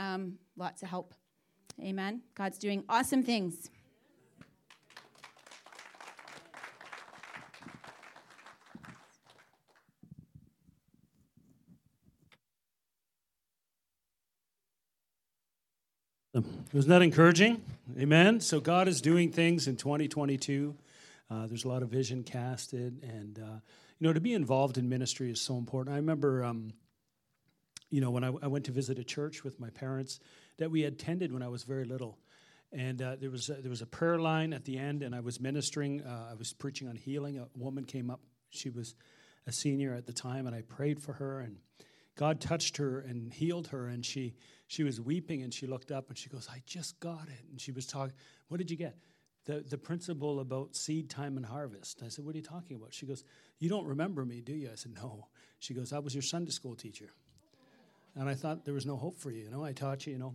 lots 0.57 0.83
of 0.83 0.89
help. 0.89 1.15
Amen. 1.81 2.23
God's 2.35 2.59
doing 2.59 2.85
awesome 2.89 3.23
things. 3.23 3.71
Wasn't 16.73 16.89
that 16.89 17.03
encouraging? 17.03 17.61
Amen. 17.99 18.41
So 18.41 18.59
God 18.59 18.89
is 18.89 19.03
doing 19.03 19.31
things 19.31 19.69
in 19.69 19.77
2022. 19.77 20.75
Uh, 21.31 21.47
there's 21.47 21.65
a 21.65 21.69
lot 21.69 21.83
of 21.83 21.91
vision 21.91 22.23
casted, 22.23 23.03
and 23.03 23.39
uh, 23.39 23.61
you 23.99 24.07
know 24.07 24.15
to 24.15 24.21
be 24.21 24.33
involved 24.33 24.79
in 24.79 24.89
ministry 24.89 25.31
is 25.31 25.39
so 25.39 25.59
important. 25.59 25.93
I 25.93 25.99
remember, 25.99 26.43
um, 26.43 26.73
you 27.91 28.01
know, 28.01 28.11
when 28.11 28.25
I, 28.25 28.33
I, 28.43 28.47
went 28.47 28.65
to 28.67 28.73
visit 28.73 28.99
a 28.99 29.05
church 29.05 29.45
with 29.45 29.61
my 29.61 29.69
parents 29.69 30.21
that 30.59 30.71
we 30.71 30.83
had 30.83 30.99
tended 30.99 31.33
when 31.33 31.43
I 31.43 31.49
was 31.49 31.65
very 31.65 31.85
little, 31.85 32.19
and 32.73 33.01
uh, 33.01 33.17
there 33.17 33.31
was 33.31 33.49
a, 33.49 33.55
there 33.55 33.71
was 33.71 33.83
a 33.83 33.87
prayer 33.87 34.19
line 34.19 34.53
at 34.53 34.65
the 34.65 34.79
end, 34.79 35.03
and 35.03 35.15
I 35.15 35.21
was 35.21 35.41
ministering. 35.41 36.03
Uh, 36.03 36.29
I 36.31 36.35
was 36.35 36.53
preaching 36.53 36.89
on 36.89 36.97
healing. 36.97 37.39
A 37.39 37.47
woman 37.57 37.85
came 37.85 38.11
up. 38.11 38.21
She 38.51 38.71
was 38.71 38.95
a 39.47 39.53
senior 39.53 39.95
at 39.95 40.07
the 40.07 40.13
time, 40.13 40.47
and 40.47 40.55
I 40.55 40.63
prayed 40.63 41.01
for 41.03 41.15
her 41.15 41.41
and 41.41 41.57
God 42.15 42.41
touched 42.41 42.77
her 42.77 43.01
and 43.01 43.33
healed 43.33 43.69
her, 43.69 43.89
and 43.89 44.05
she 44.05 44.35
she 44.67 44.85
was 44.85 45.01
weeping, 45.01 45.43
and 45.43 45.53
she 45.53 45.67
looked 45.67 45.91
up 45.91 46.09
and 46.09 46.19
she 46.19 46.29
goes, 46.29 46.49
"I 46.51 46.63
just 46.67 47.01
got 47.01 47.29
it." 47.29 47.45
And 47.51 47.61
she 47.61 47.73
was 47.73 47.87
talking. 47.87 48.15
What 48.49 48.59
did 48.59 48.71
you 48.71 48.77
get? 48.77 48.97
The 49.47 49.65
the 49.67 49.79
principle 49.79 50.41
about 50.41 50.77
seed 50.77 51.09
time 51.09 51.37
and 51.37 51.47
harvest. 51.47 52.03
I 52.05 52.09
said, 52.09 52.25
"What 52.25 52.35
are 52.35 52.39
you 52.39 52.45
talking 52.45 52.77
about?" 52.77 52.93
She 52.93 53.07
goes, 53.07 53.25
"You 53.59 53.69
don't 53.69 53.87
remember 53.87 54.25
me, 54.25 54.41
do 54.41 54.53
you?" 54.53 54.71
I 54.71 54.75
said, 54.75 54.93
"No." 54.95 55.29
She 55.59 55.75
goes, 55.75 55.93
"I 55.93 56.01
was 56.01 56.15
your 56.15 56.23
Sunday 56.23 56.51
school 56.51 56.75
teacher," 56.75 57.11
and 58.17 58.29
I 58.29 58.35
thought 58.35 58.65
there 58.65 58.75
was 58.75 58.87
no 58.87 58.97
hope 58.97 59.19
for 59.19 59.31
you. 59.31 59.45
You 59.45 59.51
know, 59.51 59.65
I 59.65 59.73
taught 59.73 60.07
you. 60.07 60.13
You 60.13 60.19
know, 60.19 60.35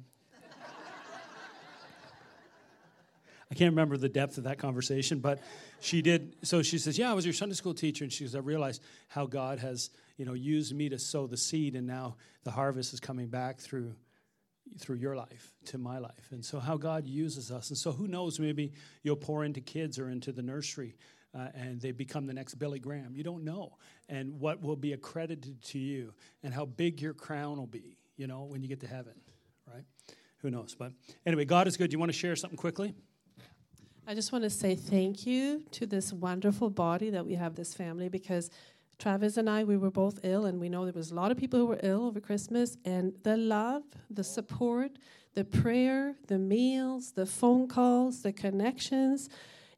I 3.49 3.55
can't 3.55 3.71
remember 3.71 3.95
the 3.95 4.09
depth 4.09 4.37
of 4.37 4.43
that 4.43 4.57
conversation, 4.57 5.19
but 5.19 5.39
she 5.79 6.01
did. 6.01 6.35
So 6.43 6.61
she 6.61 6.77
says, 6.77 6.97
"Yeah, 6.97 7.11
I 7.11 7.13
was 7.13 7.25
your 7.25 7.33
Sunday 7.33 7.55
school 7.55 7.73
teacher," 7.73 8.03
and 8.03 8.11
she 8.11 8.25
says, 8.25 8.35
"I 8.35 8.39
realized 8.39 8.81
how 9.07 9.25
God 9.25 9.59
has, 9.59 9.89
you 10.17 10.25
know, 10.25 10.33
used 10.33 10.75
me 10.75 10.89
to 10.89 10.99
sow 10.99 11.27
the 11.27 11.37
seed, 11.37 11.75
and 11.75 11.87
now 11.87 12.17
the 12.43 12.51
harvest 12.51 12.93
is 12.93 12.99
coming 12.99 13.27
back 13.27 13.59
through." 13.59 13.95
through 14.77 14.97
your 14.97 15.15
life 15.15 15.55
to 15.63 15.77
my 15.77 15.97
life 15.97 16.27
and 16.31 16.43
so 16.43 16.59
how 16.59 16.75
god 16.75 17.07
uses 17.07 17.51
us 17.51 17.69
and 17.69 17.77
so 17.77 17.93
who 17.93 18.05
knows 18.05 18.37
maybe 18.37 18.73
you'll 19.01 19.15
pour 19.15 19.45
into 19.45 19.61
kids 19.61 19.97
or 19.97 20.09
into 20.09 20.33
the 20.33 20.41
nursery 20.41 20.93
uh, 21.37 21.49
and 21.53 21.79
they 21.79 21.91
become 21.91 22.25
the 22.25 22.33
next 22.33 22.55
billy 22.55 22.79
graham. 22.79 23.15
You 23.15 23.23
don't 23.23 23.43
know. 23.43 23.77
And 24.09 24.39
what 24.39 24.61
will 24.61 24.75
be 24.75 24.93
accredited 24.93 25.61
to 25.63 25.79
you 25.79 26.13
and 26.43 26.53
how 26.53 26.65
big 26.65 27.01
your 27.01 27.13
crown 27.13 27.57
will 27.57 27.67
be 27.67 27.97
you 28.15 28.25
know 28.25 28.43
when 28.43 28.63
you 28.63 28.67
get 28.67 28.79
to 28.79 28.87
heaven 28.87 29.13
right? 29.71 29.83
Who 30.39 30.49
knows? 30.49 30.75
But 30.75 30.93
anyway 31.25 31.45
god 31.45 31.67
is 31.67 31.77
good. 31.77 31.89
Do 31.89 31.95
you 31.95 31.99
want 31.99 32.11
to 32.11 32.17
share 32.17 32.35
something 32.35 32.57
quickly? 32.57 32.93
I 34.09 34.15
just 34.15 34.31
want 34.31 34.45
to 34.45 34.49
say 34.49 34.75
thank 34.75 35.27
you 35.27 35.63
to 35.71 35.85
this 35.85 36.13
wonderful 36.13 36.69
body 36.69 37.09
that 37.09 37.25
we 37.25 37.35
have, 37.35 37.55
this 37.55 37.73
family, 37.73 38.07
because 38.07 38.49
Travis 38.99 39.35
and 39.35 39.49
I, 39.49 39.65
we 39.65 39.75
were 39.75 39.91
both 39.91 40.21
ill, 40.23 40.45
and 40.45 40.61
we 40.61 40.69
know 40.69 40.85
there 40.85 40.93
was 40.93 41.11
a 41.11 41.15
lot 41.15 41.29
of 41.29 41.37
people 41.37 41.59
who 41.59 41.65
were 41.65 41.79
ill 41.83 42.05
over 42.05 42.21
Christmas. 42.21 42.77
And 42.85 43.13
the 43.23 43.35
love, 43.35 43.83
the 44.09 44.23
support, 44.23 44.91
the 45.33 45.43
prayer, 45.43 46.15
the 46.27 46.39
meals, 46.39 47.11
the 47.11 47.25
phone 47.25 47.67
calls, 47.67 48.21
the 48.21 48.31
connections, 48.31 49.29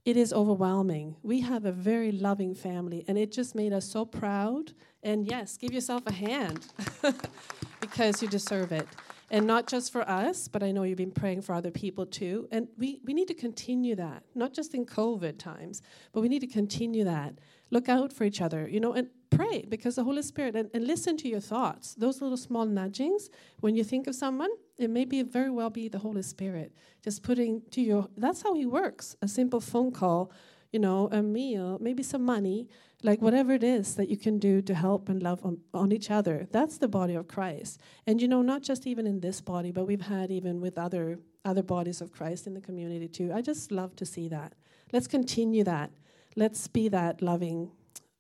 it 0.06 0.18
is 0.18 0.34
overwhelming. 0.34 1.16
We 1.24 1.42
have 1.42 1.66
a 1.66 1.72
very 1.72 2.12
loving 2.12 2.56
family, 2.56 3.06
and 3.08 3.18
it 3.18 3.32
just 3.32 3.56
made 3.56 3.74
us 3.74 3.86
so 3.86 4.06
proud. 4.06 4.74
And 5.04 5.26
yes, 5.26 5.58
give 5.58 5.72
yourself 5.72 6.04
a 6.08 6.12
hand 6.12 6.68
because 7.82 8.22
you 8.22 8.28
deserve 8.28 8.72
it 8.72 8.88
and 9.32 9.46
not 9.46 9.68
just 9.68 9.92
for 9.92 10.08
us, 10.10 10.48
but 10.48 10.64
I 10.64 10.72
know 10.72 10.84
you've 10.84 10.98
been 10.98 11.12
praying 11.12 11.42
for 11.42 11.54
other 11.54 11.72
people 11.72 12.06
too. 12.06 12.48
And 12.52 12.68
we, 12.78 13.02
we 13.04 13.14
need 13.14 13.28
to 13.28 13.34
continue 13.34 13.96
that, 13.96 14.24
not 14.36 14.54
just 14.54 14.74
in 14.74 14.86
COVID 14.86 15.38
times, 15.38 15.82
but 16.12 16.22
we 16.22 16.30
need 16.30 16.40
to 16.40 16.48
continue 16.48 17.04
that. 17.04 17.36
Look 17.70 17.90
out 17.90 18.12
for 18.12 18.24
each 18.24 18.42
other, 18.42 18.68
you 18.68 18.80
know, 18.80 18.94
and 18.94 19.10
pray 19.30 19.66
because 19.70 19.96
the 19.96 20.04
Holy 20.04 20.24
Spirit, 20.24 20.56
and, 20.56 20.70
and 20.74 20.88
listen 20.88 21.18
to 21.18 21.28
your 21.28 21.40
thoughts. 21.40 21.94
Those 21.94 22.22
little 22.22 22.38
small 22.38 22.66
nudgings, 22.66 23.30
when 23.60 23.76
you 23.76 23.84
think 23.84 24.08
of 24.08 24.16
someone, 24.16 24.50
it 24.80 24.90
may 24.90 25.06
be 25.06 25.22
very 25.24 25.52
well 25.52 25.70
be 25.70 25.90
the 25.90 26.00
Holy 26.00 26.22
Spirit 26.22 26.72
just 27.04 27.22
putting 27.22 27.62
to 27.72 27.82
your, 27.82 28.08
that's 28.18 28.42
how 28.42 28.54
He 28.54 28.66
works. 28.66 29.16
A 29.22 29.28
simple 29.28 29.60
phone 29.60 29.92
call, 29.92 30.32
you 30.72 30.80
know, 30.80 31.10
a 31.12 31.22
meal, 31.22 31.78
maybe 31.82 32.02
some 32.02 32.24
money, 32.24 32.68
like 33.04 33.22
whatever 33.22 33.54
it 33.54 33.64
is 33.64 33.96
that 33.96 34.10
you 34.10 34.18
can 34.18 34.40
do 34.40 34.62
to 34.62 34.74
help 34.74 35.10
and 35.10 35.22
love 35.22 35.46
on, 35.46 35.60
on, 35.74 35.92
each 35.92 36.10
other. 36.10 36.48
That's 36.52 36.78
the 36.78 36.88
body 36.88 37.16
of 37.16 37.28
christ. 37.28 37.80
And 38.08 38.22
you 38.22 38.28
know 38.28 38.42
not 38.42 38.62
just 38.62 38.88
even 38.88 39.06
in 39.08 39.20
this 39.20 39.42
body 39.42 39.72
but 39.72 39.86
we've 39.86 40.02
had 40.02 40.32
even 40.32 40.60
with 40.60 40.78
other 40.78 41.20
other 41.46 41.64
bodies 41.64 42.02
of 42.02 42.12
christ 42.12 42.46
in 42.48 42.54
the 42.54 42.62
community 42.62 43.08
too. 43.08 43.32
I 43.34 43.42
just 43.42 43.72
love 43.72 43.96
to 43.98 44.06
see 44.06 44.28
that. 44.28 44.54
Let's 44.92 45.08
continue 45.08 45.64
that. 45.64 45.92
Let's 46.36 46.68
be 46.68 46.90
that 46.90 47.22
loving 47.22 47.72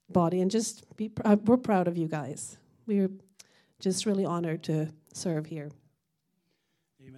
body 0.09 0.39
and 0.39 0.49
just 0.49 0.85
be 0.95 1.09
pr- 1.09 1.21
uh, 1.25 1.35
we're 1.45 1.57
proud 1.57 1.87
of 1.87 1.97
you 1.97 2.07
guys. 2.07 2.57
We're 2.87 3.11
just 3.79 4.05
really 4.05 4.25
honored 4.25 4.63
to 4.63 4.93
serve 5.13 5.47
here 5.47 5.71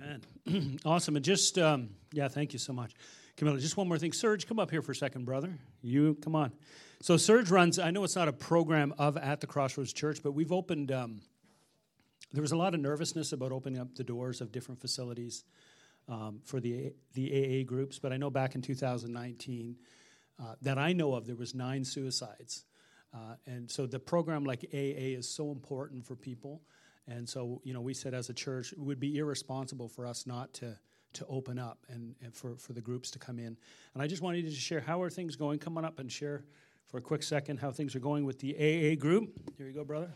amen 0.01 0.79
awesome 0.85 1.15
and 1.15 1.23
just 1.23 1.57
um, 1.57 1.89
yeah 2.11 2.27
thank 2.27 2.53
you 2.53 2.59
so 2.59 2.73
much 2.73 2.93
camilla 3.37 3.59
just 3.59 3.77
one 3.77 3.87
more 3.87 3.97
thing 3.97 4.11
serge 4.11 4.47
come 4.47 4.59
up 4.59 4.71
here 4.71 4.81
for 4.81 4.91
a 4.91 4.95
second 4.95 5.25
brother 5.25 5.53
you 5.81 6.17
come 6.21 6.35
on 6.35 6.51
so 7.03 7.17
Serge 7.17 7.49
runs, 7.49 7.79
I 7.79 7.89
know 7.89 8.03
it's 8.03 8.15
not 8.15 8.27
a 8.27 8.33
program 8.33 8.93
of 8.99 9.17
At 9.17 9.41
the 9.41 9.47
Crossroads 9.47 9.91
Church, 9.91 10.21
but 10.21 10.33
we've 10.33 10.51
opened, 10.51 10.91
um, 10.91 11.21
there 12.31 12.43
was 12.43 12.51
a 12.51 12.55
lot 12.55 12.75
of 12.75 12.79
nervousness 12.79 13.33
about 13.33 13.51
opening 13.51 13.79
up 13.79 13.95
the 13.95 14.03
doors 14.03 14.39
of 14.39 14.51
different 14.51 14.79
facilities 14.79 15.43
um, 16.07 16.41
for 16.45 16.59
the, 16.59 16.93
the 17.15 17.63
AA 17.63 17.65
groups. 17.67 17.97
But 17.97 18.13
I 18.13 18.17
know 18.17 18.29
back 18.29 18.53
in 18.53 18.61
2019, 18.61 19.77
uh, 20.39 20.53
that 20.61 20.77
I 20.77 20.93
know 20.93 21.15
of, 21.15 21.25
there 21.25 21.35
was 21.35 21.55
nine 21.55 21.83
suicides. 21.83 22.65
Uh, 23.11 23.33
and 23.47 23.69
so 23.69 23.87
the 23.87 23.99
program 23.99 24.43
like 24.43 24.63
AA 24.71 25.17
is 25.17 25.27
so 25.27 25.49
important 25.49 26.05
for 26.05 26.15
people. 26.15 26.61
And 27.07 27.27
so, 27.27 27.61
you 27.63 27.73
know, 27.73 27.81
we 27.81 27.93
said 27.93 28.13
as 28.13 28.29
a 28.29 28.33
church, 28.33 28.71
it 28.71 28.79
would 28.79 28.99
be 28.99 29.17
irresponsible 29.17 29.87
for 29.87 30.05
us 30.05 30.25
not 30.25 30.53
to 30.55 30.77
to 31.13 31.25
open 31.27 31.59
up 31.59 31.85
and, 31.89 32.15
and 32.21 32.33
for, 32.33 32.55
for 32.55 32.73
the 32.73 32.81
groups 32.81 33.11
to 33.11 33.19
come 33.19 33.37
in. 33.37 33.57
And 33.93 34.01
I 34.01 34.07
just 34.07 34.21
wanted 34.21 34.45
to 34.45 34.51
share 34.51 34.79
how 34.79 35.01
are 35.01 35.09
things 35.09 35.35
going. 35.35 35.59
Come 35.59 35.77
on 35.77 35.85
up 35.85 35.99
and 35.99 36.11
share 36.11 36.45
for 36.87 36.97
a 36.97 37.01
quick 37.01 37.23
second 37.23 37.57
how 37.57 37.71
things 37.71 37.95
are 37.95 37.99
going 37.99 38.25
with 38.25 38.39
the 38.39 38.55
AA 38.55 38.95
group. 38.95 39.29
Here 39.57 39.67
you 39.67 39.73
go, 39.73 39.83
brother. 39.83 40.11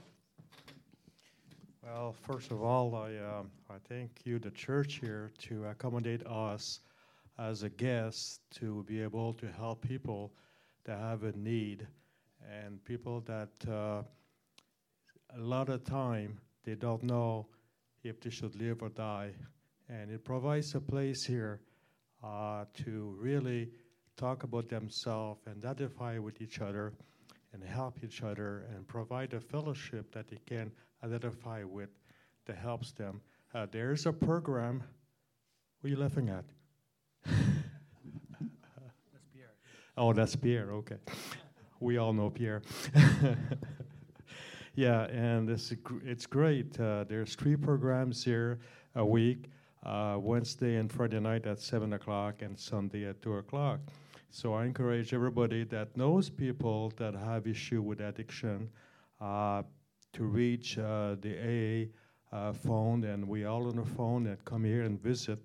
Well, 1.83 2.13
first 2.13 2.51
of 2.51 2.63
all, 2.63 2.95
I, 2.95 3.17
um, 3.17 3.51
I 3.69 3.75
thank 3.87 4.21
you, 4.23 4.39
the 4.39 4.51
church 4.51 4.99
here, 4.99 5.31
to 5.43 5.65
accommodate 5.65 6.25
us 6.25 6.79
as 7.37 7.63
a 7.63 7.69
guest 7.69 8.41
to 8.55 8.83
be 8.87 9.01
able 9.01 9.33
to 9.33 9.47
help 9.51 9.81
people 9.87 10.33
that 10.85 10.97
have 10.97 11.23
a 11.23 11.31
need 11.33 11.85
and 12.63 12.83
people 12.85 13.21
that 13.21 13.49
uh, 13.69 14.01
a 15.35 15.39
lot 15.39 15.69
of 15.69 15.83
time 15.83 16.39
they 16.65 16.75
don't 16.75 17.03
know 17.03 17.47
if 18.03 18.19
they 18.19 18.29
should 18.29 18.55
live 18.55 18.81
or 18.81 18.89
die. 18.89 19.31
And 19.87 20.11
it 20.11 20.23
provides 20.25 20.73
a 20.75 20.81
place 20.81 21.23
here 21.23 21.61
uh, 22.23 22.65
to 22.83 23.15
really 23.19 23.69
talk 24.17 24.43
about 24.43 24.69
themselves 24.69 25.41
and 25.45 25.63
identify 25.63 26.17
with 26.17 26.41
each 26.41 26.59
other 26.59 26.93
and 27.53 27.63
help 27.63 27.99
each 28.03 28.23
other 28.23 28.65
and 28.73 28.87
provide 28.87 29.33
a 29.33 29.39
fellowship 29.39 30.11
that 30.13 30.27
they 30.27 30.39
can 30.45 30.71
identify 31.03 31.63
with 31.63 31.89
that 32.45 32.57
helps 32.57 32.91
them. 32.91 33.21
Uh, 33.53 33.65
there's 33.71 34.05
a 34.05 34.13
program. 34.13 34.83
What 35.79 35.87
are 35.87 35.91
you 35.91 35.97
laughing 35.97 36.29
at? 36.29 36.45
that's 37.25 37.35
Pierre. 39.33 39.53
Oh, 39.97 40.13
that's 40.13 40.35
Pierre. 40.35 40.71
Okay, 40.71 40.97
we 41.79 41.97
all 41.97 42.13
know 42.13 42.29
Pierre. 42.29 42.61
yeah, 44.75 45.03
and 45.05 45.49
it's 45.49 45.73
it's 46.03 46.25
great. 46.25 46.79
Uh, 46.79 47.05
there's 47.05 47.35
three 47.35 47.55
programs 47.55 48.23
here 48.23 48.59
a 48.95 49.05
week: 49.05 49.45
uh, 49.83 50.17
Wednesday 50.19 50.75
and 50.75 50.91
Friday 50.91 51.19
night 51.19 51.45
at 51.45 51.59
seven 51.59 51.93
o'clock, 51.93 52.41
and 52.41 52.57
Sunday 52.57 53.05
at 53.05 53.21
two 53.21 53.35
o'clock. 53.35 53.79
So 54.29 54.53
I 54.53 54.65
encourage 54.65 55.13
everybody 55.13 55.63
that 55.65 55.95
knows 55.95 56.29
people 56.29 56.91
that 56.97 57.15
have 57.15 57.47
issue 57.47 57.81
with 57.81 58.01
addiction 58.01 58.69
uh, 59.21 59.63
to 60.11 60.23
reach 60.23 60.77
uh, 60.77 61.15
the 61.21 61.89
AA 62.33 62.35
uh, 62.35 62.51
phone, 62.51 63.05
and 63.05 63.25
we 63.27 63.45
all 63.45 63.67
on 63.67 63.77
the 63.77 63.85
phone 63.85 64.23
that 64.25 64.43
come 64.43 64.65
here 64.65 64.83
and 64.83 65.01
visit. 65.01 65.39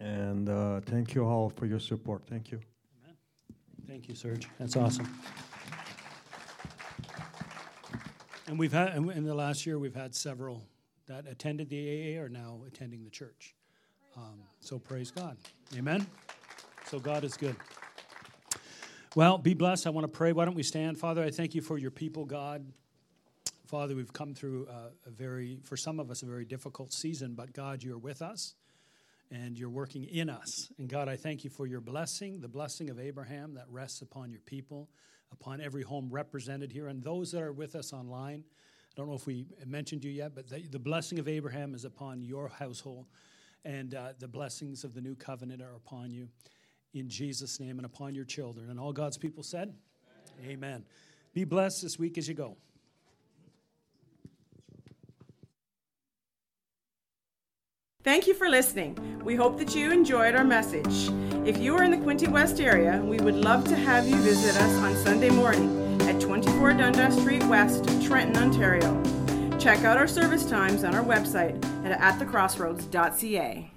And 0.00 0.48
uh, 0.48 0.80
thank 0.80 1.14
you 1.14 1.26
all 1.26 1.50
for 1.50 1.66
your 1.66 1.78
support. 1.78 2.22
Thank 2.26 2.50
you. 2.50 2.60
Thank 3.86 4.08
you, 4.08 4.14
Serge. 4.14 4.48
That's 4.58 4.76
awesome. 4.76 5.06
And 8.46 8.58
we've 8.58 8.72
had 8.72 8.94
in 8.96 9.24
the 9.24 9.34
last 9.34 9.64
year 9.66 9.78
we've 9.78 9.94
had 9.94 10.14
several 10.14 10.62
that 11.06 11.26
attended 11.26 11.68
the 11.68 12.16
AA 12.16 12.20
are 12.20 12.28
now 12.28 12.60
attending 12.66 13.04
the 13.04 13.10
church. 13.10 13.54
Um, 14.16 14.40
so 14.60 14.78
praise 14.78 15.10
God, 15.10 15.36
Amen. 15.76 16.06
So 16.86 16.98
God 16.98 17.24
is 17.24 17.36
good. 17.36 17.56
Well, 19.16 19.38
be 19.38 19.54
blessed. 19.54 19.86
I 19.86 19.90
want 19.90 20.04
to 20.04 20.08
pray. 20.08 20.32
Why 20.32 20.44
don't 20.44 20.54
we 20.54 20.62
stand, 20.62 20.98
Father? 20.98 21.22
I 21.22 21.30
thank 21.30 21.54
you 21.54 21.62
for 21.62 21.78
your 21.78 21.90
people, 21.90 22.24
God. 22.24 22.66
Father, 23.66 23.94
we've 23.94 24.12
come 24.12 24.34
through 24.34 24.68
a, 24.68 25.08
a 25.08 25.10
very, 25.10 25.60
for 25.62 25.76
some 25.76 25.98
of 25.98 26.10
us, 26.10 26.22
a 26.22 26.26
very 26.26 26.44
difficult 26.44 26.92
season, 26.92 27.34
but 27.34 27.52
God, 27.52 27.82
you're 27.82 27.98
with 27.98 28.22
us 28.22 28.54
and 29.30 29.58
you're 29.58 29.70
working 29.70 30.04
in 30.04 30.28
us. 30.28 30.68
And 30.78 30.88
God, 30.88 31.08
I 31.08 31.16
thank 31.16 31.44
you 31.44 31.50
for 31.50 31.66
your 31.66 31.80
blessing, 31.80 32.40
the 32.40 32.48
blessing 32.48 32.90
of 32.90 33.00
Abraham 33.00 33.54
that 33.54 33.66
rests 33.70 34.02
upon 34.02 34.30
your 34.30 34.42
people, 34.42 34.90
upon 35.34 35.60
every 35.60 35.82
home 35.82 36.08
represented 36.10 36.72
here, 36.72 36.88
and 36.88 37.02
those 37.02 37.32
that 37.32 37.42
are 37.42 37.52
with 37.52 37.74
us 37.74 37.92
online. 37.92 38.44
I 38.44 38.92
don't 38.96 39.08
know 39.08 39.14
if 39.14 39.26
we 39.26 39.46
mentioned 39.66 40.04
you 40.04 40.10
yet, 40.10 40.34
but 40.34 40.48
the, 40.48 40.60
the 40.68 40.78
blessing 40.78 41.18
of 41.18 41.26
Abraham 41.26 41.74
is 41.74 41.84
upon 41.84 42.22
your 42.22 42.48
household, 42.48 43.06
and 43.64 43.94
uh, 43.94 44.12
the 44.18 44.28
blessings 44.28 44.84
of 44.84 44.94
the 44.94 45.00
new 45.00 45.16
covenant 45.16 45.60
are 45.60 45.74
upon 45.74 46.12
you 46.12 46.28
in 46.94 47.08
Jesus' 47.08 47.58
name 47.58 47.78
and 47.78 47.86
upon 47.86 48.14
your 48.14 48.24
children. 48.24 48.70
And 48.70 48.78
all 48.78 48.92
God's 48.92 49.18
people 49.18 49.42
said, 49.42 49.74
Amen. 50.40 50.52
Amen. 50.52 50.84
Be 51.32 51.44
blessed 51.44 51.82
this 51.82 51.98
week 51.98 52.16
as 52.16 52.28
you 52.28 52.34
go. 52.34 52.56
Thank 58.04 58.26
you 58.26 58.34
for 58.34 58.48
listening. 58.48 58.96
We 59.24 59.34
hope 59.34 59.58
that 59.58 59.74
you 59.74 59.90
enjoyed 59.90 60.36
our 60.36 60.44
message. 60.44 61.10
If 61.44 61.58
you 61.58 61.76
are 61.76 61.82
in 61.84 61.90
the 61.90 61.98
Quinte 61.98 62.26
West 62.28 62.58
area, 62.58 63.02
we 63.04 63.18
would 63.18 63.34
love 63.34 63.64
to 63.64 63.76
have 63.76 64.08
you 64.08 64.16
visit 64.16 64.56
us 64.62 64.76
on 64.78 64.96
Sunday 64.96 65.28
morning 65.28 66.00
at 66.08 66.18
24 66.18 66.72
Dundas 66.72 67.20
Street 67.20 67.44
West, 67.44 67.84
Trenton, 68.02 68.42
Ontario. 68.42 69.02
Check 69.58 69.84
out 69.84 69.98
our 69.98 70.08
service 70.08 70.46
times 70.46 70.84
on 70.84 70.94
our 70.94 71.04
website 71.04 71.62
at 71.84 72.00
atthecrossroads.ca. 72.00 73.70